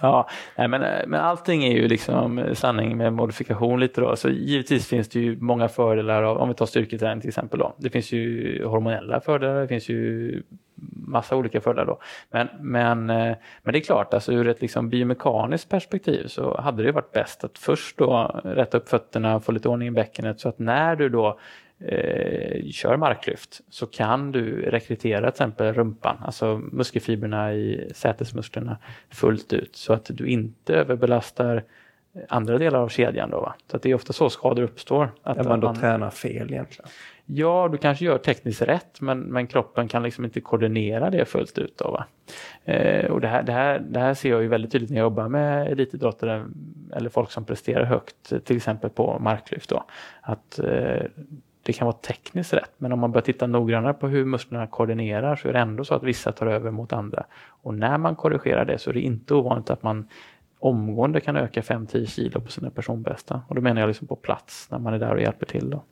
Ja, 0.00 0.28
men, 0.56 0.74
eh, 0.74 1.06
men 1.06 1.20
allting 1.20 1.64
är 1.64 1.72
ju 1.72 1.88
liksom 1.88 2.54
sanning 2.54 2.96
med 2.96 3.12
modifikation 3.12 3.80
lite 3.80 4.00
då. 4.00 4.16
Så 4.16 4.28
givetvis 4.28 4.86
finns 4.86 5.08
det 5.08 5.20
ju 5.20 5.36
många 5.40 5.68
fördelar 5.68 6.22
av, 6.22 6.38
om 6.38 6.48
vi 6.48 6.54
tar 6.54 6.66
styrketräning 6.66 7.20
till 7.20 7.28
exempel 7.28 7.58
då. 7.58 7.74
Det 7.78 7.90
finns 7.90 8.12
ju 8.12 8.64
hormonella 8.64 9.20
fördelar, 9.20 9.60
det 9.60 9.68
finns 9.68 9.88
ju 9.88 10.42
massa 10.92 11.36
olika 11.36 11.60
fördelar 11.60 11.86
då. 11.86 11.98
Men, 12.30 12.48
men, 12.60 13.10
eh, 13.10 13.36
men 13.62 13.72
det 13.72 13.78
är 13.78 13.82
klart, 13.82 14.14
alltså 14.14 14.32
ur 14.32 14.48
ett 14.48 14.60
liksom 14.60 14.88
biomekaniskt 14.88 15.68
perspektiv 15.68 16.26
så 16.26 16.60
hade 16.60 16.82
det 16.82 16.92
varit 16.92 17.12
bäst 17.12 17.44
att 17.44 17.58
först 17.58 17.96
då 17.98 18.40
rätta 18.44 18.78
upp 18.78 18.88
fötterna, 18.88 19.40
få 19.40 19.52
lite 19.52 19.68
ordning 19.68 19.88
i 19.88 19.90
bäckenet 19.90 20.40
så 20.40 20.48
att 20.48 20.58
när 20.58 20.96
du 20.96 21.08
då 21.08 21.38
eh, 21.84 22.70
kör 22.70 22.96
marklyft 22.96 23.60
så 23.70 23.86
kan 23.86 24.32
du 24.32 24.62
rekrytera 24.70 25.20
till 25.20 25.28
exempel 25.28 25.74
rumpan, 25.74 26.16
alltså 26.24 26.60
muskelfibrerna 26.72 27.52
i 27.54 27.90
sätesmusklerna 27.94 28.78
fullt 29.10 29.52
ut 29.52 29.76
så 29.76 29.92
att 29.92 30.04
du 30.08 30.26
inte 30.26 30.74
överbelastar 30.74 31.64
andra 32.28 32.58
delar 32.58 32.78
av 32.80 32.88
kedjan. 32.88 33.30
Då, 33.30 33.40
va? 33.40 33.54
Så 33.70 33.76
att 33.76 33.82
det 33.82 33.90
är 33.90 33.94
ofta 33.94 34.12
så 34.12 34.30
skador 34.30 34.62
uppstår. 34.62 35.10
Att 35.22 35.38
Att 35.38 35.48
man 35.48 35.60
då 35.60 35.66
man- 35.66 35.76
tränar 35.76 36.10
fel 36.10 36.50
egentligen. 36.52 36.90
Ja, 37.34 37.68
du 37.72 37.78
kanske 37.78 38.04
gör 38.04 38.18
tekniskt 38.18 38.62
rätt 38.62 39.00
men, 39.00 39.20
men 39.20 39.46
kroppen 39.46 39.88
kan 39.88 40.02
liksom 40.02 40.24
inte 40.24 40.40
koordinera 40.40 41.10
det 41.10 41.24
fullt 41.24 41.58
ut. 41.58 41.78
Då, 41.78 41.90
va? 41.90 42.04
Eh, 42.64 43.10
och 43.10 43.20
det, 43.20 43.28
här, 43.28 43.42
det, 43.42 43.52
här, 43.52 43.78
det 43.78 44.00
här 44.00 44.14
ser 44.14 44.30
jag 44.30 44.42
ju 44.42 44.48
väldigt 44.48 44.72
tydligt 44.72 44.90
när 44.90 44.96
jag 44.96 45.04
jobbar 45.04 45.28
med 45.28 45.72
elitidrottare 45.72 46.46
eller 46.92 47.10
folk 47.10 47.30
som 47.30 47.44
presterar 47.44 47.84
högt, 47.84 48.44
till 48.44 48.56
exempel 48.56 48.90
på 48.90 49.18
marklyft. 49.18 49.70
Då. 49.70 49.84
Att 50.20 50.58
eh, 50.58 51.02
det 51.62 51.72
kan 51.72 51.86
vara 51.86 51.96
tekniskt 51.96 52.52
rätt 52.52 52.72
men 52.78 52.92
om 52.92 52.98
man 52.98 53.12
börjar 53.12 53.24
titta 53.24 53.46
noggrannare 53.46 53.94
på 53.94 54.08
hur 54.08 54.24
musklerna 54.24 54.66
koordinerar 54.66 55.36
så 55.36 55.48
är 55.48 55.52
det 55.52 55.58
ändå 55.58 55.84
så 55.84 55.94
att 55.94 56.02
vissa 56.02 56.32
tar 56.32 56.46
över 56.46 56.70
mot 56.70 56.92
andra. 56.92 57.24
Och 57.46 57.74
när 57.74 57.98
man 57.98 58.16
korrigerar 58.16 58.64
det 58.64 58.78
så 58.78 58.90
är 58.90 58.94
det 58.94 59.00
inte 59.00 59.34
ovanligt 59.34 59.70
att 59.70 59.82
man 59.82 60.08
omgående 60.58 61.20
kan 61.20 61.36
öka 61.36 61.60
5-10 61.60 62.06
kilo 62.06 62.40
på 62.40 62.50
sina 62.50 62.70
personbästa. 62.70 63.42
Och 63.48 63.54
då 63.54 63.60
menar 63.60 63.80
jag 63.80 63.88
liksom 63.88 64.06
på 64.06 64.16
plats 64.16 64.70
när 64.70 64.78
man 64.78 64.94
är 64.94 64.98
där 64.98 65.14
och 65.14 65.20
hjälper 65.20 65.46
till. 65.46 65.70
Då. 65.70 65.82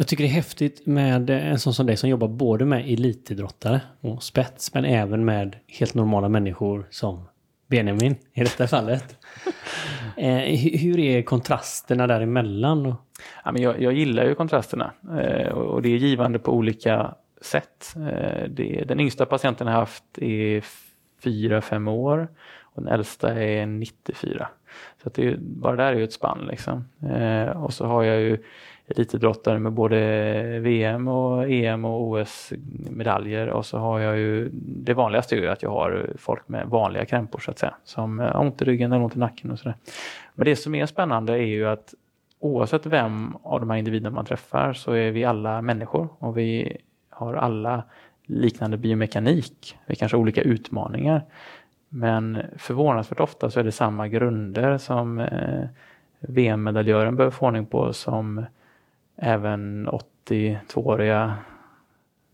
Jag 0.00 0.06
tycker 0.06 0.24
det 0.24 0.30
är 0.30 0.32
häftigt 0.32 0.86
med 0.86 1.30
en 1.30 1.58
sån 1.58 1.74
som 1.74 1.86
dig 1.86 1.96
som 1.96 2.08
jobbar 2.10 2.28
både 2.28 2.64
med 2.64 2.80
elitidrottare 2.92 3.80
och 4.00 4.22
spets, 4.22 4.74
men 4.74 4.84
även 4.84 5.24
med 5.24 5.56
helt 5.66 5.94
normala 5.94 6.28
människor 6.28 6.86
som 6.90 7.28
Benjamin 7.66 8.16
i 8.34 8.40
detta 8.40 8.66
fallet. 8.66 9.16
eh, 10.16 10.26
hu- 10.26 10.76
hur 10.78 10.98
är 10.98 11.22
kontrasterna 11.22 12.06
däremellan? 12.06 12.94
Ja, 13.44 13.52
men 13.52 13.62
jag, 13.62 13.82
jag 13.82 13.92
gillar 13.92 14.24
ju 14.24 14.34
kontrasterna 14.34 14.92
eh, 15.20 15.48
och 15.52 15.82
det 15.82 15.88
är 15.88 15.96
givande 15.96 16.38
på 16.38 16.52
olika 16.52 17.14
sätt. 17.40 17.94
Eh, 17.96 18.48
den 18.86 19.00
yngsta 19.00 19.26
patienten 19.26 19.66
jag 19.66 19.74
haft 19.74 20.18
är 20.18 20.64
4-5 21.22 21.90
år 21.90 22.28
och 22.60 22.67
den 22.78 22.88
äldsta 22.88 23.34
är 23.34 23.66
94. 23.66 24.48
Så 25.02 25.08
att 25.08 25.14
det, 25.14 25.28
är 25.28 25.36
bara 25.40 25.76
där 25.76 25.92
är 25.92 25.96
ju 25.96 26.04
ett 26.04 26.12
spann. 26.12 26.46
Liksom. 26.50 26.84
Eh, 27.10 27.48
och 27.48 27.72
så 27.72 27.86
har 27.86 28.02
jag 28.02 28.20
ju 28.20 28.38
elitidrottare 28.86 29.58
med 29.58 29.72
både 29.72 29.98
VM 30.58 31.08
och 31.08 31.50
EM 31.50 31.84
och 31.84 32.02
OS-medaljer 32.02 33.48
och 33.48 33.66
så 33.66 33.78
har 33.78 33.98
jag 33.98 34.18
ju 34.18 34.50
det 34.52 34.94
vanligaste 34.94 35.36
är 35.36 35.40
ju 35.40 35.48
att 35.48 35.62
jag 35.62 35.70
har 35.70 36.10
folk 36.18 36.48
med 36.48 36.66
vanliga 36.66 37.04
krämpor 37.04 37.38
så 37.38 37.50
att 37.50 37.58
säga. 37.58 37.74
Som 37.84 38.18
har 38.18 38.40
ont 38.40 38.62
i 38.62 38.64
ryggen 38.64 38.92
eller 38.92 39.04
ont 39.04 39.16
i 39.16 39.18
nacken 39.18 39.50
och 39.50 39.58
sådär. 39.58 39.74
Men 40.34 40.44
det 40.44 40.56
som 40.56 40.74
är 40.74 40.86
spännande 40.86 41.32
är 41.32 41.46
ju 41.46 41.68
att 41.68 41.94
oavsett 42.40 42.86
vem 42.86 43.36
av 43.42 43.60
de 43.60 43.70
här 43.70 43.78
individerna 43.78 44.10
man 44.10 44.24
träffar 44.24 44.72
så 44.72 44.92
är 44.92 45.10
vi 45.10 45.24
alla 45.24 45.62
människor 45.62 46.08
och 46.18 46.38
vi 46.38 46.76
har 47.10 47.34
alla 47.34 47.82
liknande 48.26 48.76
biomekanik. 48.76 49.78
Vi 49.86 49.96
kanske 49.96 50.16
har 50.16 50.22
olika 50.22 50.42
utmaningar. 50.42 51.22
Men 51.88 52.42
förvånansvärt 52.56 53.20
ofta 53.20 53.50
så 53.50 53.60
är 53.60 53.64
det 53.64 53.72
samma 53.72 54.08
grunder 54.08 54.78
som 54.78 55.18
eh, 55.20 55.64
VM-medaljören 56.20 57.16
behöver 57.16 57.36
få 57.36 57.46
ordning 57.46 57.66
på 57.66 57.92
som 57.92 58.44
även 59.16 59.88
82-åriga 59.88 61.34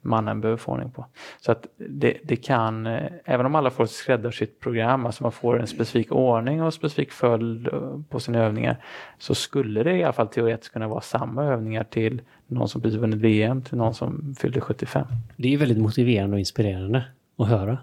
mannen 0.04 0.40
behöver 0.40 0.56
få 0.56 0.72
ordning 0.72 0.90
på. 0.90 1.06
Så 1.40 1.52
att 1.52 1.66
det, 1.76 2.18
det 2.24 2.36
kan, 2.36 2.86
eh, 2.86 3.12
även 3.24 3.46
om 3.46 3.54
alla 3.54 3.70
får 3.70 3.86
skräddarsytt 3.86 4.60
program, 4.60 5.06
alltså 5.06 5.22
man 5.22 5.32
får 5.32 5.60
en 5.60 5.66
specifik 5.66 6.12
ordning 6.12 6.62
och 6.62 6.74
specifik 6.74 7.12
följd 7.12 7.68
eh, 7.68 8.00
på 8.08 8.20
sina 8.20 8.38
övningar, 8.38 8.76
så 9.18 9.34
skulle 9.34 9.82
det 9.82 9.96
i 9.96 10.04
alla 10.04 10.12
fall 10.12 10.28
teoretiskt 10.28 10.72
kunna 10.72 10.88
vara 10.88 11.00
samma 11.00 11.44
övningar 11.44 11.84
till 11.84 12.22
någon 12.46 12.68
som 12.68 12.80
precis 12.80 13.00
vunnit 13.00 13.20
VM, 13.20 13.62
till 13.62 13.78
någon 13.78 13.94
som 13.94 14.34
fyllde 14.38 14.60
75. 14.60 15.06
Det 15.36 15.54
är 15.54 15.58
väldigt 15.58 15.78
motiverande 15.78 16.34
och 16.34 16.40
inspirerande 16.40 17.04
att 17.38 17.48
höra. 17.48 17.78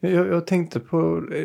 Jag, 0.00 0.28
jag 0.28 0.46
tänkte 0.46 0.80
på 0.80 1.24
eh, 1.34 1.44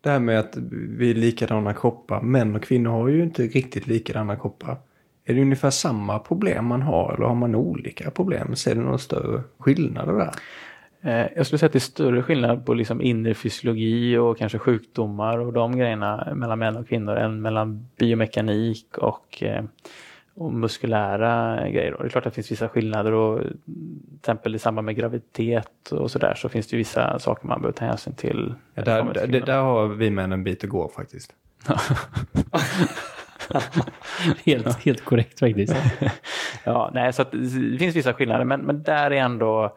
det 0.00 0.10
här 0.10 0.18
med 0.18 0.38
att 0.38 0.56
vi 0.70 1.10
är 1.10 1.14
likadana 1.14 1.74
kroppar. 1.74 2.20
Män 2.20 2.56
och 2.56 2.62
kvinnor 2.62 2.90
har 2.90 3.08
ju 3.08 3.22
inte 3.22 3.42
riktigt 3.42 3.86
likadana 3.86 4.36
kroppar. 4.36 4.76
Är 5.24 5.34
det 5.34 5.40
ungefär 5.40 5.70
samma 5.70 6.18
problem 6.18 6.66
man 6.66 6.82
har 6.82 7.14
eller 7.14 7.26
har 7.26 7.34
man 7.34 7.54
olika 7.54 8.10
problem? 8.10 8.56
Ser 8.56 8.74
du 8.74 8.80
någon 8.80 8.98
större 8.98 9.42
skillnad 9.58 10.08
där? 10.08 10.32
Eh, 11.02 11.26
jag 11.36 11.46
skulle 11.46 11.58
säga 11.58 11.66
att 11.66 11.72
det 11.72 11.78
är 11.78 11.80
större 11.80 12.22
skillnad 12.22 12.66
på 12.66 12.74
liksom 12.74 13.02
inre 13.02 13.34
fysiologi 13.34 14.16
och 14.16 14.38
kanske 14.38 14.58
sjukdomar 14.58 15.38
och 15.38 15.52
de 15.52 15.76
grejerna 15.76 16.28
mellan 16.34 16.58
män 16.58 16.76
och 16.76 16.88
kvinnor 16.88 17.16
än 17.16 17.42
mellan 17.42 17.88
biomekanik 17.98 18.98
och, 18.98 19.42
eh, 19.42 19.64
och 20.34 20.52
muskulära 20.52 21.56
grejer. 21.68 21.94
Och 21.94 22.02
det 22.02 22.08
är 22.08 22.10
klart 22.10 22.26
att 22.26 22.32
det 22.32 22.34
finns 22.34 22.50
vissa 22.52 22.68
skillnader 22.68 23.12
och 23.12 23.40
till 23.42 23.56
exempel 24.18 24.54
i 24.54 24.58
samband 24.58 24.84
med 24.86 24.96
graviditet 24.96 25.92
och 25.92 26.10
sådär 26.10 26.34
så 26.34 26.48
finns 26.48 26.66
det 26.66 26.76
vissa 26.76 27.18
saker 27.18 27.46
man 27.48 27.60
behöver 27.60 27.78
ta 27.78 27.84
hänsyn 27.84 28.14
till. 28.14 28.54
Ja, 28.74 28.82
där, 28.82 29.04
där, 29.04 29.26
kvinnor. 29.26 29.46
där 29.46 29.60
har 29.60 29.86
vi 29.88 30.10
män 30.10 30.32
en 30.32 30.44
bit 30.44 30.64
att 30.64 30.70
gå 30.70 30.88
faktiskt. 30.88 31.34
helt, 34.44 34.84
helt 34.84 35.04
korrekt 35.04 35.40
faktiskt. 35.40 35.76
Ja, 36.64 36.90
nej, 36.94 37.12
så 37.12 37.22
att 37.22 37.32
det 37.32 37.78
finns 37.78 37.96
vissa 37.96 38.12
skillnader, 38.14 38.44
men, 38.44 38.60
men 38.60 38.82
där 38.82 39.10
är 39.10 39.16
ändå, 39.16 39.76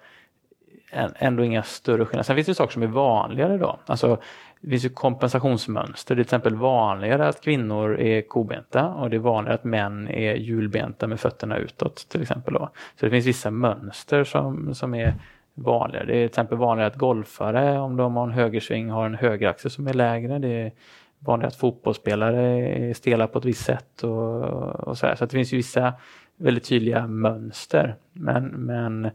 än- 0.91 1.13
ändå 1.17 1.43
inga 1.43 1.63
större 1.63 2.05
skillnader. 2.05 2.23
Sen 2.23 2.35
finns 2.35 2.47
det 2.47 2.55
saker 2.55 2.73
som 2.73 2.83
är 2.83 2.87
vanligare 2.87 3.57
då. 3.57 3.79
Alltså, 3.85 4.21
det 4.65 4.69
finns 4.69 4.85
ju 4.85 4.89
kompensationsmönster. 4.89 6.15
Det 6.15 6.21
är 6.21 6.23
till 6.23 6.27
exempel 6.27 6.55
vanligare 6.55 7.27
att 7.27 7.41
kvinnor 7.41 7.99
är 7.99 8.21
kobenta 8.21 8.87
och 8.87 9.09
det 9.09 9.15
är 9.15 9.19
vanligare 9.19 9.55
att 9.55 9.63
män 9.63 10.07
är 10.07 10.35
hjulbenta 10.35 11.07
med 11.07 11.19
fötterna 11.19 11.57
utåt 11.57 12.09
till 12.09 12.21
exempel. 12.21 12.53
Då. 12.53 12.69
Så 12.99 13.05
det 13.05 13.09
finns 13.09 13.25
vissa 13.25 13.51
mönster 13.51 14.23
som, 14.23 14.75
som 14.75 14.95
är 14.95 15.13
vanligare. 15.53 16.05
Det 16.05 16.13
är 16.13 16.17
till 16.17 16.25
exempel 16.25 16.57
vanligare 16.57 16.87
att 16.87 16.95
golfare, 16.95 17.79
om 17.79 17.97
de 17.97 18.15
har 18.15 18.23
en 18.23 18.33
högersving, 18.33 18.89
har 18.89 19.05
en 19.05 19.15
högeraxel 19.15 19.71
som 19.71 19.87
är 19.87 19.93
lägre. 19.93 20.39
Det 20.39 20.47
är 20.47 20.71
vanligare 21.19 21.47
att 21.47 21.55
fotbollsspelare 21.55 22.67
är 22.89 22.93
stela 22.93 23.27
på 23.27 23.39
ett 23.39 23.45
visst 23.45 23.65
sätt 23.65 24.03
och, 24.03 24.43
och 24.87 24.97
så 24.97 25.07
här. 25.07 25.15
Så 25.15 25.23
att 25.23 25.29
det 25.29 25.37
finns 25.37 25.53
ju 25.53 25.57
vissa 25.57 25.93
väldigt 26.37 26.63
tydliga 26.63 27.07
mönster. 27.07 27.95
Men, 28.13 28.45
men, 28.45 29.09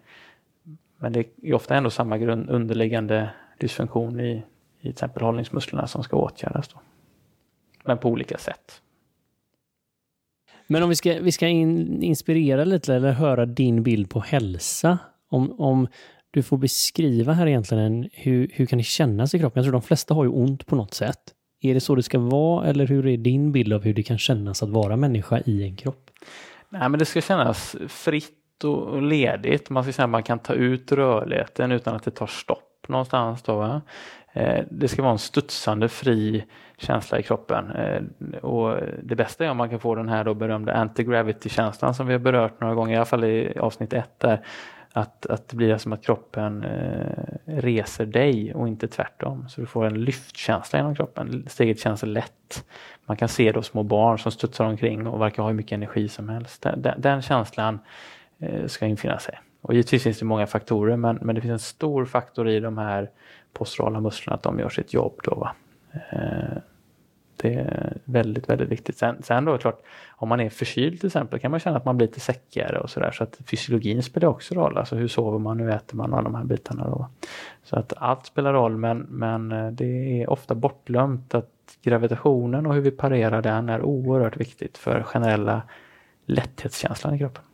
men 0.99 1.13
det 1.13 1.27
är 1.43 1.55
ofta 1.55 1.75
ändå 1.75 1.91
samma 1.91 2.19
grund, 2.19 2.51
underliggande 2.51 3.31
dysfunktion 3.59 4.21
i, 4.21 4.43
i 4.81 4.83
till 4.83 4.90
exempel 4.90 5.23
hållningsmusklerna 5.23 5.87
som 5.87 6.03
ska 6.03 6.16
åtgärdas. 6.16 6.69
Då. 6.69 6.81
Men 7.85 7.99
på 7.99 8.09
olika 8.09 8.39
sätt. 8.39 8.83
Men 10.66 10.83
om 10.83 10.89
vi 10.89 10.97
ska, 10.97 11.20
vi 11.20 11.33
ska 11.33 11.49
in, 11.49 12.03
inspirera 12.03 12.64
lite 12.64 12.95
eller 12.95 13.12
höra 13.12 13.47
din 13.47 13.83
bild 13.83 14.11
på 14.11 14.20
hälsa. 14.20 14.99
Om, 15.28 15.61
om 15.61 15.89
du 16.31 16.43
får 16.43 16.59
beskriva 16.59 17.33
här 17.33 17.47
egentligen 17.47 18.09
hur, 18.12 18.51
hur 18.53 18.66
kan 18.66 18.78
det 18.78 18.85
kännas 18.85 19.35
i 19.35 19.39
kroppen? 19.39 19.61
Jag 19.61 19.64
tror 19.64 19.72
de 19.72 19.83
flesta 19.83 20.14
har 20.14 20.24
ju 20.24 20.31
ont 20.31 20.66
på 20.66 20.76
något 20.76 20.95
sätt. 20.95 21.35
Är 21.61 21.74
det 21.74 21.81
så 21.81 21.95
det 21.95 22.03
ska 22.03 22.18
vara 22.18 22.66
eller 22.66 22.87
hur 22.87 23.07
är 23.07 23.16
din 23.16 23.53
bild 23.53 23.72
av 23.72 23.83
hur 23.83 23.95
det 23.95 24.03
kan 24.03 24.18
kännas 24.18 24.62
att 24.62 24.68
vara 24.68 24.97
människa 24.97 25.41
i 25.47 25.62
en 25.62 25.76
kropp? 25.76 26.11
Nej, 26.68 26.89
men 26.89 26.99
det 26.99 27.05
ska 27.05 27.20
kännas 27.20 27.76
fritt 27.89 28.64
och, 28.64 29.03
ledigt. 29.03 29.70
Man 29.70 29.83
ska 29.83 29.93
säga 29.93 30.05
att 30.05 30.11
man 30.11 30.22
kan 30.22 30.39
ta 30.39 30.55
ut 30.55 30.93
rörligheten 30.93 31.72
utan 31.72 31.97
att 31.97 32.03
det 32.03 32.11
tar 32.11 32.26
stopp 32.26 32.89
någonstans. 32.89 33.43
Då, 33.43 33.57
va? 33.57 33.83
Eh, 34.33 34.64
det 34.70 34.89
ska 34.89 35.03
vara 35.03 35.12
en 35.12 35.18
studsande 35.18 35.89
fri 35.89 36.45
känsla 36.78 37.18
i 37.18 37.22
kroppen. 37.22 37.70
Eh, 37.70 38.03
och 38.39 38.78
det 39.03 39.14
bästa 39.14 39.45
är 39.45 39.51
om 39.51 39.57
man 39.57 39.70
kan 39.70 39.81
få 39.81 39.95
den 39.95 40.09
här 40.09 40.24
då 40.24 40.35
berömda 40.35 40.72
anti-gravity-känslan 40.72 41.95
som 41.95 42.07
vi 42.07 42.12
har 42.12 42.20
berört 42.20 42.61
några 42.61 42.74
gånger, 42.74 42.95
i 42.95 42.97
alla 42.97 43.05
fall 43.05 43.24
i 43.24 43.59
avsnitt 43.59 43.93
ett 43.93 44.20
där. 44.20 44.41
Att, 44.93 45.26
att 45.26 45.49
det 45.49 45.57
blir 45.57 45.76
som 45.76 45.93
att 45.93 46.05
kroppen 46.05 46.64
eh, 46.64 47.35
reser 47.45 48.07
dig 48.07 48.55
och 48.55 48.68
inte 48.68 48.89
tvärtom. 48.89 49.49
Så 49.49 49.61
du 49.61 49.66
får 49.66 49.87
en 49.87 50.05
lyftkänsla 50.05 50.78
genom 50.78 50.95
kroppen. 50.95 51.45
Steget 51.49 51.81
känns 51.81 52.03
lätt. 52.03 52.64
Man 53.07 53.16
kan 53.16 53.28
se 53.28 53.53
då 53.53 53.62
små 53.62 53.83
barn 53.83 54.18
som 54.18 54.33
studsar 54.33 54.64
omkring 54.64 55.07
och 55.07 55.20
verkar 55.20 55.43
ha 55.43 55.51
hur 55.51 55.57
mycket 55.57 55.72
energi 55.72 56.09
som 56.09 56.28
helst. 56.28 56.62
Den, 56.62 57.01
den, 57.01 57.22
känslan 57.22 57.78
ska 58.66 58.87
infinna 58.87 59.18
sig. 59.18 59.41
Och 59.62 59.74
givetvis 59.74 60.03
finns 60.03 60.18
det 60.18 60.24
många 60.24 60.47
faktorer 60.47 60.97
men, 60.97 61.18
men 61.22 61.35
det 61.35 61.41
finns 61.41 61.53
en 61.53 61.59
stor 61.59 62.05
faktor 62.05 62.49
i 62.49 62.61
de 62.61 62.78
här 62.78 63.11
posturala 63.53 64.01
musklerna 64.01 64.36
att 64.36 64.42
de 64.42 64.59
gör 64.59 64.68
sitt 64.68 64.92
jobb. 64.92 65.20
Då, 65.24 65.34
va? 65.34 65.55
Eh, 66.12 66.59
det 67.36 67.55
är 67.55 67.96
väldigt, 68.05 68.48
väldigt 68.48 68.68
viktigt. 68.68 68.98
Sen, 68.98 69.22
sen 69.22 69.44
då 69.44 69.59
klart, 69.59 69.82
om 70.11 70.28
man 70.28 70.40
är 70.40 70.51
förkyld 70.51 71.01
till 71.01 71.07
exempel 71.07 71.40
kan 71.40 71.51
man 71.51 71.61
känna 71.61 71.76
att 71.76 71.84
man 71.84 71.96
blir 71.96 72.07
lite 72.07 72.20
säckigare 72.20 72.78
och 72.78 72.90
sådär. 72.90 73.11
Så 73.11 73.22
att 73.24 73.38
fysiologin 73.46 74.03
spelar 74.03 74.28
också 74.28 74.55
roll. 74.55 74.78
Alltså 74.78 74.96
hur 74.96 75.09
sover 75.09 75.38
man, 75.38 75.61
hur 75.61 75.70
äter 75.70 75.96
man 75.96 76.12
och 76.12 76.18
alla 76.18 76.28
de 76.28 76.34
här 76.34 76.44
bitarna. 76.44 76.84
Då. 76.84 77.09
Så 77.62 77.76
att 77.76 77.92
allt 77.96 78.26
spelar 78.26 78.53
roll 78.53 78.76
men, 78.76 78.98
men 78.98 79.53
eh, 79.53 79.70
det 79.70 80.22
är 80.22 80.30
ofta 80.30 80.55
bortglömt 80.55 81.34
att 81.34 81.51
gravitationen 81.82 82.66
och 82.66 82.74
hur 82.74 82.80
vi 82.80 82.90
parerar 82.90 83.42
den 83.42 83.68
är 83.68 83.82
oerhört 83.82 84.36
viktigt 84.36 84.78
för 84.78 85.03
generella 85.03 85.62
lätthetskänslan 86.26 87.14
i 87.14 87.18
kroppen. 87.18 87.44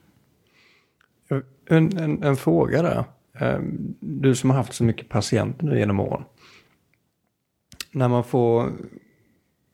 En, 1.68 1.99
en, 1.99 2.22
en 2.22 2.36
fråga 2.36 2.82
där. 2.82 3.05
Ehm, 3.39 3.95
du 4.01 4.34
som 4.34 4.51
har 4.51 4.57
haft 4.57 4.72
så 4.72 4.84
mycket 4.84 5.09
patienter 5.09 5.66
nu 5.66 5.78
genom 5.78 6.01
åren. 6.01 6.24
När 7.93 8.09
man 8.09 8.24
får 8.24 8.72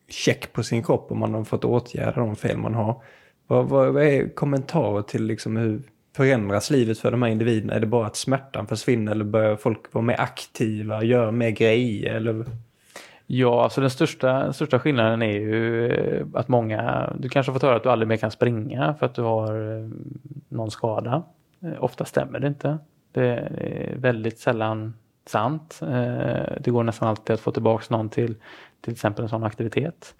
check 0.09 0.53
på 0.53 0.63
sin 0.63 0.83
kropp 0.83 1.11
och 1.11 1.17
man 1.17 1.35
har 1.35 1.45
fått 1.45 1.65
åtgärda 1.65 2.21
de 2.21 2.37
fel 2.37 2.59
man 2.59 2.75
har. 2.75 3.03
Vad, 3.47 3.69
vad, 3.69 3.93
vad 3.93 4.03
är 4.03 4.35
kommentarer 4.35 5.03
till 5.03 5.25
liksom 5.25 5.57
hur 5.57 5.83
förändras 6.17 6.71
livet 6.71 6.99
för 6.99 7.11
de 7.11 7.23
här 7.23 7.31
individerna? 7.31 7.75
Är 7.75 7.81
det 7.81 7.87
bara 7.87 8.07
att 8.07 8.17
smärtan 8.17 8.67
försvinner 8.67 9.13
eller 9.13 9.25
börjar 9.25 9.57
folk 9.57 9.93
vara 9.95 10.05
mer 10.05 10.21
aktiva, 10.21 11.05
göra 11.05 11.31
mer 11.31 11.51
grejer? 11.51 12.15
Eller? 12.15 12.45
Ja, 13.27 13.65
alltså 13.65 13.81
den 13.81 13.91
största, 13.91 14.53
största 14.53 14.79
skillnaden 14.79 15.23
är 15.23 15.33
ju 15.33 15.87
eh, 15.93 16.27
att 16.35 16.49
många, 16.49 17.13
du 17.19 17.29
kanske 17.29 17.53
har 17.53 17.55
fått 17.55 17.63
höra 17.63 17.77
att 17.77 17.83
du 17.83 17.91
aldrig 17.91 18.09
mer 18.09 18.17
kan 18.17 18.31
springa 18.31 18.95
för 18.99 19.07
att 19.07 19.15
du 19.15 19.23
har 19.23 19.79
eh, 19.79 19.91
någon 20.49 20.71
skada. 20.71 21.23
Eh, 21.63 21.85
ofta 21.85 22.05
stämmer 22.05 22.41
det 22.41 22.47
inte. 22.47 22.79
Det 23.13 23.27
är 23.27 23.95
väldigt 23.97 24.39
sällan 24.39 24.95
sant. 25.27 25.81
Det 26.61 26.71
går 26.71 26.83
nästan 26.83 27.09
alltid 27.09 27.35
att 27.35 27.41
få 27.41 27.51
tillbaka 27.51 27.85
någon 27.89 28.09
till 28.09 28.35
till 28.83 28.93
exempel 28.93 29.23
en 29.23 29.29
sån 29.29 29.45
aktivitet. 29.45 30.15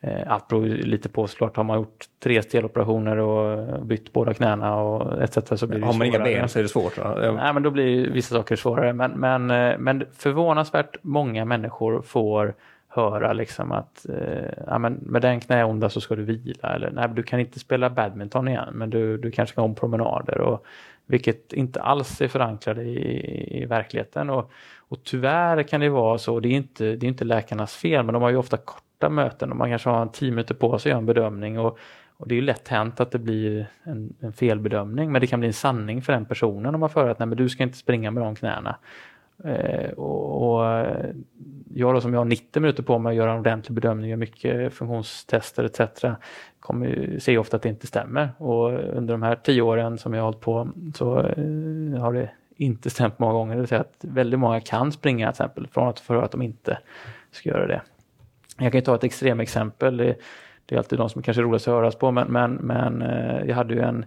Eh, 0.00 0.32
allt 0.32 0.48
beror 0.48 0.66
lite 0.66 1.08
på 1.08 1.26
såklart. 1.26 1.56
Har 1.56 1.64
man 1.64 1.76
gjort 1.76 2.04
tre 2.22 2.42
steloperationer 2.42 3.16
och 3.16 3.86
bytt 3.86 4.12
båda 4.12 4.34
knäna 4.34 4.76
och 4.76 5.22
etc. 5.22 5.38
så 5.60 5.66
blir 5.66 5.78
det 5.78 5.86
Har 5.86 5.92
man 5.92 6.06
inga 6.06 6.18
ben 6.18 6.48
så 6.48 6.58
är 6.58 6.62
det 6.62 6.68
svårt. 6.68 6.98
Va? 6.98 7.32
Nej, 7.32 7.54
men 7.54 7.62
då 7.62 7.70
blir 7.70 8.10
vissa 8.10 8.34
saker 8.34 8.56
svårare. 8.56 8.92
Men, 8.92 9.10
men, 9.10 9.50
eh, 9.50 9.78
men 9.78 10.04
förvånansvärt 10.12 10.96
många 11.02 11.44
människor 11.44 12.02
får 12.02 12.54
höra 12.88 13.32
liksom 13.32 13.72
att 13.72 14.06
eh, 14.08 14.64
ja, 14.66 14.78
men 14.78 14.92
med 14.94 15.22
den 15.22 15.40
knäonda 15.40 15.90
så 15.90 16.00
ska 16.00 16.16
du 16.16 16.22
vila 16.22 16.74
eller 16.74 16.90
nej, 16.90 17.08
du 17.14 17.22
kan 17.22 17.40
inte 17.40 17.58
spela 17.58 17.90
badminton 17.90 18.48
igen 18.48 18.68
men 18.72 18.90
du, 18.90 19.16
du 19.16 19.30
kanske 19.30 19.52
ska 19.52 19.62
om 19.62 19.74
promenader. 19.74 20.40
Och, 20.40 20.66
vilket 21.08 21.52
inte 21.52 21.80
alls 21.80 22.20
är 22.20 22.28
förankrade 22.28 22.82
i, 22.82 23.62
i 23.62 23.66
verkligheten. 23.66 24.30
Och, 24.30 24.50
och 24.78 25.04
tyvärr 25.04 25.62
kan 25.62 25.80
det 25.80 25.88
vara 25.88 26.18
så, 26.18 26.40
det 26.40 26.48
är, 26.48 26.52
inte, 26.52 26.96
det 26.96 27.06
är 27.06 27.08
inte 27.08 27.24
läkarnas 27.24 27.76
fel, 27.76 28.04
men 28.04 28.12
de 28.12 28.22
har 28.22 28.30
ju 28.30 28.36
ofta 28.36 28.56
korta 28.56 29.08
möten 29.08 29.50
och 29.50 29.56
man 29.56 29.70
kanske 29.70 29.88
har 29.88 30.02
en 30.02 30.12
tio 30.12 30.30
minuter 30.30 30.54
på 30.54 30.78
sig 30.78 30.90
att 30.90 30.92
göra 30.92 30.98
en 30.98 31.06
bedömning. 31.06 31.58
Och, 31.58 31.78
och 32.16 32.28
det 32.28 32.34
är 32.34 32.36
ju 32.36 32.42
lätt 32.42 32.68
hänt 32.68 33.00
att 33.00 33.10
det 33.10 33.18
blir 33.18 33.66
en, 33.82 34.14
en 34.20 34.32
felbedömning, 34.32 35.12
men 35.12 35.20
det 35.20 35.26
kan 35.26 35.40
bli 35.40 35.46
en 35.46 35.52
sanning 35.52 36.02
för 36.02 36.12
den 36.12 36.24
personen 36.24 36.74
om 36.74 36.80
man 36.80 36.90
för 36.90 37.08
att 37.08 37.18
nej, 37.18 37.28
men 37.28 37.38
du 37.38 37.48
ska 37.48 37.62
inte 37.62 37.78
springa 37.78 38.10
med 38.10 38.22
de 38.22 38.34
knäna. 38.34 38.76
Eh, 39.44 39.90
och, 39.90 40.42
och, 40.42 40.66
eh, 40.66 41.10
jag 41.74 41.94
då 41.94 42.00
som 42.00 42.12
jag 42.12 42.20
har 42.20 42.24
90 42.24 42.60
minuter 42.60 42.82
på 42.82 42.98
mig 42.98 43.10
att 43.10 43.16
göra 43.16 43.32
en 43.32 43.38
ordentlig 43.38 43.74
bedömning, 43.74 44.12
och 44.12 44.18
mycket 44.18 44.74
funktionstester 44.74 45.64
etc. 45.64 46.04
Kommer, 46.60 47.18
ser 47.18 47.38
ofta 47.38 47.56
att 47.56 47.62
det 47.62 47.68
inte 47.68 47.86
stämmer 47.86 48.30
och 48.38 48.70
under 48.96 49.14
de 49.14 49.22
här 49.22 49.34
tio 49.36 49.62
åren 49.62 49.98
som 49.98 50.14
jag 50.14 50.20
har 50.20 50.26
hållit 50.26 50.40
på 50.40 50.68
så 50.94 51.18
eh, 51.18 52.00
har 52.00 52.12
det 52.12 52.30
inte 52.56 52.90
stämt 52.90 53.18
många 53.18 53.32
gånger. 53.32 53.54
Det 53.54 53.60
vill 53.60 53.68
säga 53.68 53.80
att 53.80 53.96
väldigt 54.00 54.40
många 54.40 54.60
kan 54.60 54.92
springa 54.92 55.26
till 55.26 55.42
exempel 55.42 55.66
från 55.66 55.88
att 55.88 56.00
få 56.00 56.14
höra 56.14 56.24
att 56.24 56.32
de 56.32 56.42
inte 56.42 56.78
ska 57.30 57.48
göra 57.48 57.66
det. 57.66 57.82
Jag 58.58 58.72
kan 58.72 58.82
ta 58.82 58.94
ett 58.94 59.04
extremexempel. 59.04 59.96
Det, 59.96 60.16
det 60.66 60.74
är 60.74 60.78
alltid 60.78 60.98
de 60.98 61.10
som 61.10 61.22
kanske 61.22 61.40
är 61.40 61.44
roligast 61.44 61.68
att 61.68 61.74
höras 61.74 61.94
på 61.94 62.10
men, 62.10 62.32
men, 62.32 62.54
men 62.54 63.02
eh, 63.02 63.44
jag 63.46 63.56
hade 63.56 63.74
ju 63.74 63.80
en 63.80 64.04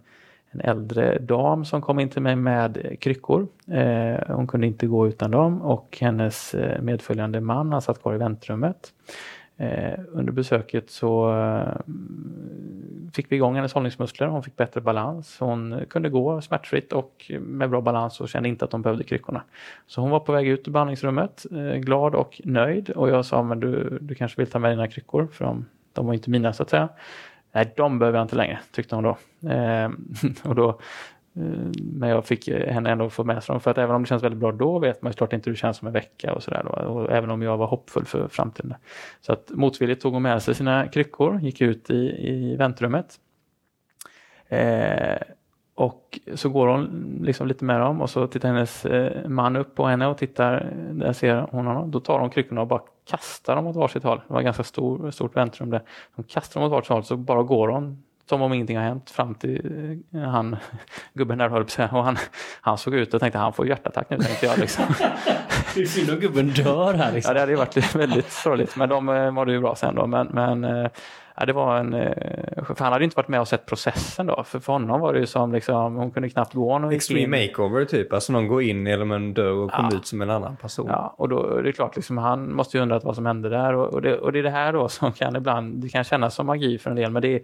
en 0.51 0.61
äldre 0.61 1.19
dam 1.19 1.65
som 1.65 1.81
kom 1.81 1.99
in 1.99 2.09
till 2.09 2.21
mig 2.21 2.35
med 2.35 2.95
kryckor. 2.99 3.47
Eh, 3.67 4.35
hon 4.35 4.47
kunde 4.47 4.67
inte 4.67 4.87
gå 4.87 5.07
utan 5.07 5.31
dem 5.31 5.61
och 5.61 5.97
hennes 6.01 6.53
eh, 6.53 6.81
medföljande 6.81 7.41
man 7.41 7.71
han 7.71 7.81
satt 7.81 8.01
kvar 8.01 8.15
i 8.15 8.17
väntrummet. 8.17 8.93
Eh, 9.57 9.99
under 10.11 10.31
besöket 10.31 10.89
så 10.89 11.39
eh, 11.39 11.73
fick 13.13 13.31
vi 13.31 13.35
igång 13.35 13.55
hennes 13.55 13.73
hållningsmuskler. 13.73 14.27
Hon 14.27 14.43
fick 14.43 14.55
bättre 14.55 14.81
balans. 14.81 15.37
Hon 15.39 15.85
kunde 15.89 16.09
gå 16.09 16.41
smärtfritt 16.41 16.93
och 16.93 17.31
med 17.39 17.69
bra 17.69 17.81
balans 17.81 18.21
och 18.21 18.29
kände 18.29 18.49
inte 18.49 18.65
att 18.65 18.71
hon 18.71 18.81
behövde 18.81 19.03
kryckorna. 19.03 19.43
Så 19.87 20.01
hon 20.01 20.09
var 20.09 20.19
på 20.19 20.31
väg 20.31 20.47
ut 20.47 20.67
ur 20.67 20.71
behandlingsrummet, 20.71 21.45
eh, 21.51 21.79
glad 21.79 22.15
och 22.15 22.41
nöjd. 22.43 22.89
Och 22.89 23.09
jag 23.09 23.25
sa, 23.25 23.43
men 23.43 23.59
du, 23.59 23.97
du 24.01 24.15
kanske 24.15 24.41
vill 24.41 24.51
ta 24.51 24.59
med 24.59 24.71
dina 24.71 24.87
kryckor? 24.87 25.27
För 25.31 25.45
de, 25.45 25.65
de 25.93 26.05
var 26.05 26.13
inte 26.13 26.29
mina 26.29 26.53
så 26.53 26.63
att 26.63 26.69
säga. 26.69 26.89
Nej, 27.51 27.73
de 27.77 27.99
behöver 27.99 28.17
jag 28.17 28.25
inte 28.25 28.35
längre, 28.35 28.59
tyckte 28.71 28.95
hon 28.95 29.03
då. 29.03 29.17
Eh, 29.49 29.89
och 30.49 30.55
då 30.55 30.69
eh, 31.35 31.71
men 31.83 32.09
jag 32.09 32.25
fick 32.25 32.49
henne 32.49 32.91
ändå 32.91 33.09
få 33.09 33.23
med 33.23 33.43
sig 33.43 33.53
dem. 33.53 33.61
För 33.61 33.71
att 33.71 33.77
även 33.77 33.95
om 33.95 34.01
det 34.03 34.07
känns 34.07 34.23
väldigt 34.23 34.39
bra 34.39 34.51
då 34.51 34.79
vet 34.79 35.01
man 35.01 35.11
ju 35.11 35.15
klart 35.15 35.33
inte 35.33 35.49
hur 35.49 35.55
det 35.55 35.59
känns 35.59 35.81
om 35.81 35.87
en 35.87 35.93
vecka 35.93 36.33
och 36.33 36.43
sådär. 36.43 36.65
Och 36.65 37.11
även 37.11 37.31
om 37.31 37.41
jag 37.41 37.57
var 37.57 37.67
hoppfull 37.67 38.05
för 38.05 38.27
framtiden. 38.27 38.73
Så 39.21 39.33
att 39.33 39.49
motvilligt 39.49 40.01
tog 40.01 40.13
hon 40.13 40.21
med 40.21 40.43
sig 40.43 40.55
sina 40.55 40.87
kryckor, 40.87 41.39
gick 41.39 41.61
ut 41.61 41.89
i, 41.89 42.27
i 42.29 42.55
väntrummet. 42.55 43.19
Eh, 44.47 45.17
och 45.81 46.19
så 46.35 46.49
går 46.49 46.67
hon 46.67 47.19
liksom 47.21 47.47
lite 47.47 47.65
med 47.65 47.81
dem 47.81 48.01
och 48.01 48.09
så 48.09 48.27
tittar 48.27 48.49
hennes 48.49 48.85
eh, 48.85 49.29
man 49.29 49.55
upp 49.55 49.75
på 49.75 49.85
henne 49.85 50.07
och 50.07 50.17
tittar, 50.17 50.73
där 50.91 51.13
ser 51.13 51.47
hon 51.51 51.65
honom. 51.65 51.91
Då 51.91 51.99
tar 51.99 52.19
hon 52.19 52.29
kryckorna 52.29 52.61
och 52.61 52.67
bara 52.67 52.81
kastar 53.09 53.55
dem 53.55 53.67
åt 53.67 53.75
varsitt 53.75 54.03
håll. 54.03 54.21
Det 54.27 54.33
var 54.33 54.39
ett 54.39 54.45
ganska 54.45 54.63
stor, 54.63 55.11
stort 55.11 55.35
väntrum 55.35 55.69
där. 55.69 55.81
De 56.15 56.23
kastar 56.23 56.59
dem 56.61 56.67
åt 56.67 56.71
varsitt 56.71 56.89
håll 56.89 57.03
så 57.03 57.17
bara 57.17 57.43
går 57.43 57.67
hon 57.67 58.03
som 58.29 58.41
om 58.41 58.53
ingenting 58.53 58.77
har 58.77 58.83
hänt 58.83 59.09
fram 59.09 59.35
till 59.35 60.01
eh, 60.13 60.21
han, 60.21 60.55
gubben 61.13 61.37
där 61.37 61.49
höll 61.49 61.65
på 61.65 61.97
och 61.97 62.03
han, 62.03 62.17
han 62.61 62.77
såg 62.77 62.95
ut 62.95 63.13
och 63.13 63.19
tänkte 63.19 63.39
han 63.39 63.53
får 63.53 63.67
hjärtattack 63.67 64.09
nu 64.09 64.17
tänkte 64.17 64.45
jag. 64.45 64.57
Liksom. 64.57 64.85
Det 65.75 65.81
är 65.81 65.85
synd 65.85 66.09
om 66.09 66.19
gubben 66.19 66.47
dör 66.47 66.93
här. 66.93 67.11
Liksom. 67.11 67.29
Ja, 67.29 67.33
det 67.33 67.39
hade 67.39 67.55
varit 67.55 67.95
väldigt 67.95 68.31
sorgligt 68.31 68.75
men 68.75 68.89
de 68.89 69.09
eh, 69.09 69.31
mådde 69.31 69.51
ju 69.51 69.59
bra 69.59 69.75
sen 69.75 69.95
då. 69.95 70.07
Men, 70.07 70.27
men 70.27 70.89
Ja, 71.41 71.45
det 71.45 71.53
var 71.53 71.77
en, 71.77 71.93
eh, 71.93 72.63
för 72.63 72.83
han 72.83 72.93
hade 72.93 73.03
inte 73.03 73.15
varit 73.15 73.27
med 73.27 73.41
och 73.41 73.47
sett 73.47 73.65
processen 73.65 74.25
då. 74.25 74.43
För, 74.43 74.59
för 74.59 74.73
honom 74.73 75.01
var 75.01 75.13
det 75.13 75.19
ju 75.19 75.25
som 75.25 75.51
liksom, 75.51 75.95
hon 75.95 76.11
kunde 76.11 76.29
knappt 76.29 76.53
gå. 76.53 76.73
Hon 76.73 76.91
Extreme 76.91 77.47
makeover 77.47 77.85
typ, 77.85 78.13
alltså 78.13 78.33
någon 78.33 78.47
går 78.47 78.61
in 78.61 78.87
genom 78.87 79.11
en 79.11 79.33
dörr 79.33 79.51
och 79.51 79.71
kommer 79.71 79.89
ja. 79.91 79.97
ut 79.97 80.05
som 80.05 80.21
en 80.21 80.29
annan 80.29 80.55
person. 80.55 80.87
Ja, 80.89 81.15
och 81.17 81.29
då 81.29 81.57
är 81.57 81.63
det 81.63 81.71
klart, 81.71 81.95
liksom, 81.95 82.17
han 82.17 82.53
måste 82.53 82.77
ju 82.77 82.83
undrat 82.83 83.03
vad 83.03 83.15
som 83.15 83.25
hände 83.25 83.49
där. 83.49 83.73
Och, 83.73 83.93
och, 83.93 84.01
det, 84.01 84.17
och 84.17 84.31
det 84.31 84.39
är 84.39 84.43
det 84.43 84.49
här 84.49 84.73
då 84.73 84.89
som 84.89 85.13
kan 85.13 85.35
ibland, 85.35 85.75
det 85.75 85.89
kan 85.89 86.03
kännas 86.03 86.35
som 86.35 86.45
magi 86.45 86.77
för 86.77 86.89
en 86.89 86.95
del, 86.95 87.11
men 87.11 87.21
det 87.21 87.35
är 87.35 87.41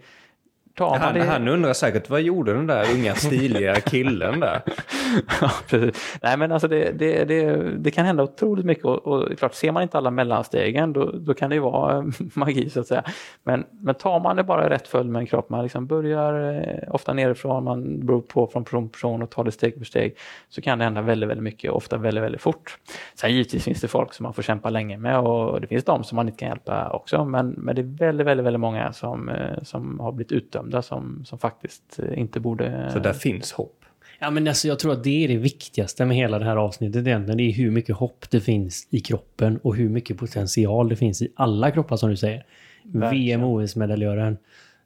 tar 0.78 0.98
han, 0.98 1.14
det... 1.14 1.24
han 1.24 1.48
undrar 1.48 1.72
säkert, 1.72 2.10
vad 2.10 2.20
gjorde 2.20 2.52
den 2.52 2.66
där 2.66 2.84
unga 2.94 3.14
stiliga 3.14 3.80
killen 3.80 4.40
där? 4.40 4.62
ja, 5.40 5.50
precis. 5.68 6.18
Nej, 6.22 6.36
men 6.36 6.52
alltså 6.52 6.68
det, 6.68 6.98
det, 6.98 7.24
det, 7.24 7.56
det, 7.78 7.90
kan 7.90 8.06
hända 8.06 8.22
otroligt 8.22 8.64
mycket 8.64 8.84
och, 8.84 9.06
och 9.06 9.38
klart, 9.38 9.54
ser 9.54 9.72
man 9.72 9.82
inte 9.82 9.98
alla 9.98 10.10
mellanstegen 10.10 10.92
då, 10.92 11.10
då 11.12 11.34
kan 11.34 11.50
det 11.50 11.56
ju 11.56 11.62
vara 11.62 12.04
magi 12.34 12.70
så 12.70 12.80
att 12.80 12.86
säga. 12.86 13.02
Men, 13.44 13.64
men 13.70 13.94
tar 13.94 14.20
man 14.20 14.36
det 14.36 14.44
bara 14.44 14.66
i 14.66 14.68
rätt 14.68 14.88
följd 14.88 15.10
med 15.10 15.20
en 15.20 15.26
kropp, 15.26 15.50
man 15.50 15.62
liksom 15.62 15.86
börjar 15.86 16.54
eh, 16.54 16.94
ofta 16.94 17.12
nerifrån, 17.12 17.64
man 17.64 18.06
beror 18.06 18.20
på 18.20 18.46
från 18.46 18.64
person 18.64 18.88
person 18.88 19.22
och 19.22 19.30
tar 19.30 19.44
det 19.44 19.52
steg 19.52 19.78
för 19.78 19.84
steg, 19.84 20.16
så 20.48 20.60
kan 20.60 20.78
det 20.78 20.84
hända 20.84 21.02
väldigt, 21.02 21.28
väldigt 21.28 21.44
mycket, 21.44 21.70
ofta 21.70 21.96
väldigt, 21.96 22.24
väldigt 22.24 22.40
fort. 22.40 22.78
Sen 23.14 23.32
givetvis 23.32 23.64
finns 23.64 23.80
det 23.80 23.88
folk 23.88 24.12
som 24.12 24.24
man 24.24 24.34
får 24.34 24.42
kämpa 24.42 24.70
länge 24.70 24.96
med 24.96 25.18
och 25.18 25.60
det 25.60 25.66
finns 25.66 25.84
de 25.84 26.04
som 26.04 26.16
man 26.16 26.28
inte 26.28 26.38
kan 26.38 26.48
hjälpa 26.48 26.90
också, 26.90 27.24
men, 27.24 27.48
men 27.48 27.74
det 27.74 27.80
är 27.80 27.96
väldigt, 27.98 28.26
väldigt, 28.26 28.46
väldigt 28.46 28.60
många 28.60 28.92
som, 28.92 29.28
eh, 29.28 29.62
som 29.62 30.00
har 30.00 30.12
blivit 30.12 30.32
utdömda 30.32 30.67
dömda 30.68 30.82
som, 30.82 31.24
som 31.24 31.38
faktiskt 31.38 31.98
eh, 31.98 32.18
inte 32.18 32.40
borde... 32.40 32.90
Så 32.92 32.98
där 32.98 33.12
finns 33.12 33.52
hopp? 33.52 33.84
Ja, 34.18 34.30
men 34.30 34.48
alltså, 34.48 34.68
jag 34.68 34.78
tror 34.78 34.92
att 34.92 35.04
det 35.04 35.24
är 35.24 35.28
det 35.28 35.36
viktigaste 35.36 36.04
med 36.04 36.16
hela 36.16 36.38
det 36.38 36.44
här 36.44 36.56
avsnittet 36.56 37.06
egentligen. 37.06 37.36
Det 37.36 37.42
är 37.42 37.52
hur 37.52 37.70
mycket 37.70 37.96
hopp 37.96 38.30
det 38.30 38.40
finns 38.40 38.86
i 38.90 39.00
kroppen 39.00 39.58
och 39.62 39.76
hur 39.76 39.88
mycket 39.88 40.18
potential 40.18 40.88
det 40.88 40.96
finns 40.96 41.22
i 41.22 41.32
alla 41.36 41.70
kroppar 41.70 41.96
som 41.96 42.10
du 42.10 42.16
säger. 42.16 42.44
VM-OS-medaljören 42.82 44.36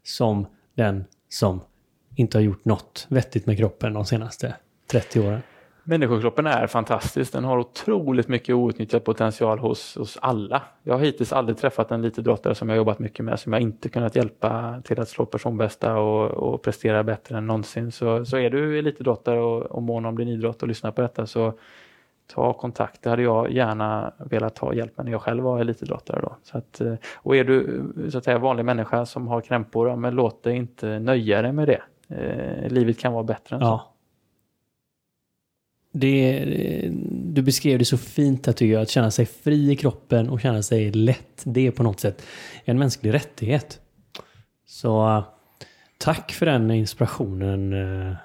som 0.03 0.47
den 0.74 1.05
som 1.28 1.61
inte 2.16 2.39
har 2.39 2.43
gjort 2.43 2.64
något 2.64 3.07
vettigt 3.09 3.47
med 3.47 3.57
kroppen 3.57 3.93
de 3.93 4.05
senaste 4.05 4.55
30 4.87 5.20
åren. 5.20 5.41
Människokroppen 5.85 6.47
är 6.47 6.66
fantastisk. 6.66 7.33
Den 7.33 7.45
har 7.45 7.59
otroligt 7.59 8.28
mycket 8.28 8.55
outnyttjad 8.55 9.05
potential 9.05 9.59
hos, 9.59 9.97
hos 9.97 10.18
alla. 10.20 10.62
Jag 10.83 10.95
har 10.95 11.01
hittills 11.01 11.33
aldrig 11.33 11.59
träffat 11.59 11.91
en 11.91 12.01
elitidrottare 12.01 12.55
som 12.55 12.68
jag 12.68 12.76
jobbat 12.76 12.99
mycket 12.99 13.24
med 13.24 13.41
som 13.41 13.53
jag 13.53 13.62
inte 13.62 13.89
kunnat 13.89 14.16
hjälpa 14.16 14.80
till 14.85 15.01
att 15.01 15.09
slå 15.09 15.26
personbästa 15.26 15.97
och, 15.97 16.30
och 16.30 16.62
prestera 16.62 17.05
bättre 17.05 17.39
än 17.39 17.47
någonsin. 17.47 17.93
Så, 17.93 18.24
så 18.24 18.37
är 18.37 18.51
du 18.51 18.78
elitidrottare 18.78 19.41
och, 19.41 19.62
och 19.62 19.83
mån 19.83 20.07
om 20.07 20.18
din 20.18 20.28
idrott 20.28 20.62
och 20.62 20.68
lyssnar 20.68 20.91
på 20.91 21.03
detta 21.03 21.26
så 21.26 21.53
ta 22.35 22.53
kontakt. 22.53 23.03
Det 23.03 23.11
hade 23.11 23.22
jag 23.22 23.51
gärna 23.51 24.12
velat 24.18 24.59
ha 24.59 24.74
hjälp 24.74 24.97
med 24.97 25.07
när 25.07 25.12
jag 25.12 25.22
själv 25.22 25.45
var 25.45 25.61
elitidrottare. 25.61 26.20
Då. 26.20 26.37
Så 26.43 26.59
att, 26.59 26.80
eh, 26.80 26.95
och 27.16 27.37
är 27.37 27.45
du 27.45 27.93
så 28.11 28.18
att 28.18 28.24
säga 28.24 28.39
vanlig 28.39 28.64
människa 28.64 29.07
som 29.07 29.28
har 29.28 29.41
krämpor, 29.41 29.89
ja, 29.89 29.97
men 29.97 30.14
låt 30.14 30.43
dig 30.43 30.57
inte 30.57 30.99
nöja 30.99 31.43
dig 31.43 31.53
med 31.53 31.68
det. 31.68 31.83
Eh, 32.09 32.70
livet 32.70 32.99
kan 32.99 33.12
vara 33.12 33.24
bättre 33.24 33.57
än 33.57 33.62
så. 33.62 33.91
Det, 35.93 36.45
du 37.09 37.43
beskrev 37.43 37.78
det 37.78 37.84
så 37.84 37.99
fint 37.99 38.49
att 38.49 38.57
tycker 38.57 38.72
jag, 38.72 38.82
att 38.82 38.90
känna 38.90 39.11
sig 39.11 39.26
fri 39.26 39.70
i 39.70 39.76
kroppen 39.76 40.28
och 40.28 40.40
känna 40.40 40.62
sig 40.62 40.93
lätt. 40.93 41.43
Det 41.45 41.66
är 41.66 41.70
på 41.70 41.82
något 41.82 42.01
sätt 42.01 42.22
en 42.64 42.78
mänsklig 42.78 43.14
rättighet. 43.14 43.80
Så 44.66 45.24
tack 45.99 46.32
för 46.32 46.47
den 46.47 46.70
inspirationen 46.70 47.72
eh, 47.72 48.16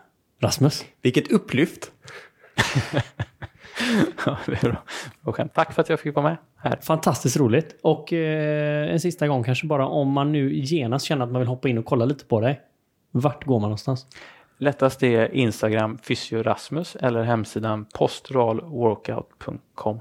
Rasmus. 0.41 0.86
Vilket 1.01 1.32
upplyft! 1.32 1.91
Ja, 4.26 4.38
det 4.45 4.63
är 4.63 4.70
bra. 4.70 4.84
Skämt. 5.34 5.53
Tack 5.53 5.74
för 5.74 5.82
att 5.82 5.89
jag 5.89 5.99
fick 5.99 6.15
vara 6.15 6.28
med 6.28 6.38
här. 6.57 6.78
Fantastiskt 6.82 7.38
roligt. 7.38 7.80
Och 7.82 8.13
eh, 8.13 8.91
en 8.91 8.99
sista 8.99 9.28
gång 9.28 9.43
kanske 9.43 9.68
bara 9.68 9.88
om 9.88 10.11
man 10.11 10.32
nu 10.32 10.55
genast 10.55 11.05
känner 11.05 11.26
att 11.26 11.32
man 11.32 11.39
vill 11.39 11.47
hoppa 11.47 11.70
in 11.70 11.78
och 11.78 11.86
kolla 11.86 12.05
lite 12.05 12.26
på 12.26 12.41
dig. 12.41 12.61
Vart 13.11 13.45
går 13.45 13.59
man 13.59 13.70
någonstans? 13.70 14.07
Lättast 14.60 15.03
är 15.03 15.36
Instagram 15.36 15.97
fysiorasmus 15.97 16.95
eller 16.95 17.24
hemsidan 17.24 17.86
posturalworkout.com. 17.93 19.99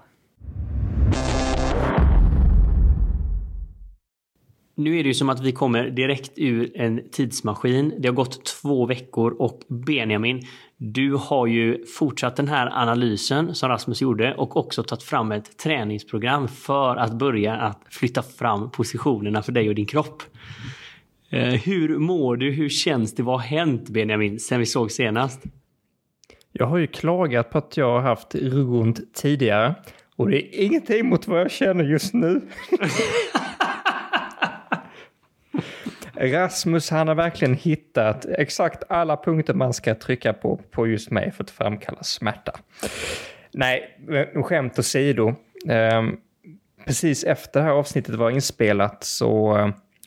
Nu 4.75 4.99
är 4.99 5.03
det 5.03 5.09
ju 5.09 5.15
som 5.15 5.29
att 5.29 5.41
vi 5.41 5.53
kommer 5.53 5.91
direkt 5.91 6.33
ur 6.37 6.71
en 6.75 7.09
tidsmaskin. 7.13 7.95
Det 7.99 8.09
har 8.09 8.15
gått 8.15 8.45
två 8.45 8.87
veckor 8.87 9.37
och 9.39 9.61
Benjamin, 9.69 10.43
du 10.77 11.15
har 11.15 11.47
ju 11.47 11.87
fortsatt 11.87 12.37
den 12.37 12.49
här 12.49 12.83
analysen 12.83 13.55
som 13.55 13.69
Rasmus 13.69 14.03
gjorde 14.03 14.35
och 14.35 14.57
också 14.57 14.83
tagit 14.83 15.03
fram 15.03 15.33
ett 15.33 15.59
träningsprogram 15.59 16.49
för 16.49 16.97
att 16.97 17.13
börja 17.13 17.55
att 17.55 17.83
flytta 17.91 18.23
fram 18.23 18.71
positionerna 18.71 19.43
för 19.43 19.53
dig 19.53 19.69
och 19.69 19.75
din 19.75 19.87
kropp. 19.87 20.23
Eh, 21.31 21.55
hur 21.55 21.99
mår 21.99 22.37
du? 22.37 22.51
Hur 22.51 22.69
känns 22.69 23.15
det? 23.15 23.23
Vad 23.23 23.41
har 23.41 23.47
hänt 23.47 23.89
Benjamin 23.89 24.41
sen 24.41 24.61
vi 24.61 24.67
såg 24.67 24.91
senast? 24.91 25.43
Jag 26.53 26.67
har 26.67 26.79
ju 26.79 26.87
klagat 26.87 27.51
på 27.51 27.59
att 27.59 27.77
jag 27.77 27.93
har 27.93 28.01
haft 28.01 28.35
runt 28.35 29.15
tidigare 29.15 29.75
och 30.17 30.31
det 30.31 30.37
är 30.37 30.65
ingenting 30.65 31.09
mot 31.09 31.27
vad 31.27 31.41
jag 31.41 31.51
känner 31.51 31.85
just 31.85 32.15
nu. 32.15 32.41
Rasmus 36.15 36.91
han 36.91 37.09
har 37.09 37.15
verkligen 37.15 37.55
hittat 37.55 38.25
exakt 38.25 38.83
alla 38.89 39.17
punkter 39.17 39.55
man 39.55 39.73
ska 39.73 39.95
trycka 39.95 40.33
på 40.33 40.61
på 40.71 40.87
just 40.87 41.11
mig 41.11 41.33
för 41.33 41.45
att 41.45 41.51
framkalla 41.51 42.03
smärta. 42.03 42.53
Nej, 43.53 43.99
skämt 44.35 44.79
åsido. 44.79 45.35
Um, 45.69 46.21
precis 46.87 47.25
efter 47.25 47.61
det 47.61 47.67
här 47.67 47.73
avsnittet 47.73 48.15
var 48.15 48.31
inspelat 48.31 49.05
så 49.05 49.57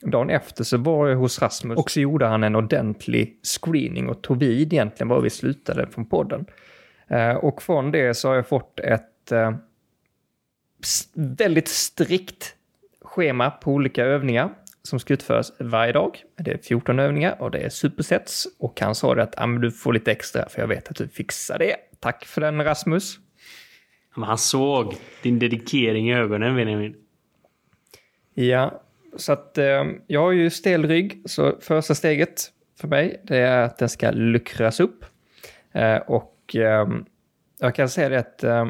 dagen 0.02 0.30
efter 0.30 0.64
så 0.64 0.76
var 0.76 1.08
jag 1.08 1.16
hos 1.16 1.42
Rasmus 1.42 1.78
och 1.78 1.90
så 1.90 2.00
gjorde 2.00 2.26
han 2.26 2.44
en 2.44 2.56
ordentlig 2.56 3.38
screening 3.42 4.08
och 4.08 4.22
tog 4.22 4.38
vid 4.38 4.72
egentligen 4.72 5.08
var 5.08 5.20
vi 5.20 5.30
slutade 5.30 5.86
från 5.86 6.06
podden. 6.06 6.46
Uh, 7.12 7.34
och 7.34 7.62
från 7.62 7.90
det 7.90 8.14
så 8.14 8.28
har 8.28 8.34
jag 8.34 8.48
fått 8.48 8.80
ett 8.80 9.32
uh, 9.32 9.52
väldigt 11.14 11.68
strikt 11.68 12.54
schema 13.02 13.50
på 13.50 13.72
olika 13.72 14.04
övningar 14.04 14.50
som 14.82 15.00
ska 15.00 15.14
utföras 15.14 15.52
varje 15.58 15.92
dag. 15.92 16.22
Det 16.36 16.50
är 16.50 16.58
14 16.58 16.98
övningar 16.98 17.42
och 17.42 17.50
det 17.50 17.58
är 17.58 17.68
supersets. 17.68 18.46
Och 18.58 18.80
han 18.80 18.94
sa 18.94 19.14
det 19.14 19.22
att 19.22 19.34
ah, 19.36 19.46
men 19.46 19.60
du 19.60 19.70
får 19.70 19.92
lite 19.92 20.12
extra 20.12 20.48
för 20.48 20.60
jag 20.60 20.68
vet 20.68 20.88
att 20.88 20.96
du 20.96 21.08
fixar 21.08 21.58
det. 21.58 21.76
Tack 22.00 22.24
för 22.24 22.40
den 22.40 22.64
Rasmus. 22.64 23.18
Men 24.14 24.24
han 24.24 24.38
såg 24.38 24.94
din 25.22 25.38
dedikering 25.38 26.10
i 26.10 26.14
ögonen 26.14 26.56
Benjamin. 26.56 26.94
Ja, 28.34 28.82
så 29.16 29.32
att 29.32 29.58
eh, 29.58 29.84
jag 30.06 30.20
har 30.20 30.32
ju 30.32 30.50
stel 30.50 30.88
rygg. 30.88 31.22
Så 31.24 31.56
första 31.60 31.94
steget 31.94 32.52
för 32.80 32.88
mig 32.88 33.20
det 33.24 33.36
är 33.36 33.62
att 33.62 33.78
den 33.78 33.88
ska 33.88 34.10
luckras 34.10 34.80
upp. 34.80 35.04
Eh, 35.72 35.96
och 35.96 36.56
eh, 36.56 36.88
jag 37.60 37.74
kan 37.74 37.88
säga 37.88 38.08
det 38.08 38.18
att 38.18 38.44
eh, 38.44 38.66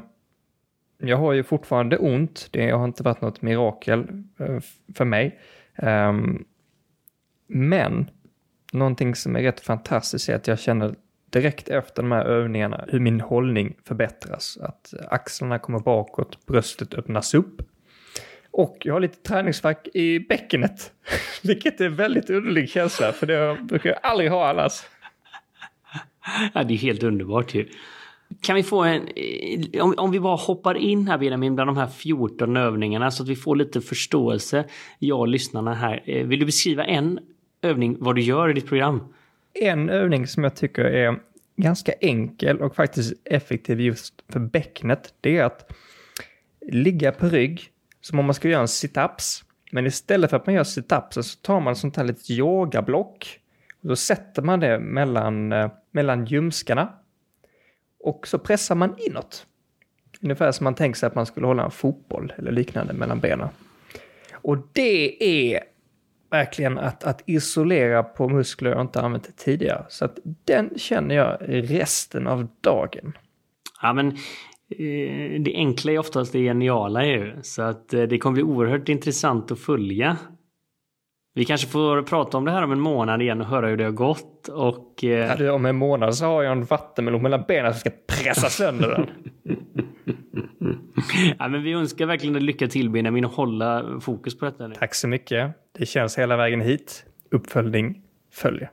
jag 0.98 1.16
har 1.16 1.32
ju 1.32 1.42
fortfarande 1.42 1.98
ont. 1.98 2.48
Det 2.50 2.70
har 2.70 2.84
inte 2.84 3.02
varit 3.02 3.20
något 3.20 3.42
mirakel 3.42 4.24
eh, 4.38 4.58
för 4.94 5.04
mig. 5.04 5.38
Ehm, 5.76 6.44
men 7.46 8.10
någonting 8.72 9.14
som 9.14 9.36
är 9.36 9.42
rätt 9.42 9.60
fantastiskt 9.60 10.28
är 10.28 10.34
att 10.34 10.46
jag 10.46 10.58
känner 10.58 10.94
direkt 11.30 11.68
efter 11.68 12.02
de 12.02 12.12
här 12.12 12.24
övningarna 12.24 12.84
hur 12.88 13.00
min 13.00 13.20
hållning 13.20 13.76
förbättras. 13.84 14.58
Att 14.62 14.94
axlarna 15.08 15.58
kommer 15.58 15.78
bakåt, 15.78 16.46
bröstet 16.46 16.94
öppnas 16.94 17.34
upp. 17.34 17.62
Och 18.50 18.76
jag 18.80 18.92
har 18.92 19.00
lite 19.00 19.22
träningsvärk 19.22 19.88
i 19.94 20.20
bäckenet. 20.20 20.92
Vilket 21.42 21.80
är 21.80 21.86
en 21.86 21.96
väldigt 21.96 22.30
underlig 22.30 22.70
känsla, 22.70 23.12
för 23.12 23.26
det 23.26 23.58
brukar 23.62 23.90
jag 23.90 23.98
aldrig 24.02 24.30
ha 24.30 24.50
annars. 24.50 24.82
Ja, 26.54 26.62
det 26.62 26.74
är 26.74 26.78
helt 26.78 27.02
underbart 27.02 27.54
ju. 27.54 27.68
Kan 28.40 28.56
vi 28.56 28.62
få 28.62 28.82
en... 28.82 29.08
Eh, 29.16 29.84
om, 29.84 29.94
om 29.96 30.10
vi 30.10 30.20
bara 30.20 30.36
hoppar 30.36 30.74
in 30.74 31.08
här 31.08 31.18
Benjamin 31.18 31.54
bland 31.54 31.68
de 31.68 31.76
här 31.76 31.86
14 31.86 32.56
övningarna 32.56 33.10
så 33.10 33.22
att 33.22 33.28
vi 33.28 33.36
får 33.36 33.56
lite 33.56 33.80
förståelse, 33.80 34.64
jag 34.98 35.20
och 35.20 35.28
lyssnarna 35.28 35.74
här. 35.74 36.02
Eh, 36.04 36.26
vill 36.26 36.40
du 36.40 36.46
beskriva 36.46 36.84
en 36.84 37.18
övning, 37.62 37.96
vad 38.00 38.14
du 38.14 38.20
gör 38.20 38.48
i 38.48 38.52
ditt 38.52 38.66
program? 38.66 39.14
En 39.54 39.90
övning 39.90 40.26
som 40.26 40.44
jag 40.44 40.56
tycker 40.56 40.84
är 40.84 41.20
ganska 41.56 41.92
enkel 42.00 42.60
och 42.60 42.76
faktiskt 42.76 43.12
effektiv 43.24 43.80
just 43.80 44.14
för 44.28 44.40
bäcknet, 44.40 45.14
det 45.20 45.36
är 45.36 45.44
att 45.44 45.72
ligga 46.72 47.12
på 47.12 47.26
rygg 47.26 47.70
som 48.00 48.18
om 48.18 48.24
man 48.24 48.34
skulle 48.34 48.52
göra 48.52 48.62
en 48.62 48.68
situps. 48.68 49.44
Men 49.72 49.86
istället 49.86 50.30
för 50.30 50.36
att 50.36 50.46
man 50.46 50.54
gör 50.54 50.64
situpsen 50.64 51.22
så 51.22 51.38
tar 51.38 51.60
man 51.60 51.72
ett 51.72 51.78
sånt 51.78 51.96
här 51.96 52.04
litet 52.04 52.30
yogablock. 52.30 53.40
Och 53.82 53.88
då 53.88 53.96
sätter 53.96 54.42
man 54.42 54.60
det 54.60 54.78
mellan, 54.78 55.52
eh, 55.52 55.70
mellan 55.90 56.24
ljumskarna 56.24 56.92
och 58.04 58.26
så 58.26 58.38
pressar 58.38 58.74
man 58.74 58.94
inåt. 58.98 59.46
Ungefär 60.22 60.52
som 60.52 60.64
man 60.64 60.74
tänker 60.74 60.98
sig 60.98 61.06
att 61.06 61.14
man 61.14 61.26
skulle 61.26 61.46
hålla 61.46 61.64
en 61.64 61.70
fotboll 61.70 62.32
eller 62.38 62.52
liknande 62.52 62.92
mellan 62.92 63.20
benen. 63.20 63.48
Och 64.32 64.58
det 64.72 65.24
är 65.50 65.60
verkligen 66.30 66.78
att, 66.78 67.04
att 67.04 67.22
isolera 67.26 68.02
på 68.02 68.28
muskler 68.28 68.70
jag 68.70 68.80
inte 68.80 69.00
använt 69.00 69.36
tidigare. 69.36 69.84
Så 69.88 70.04
att 70.04 70.18
den 70.44 70.78
känner 70.78 71.14
jag 71.14 71.36
resten 71.48 72.26
av 72.26 72.48
dagen. 72.60 73.12
Ja, 73.82 73.92
men 73.92 74.16
det 75.44 75.52
enkla 75.54 75.92
är 75.92 75.98
oftast 75.98 76.32
det 76.32 76.44
geniala 76.44 77.06
ju. 77.06 77.32
Så 77.42 77.62
att 77.62 77.94
eh, 77.94 78.02
det 78.02 78.18
kommer 78.18 78.34
bli 78.34 78.42
oerhört 78.42 78.88
intressant 78.88 79.50
att 79.50 79.60
följa 79.60 80.16
vi 81.34 81.44
kanske 81.44 81.66
får 81.66 82.02
prata 82.02 82.38
om 82.38 82.44
det 82.44 82.50
här 82.50 82.62
om 82.62 82.72
en 82.72 82.80
månad 82.80 83.22
igen 83.22 83.40
och 83.40 83.46
höra 83.46 83.66
hur 83.66 83.76
det 83.76 83.84
har 83.84 83.90
gått. 83.90 84.48
Och, 84.48 85.04
eh... 85.04 85.42
ja, 85.42 85.52
om 85.52 85.66
en 85.66 85.76
månad 85.76 86.14
så 86.14 86.24
har 86.24 86.42
jag 86.42 86.52
en 86.52 86.64
vattenmelon 86.64 87.22
mellan 87.22 87.44
benen 87.48 87.72
som 87.72 87.80
ska 87.80 87.90
pressa 87.90 88.48
sönder 88.48 88.88
den. 88.88 89.06
ja, 91.38 91.48
men 91.48 91.62
vi 91.62 91.72
önskar 91.72 92.06
verkligen 92.06 92.44
lycka 92.44 92.68
till 92.68 92.90
Benjamin 92.90 93.24
och 93.24 93.32
hålla 93.32 94.00
fokus 94.00 94.38
på 94.38 94.44
detta. 94.44 94.68
Nu. 94.68 94.74
Tack 94.74 94.94
så 94.94 95.08
mycket. 95.08 95.52
Det 95.78 95.86
känns 95.86 96.18
hela 96.18 96.36
vägen 96.36 96.60
hit. 96.60 97.04
Uppföljning 97.30 98.02
följer. 98.32 98.70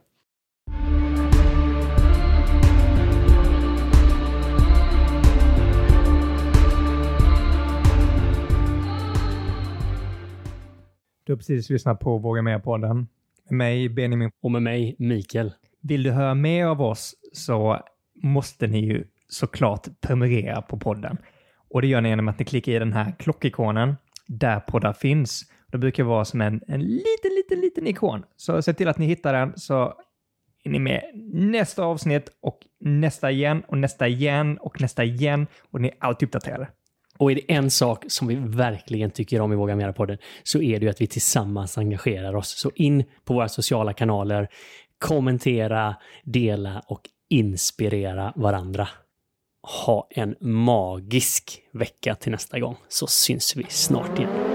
Har 11.38 11.40
precis 11.40 11.70
lyssnat 11.70 12.00
på 12.00 12.18
Våga 12.18 12.42
Mer-podden 12.42 13.08
med 13.50 13.58
mig, 13.58 13.90
Benjamin. 13.90 14.32
Och 14.42 14.52
med 14.52 14.62
mig, 14.62 14.96
Mikael. 15.00 15.54
Vill 15.82 16.04
du 16.04 16.12
höra 16.12 16.36
mer 16.36 16.66
av 16.66 16.82
oss 16.82 17.16
så 17.34 17.82
måste 18.24 18.68
ni 18.68 18.80
ju 18.80 19.04
såklart 19.28 19.88
prenumerera 20.02 20.62
på 20.62 20.78
podden. 20.78 21.18
Och 21.70 21.82
det 21.82 21.88
gör 21.88 22.02
ni 22.02 22.10
genom 22.10 22.28
att 22.28 22.40
ni 22.40 22.46
klickar 22.46 22.72
i 22.72 22.80
den 22.80 22.94
här 22.94 23.16
klockikonen 23.20 23.96
där 24.28 24.60
poddar 24.60 24.94
finns. 24.94 25.42
Det 25.72 25.78
brukar 25.78 26.04
vara 26.04 26.26
som 26.26 26.42
en, 26.42 26.62
en 26.68 26.82
liten, 26.82 27.32
liten, 27.36 27.62
liten 27.62 27.88
ikon. 27.88 28.24
Så 28.36 28.62
se 28.62 28.74
till 28.74 28.88
att 28.88 28.98
ni 28.98 29.06
hittar 29.06 29.34
den 29.34 29.54
så 29.56 29.94
är 30.64 30.70
ni 30.70 30.80
med 30.80 31.02
nästa 31.34 31.84
avsnitt 31.84 32.30
och 32.42 32.60
nästa 32.80 33.32
igen 33.32 33.64
och 33.68 33.78
nästa 33.78 34.08
igen 34.08 34.58
och 34.58 34.82
nästa 34.82 35.04
igen 35.04 35.48
och 35.72 35.82
ni 35.82 35.88
är 35.88 35.96
alltid 36.00 36.28
uppdaterade. 36.28 36.68
Och 37.18 37.32
är 37.32 37.36
det 37.36 37.54
en 37.54 37.72
sak 37.72 38.06
som 38.08 38.28
vi 38.28 38.36
verkligen 38.36 39.12
tycker 39.12 39.42
om 39.42 39.54
i 39.54 39.56
Våga 39.56 39.76
Mera-podden 39.76 40.18
så 40.44 40.62
är 40.62 40.80
det 40.80 40.86
ju 40.86 40.90
att 40.90 41.02
vi 41.02 41.08
tillsammans 41.08 41.78
engagerar 41.78 42.36
oss. 42.36 42.50
Så 42.50 42.72
in 42.76 43.04
på 43.26 43.34
våra 43.34 43.50
sociala 43.50 43.94
kanaler, 43.94 44.48
kommentera, 44.98 45.96
dela 46.24 46.84
och 46.88 47.02
inspirera 47.30 48.34
varandra. 48.36 48.88
Ha 49.84 50.08
en 50.10 50.36
magisk 50.40 51.62
vecka 51.74 52.16
till 52.16 52.32
nästa 52.32 52.60
gång 52.60 52.76
så 52.88 53.08
syns 53.08 53.56
vi 53.56 53.66
snart 53.70 54.20
igen. 54.20 54.47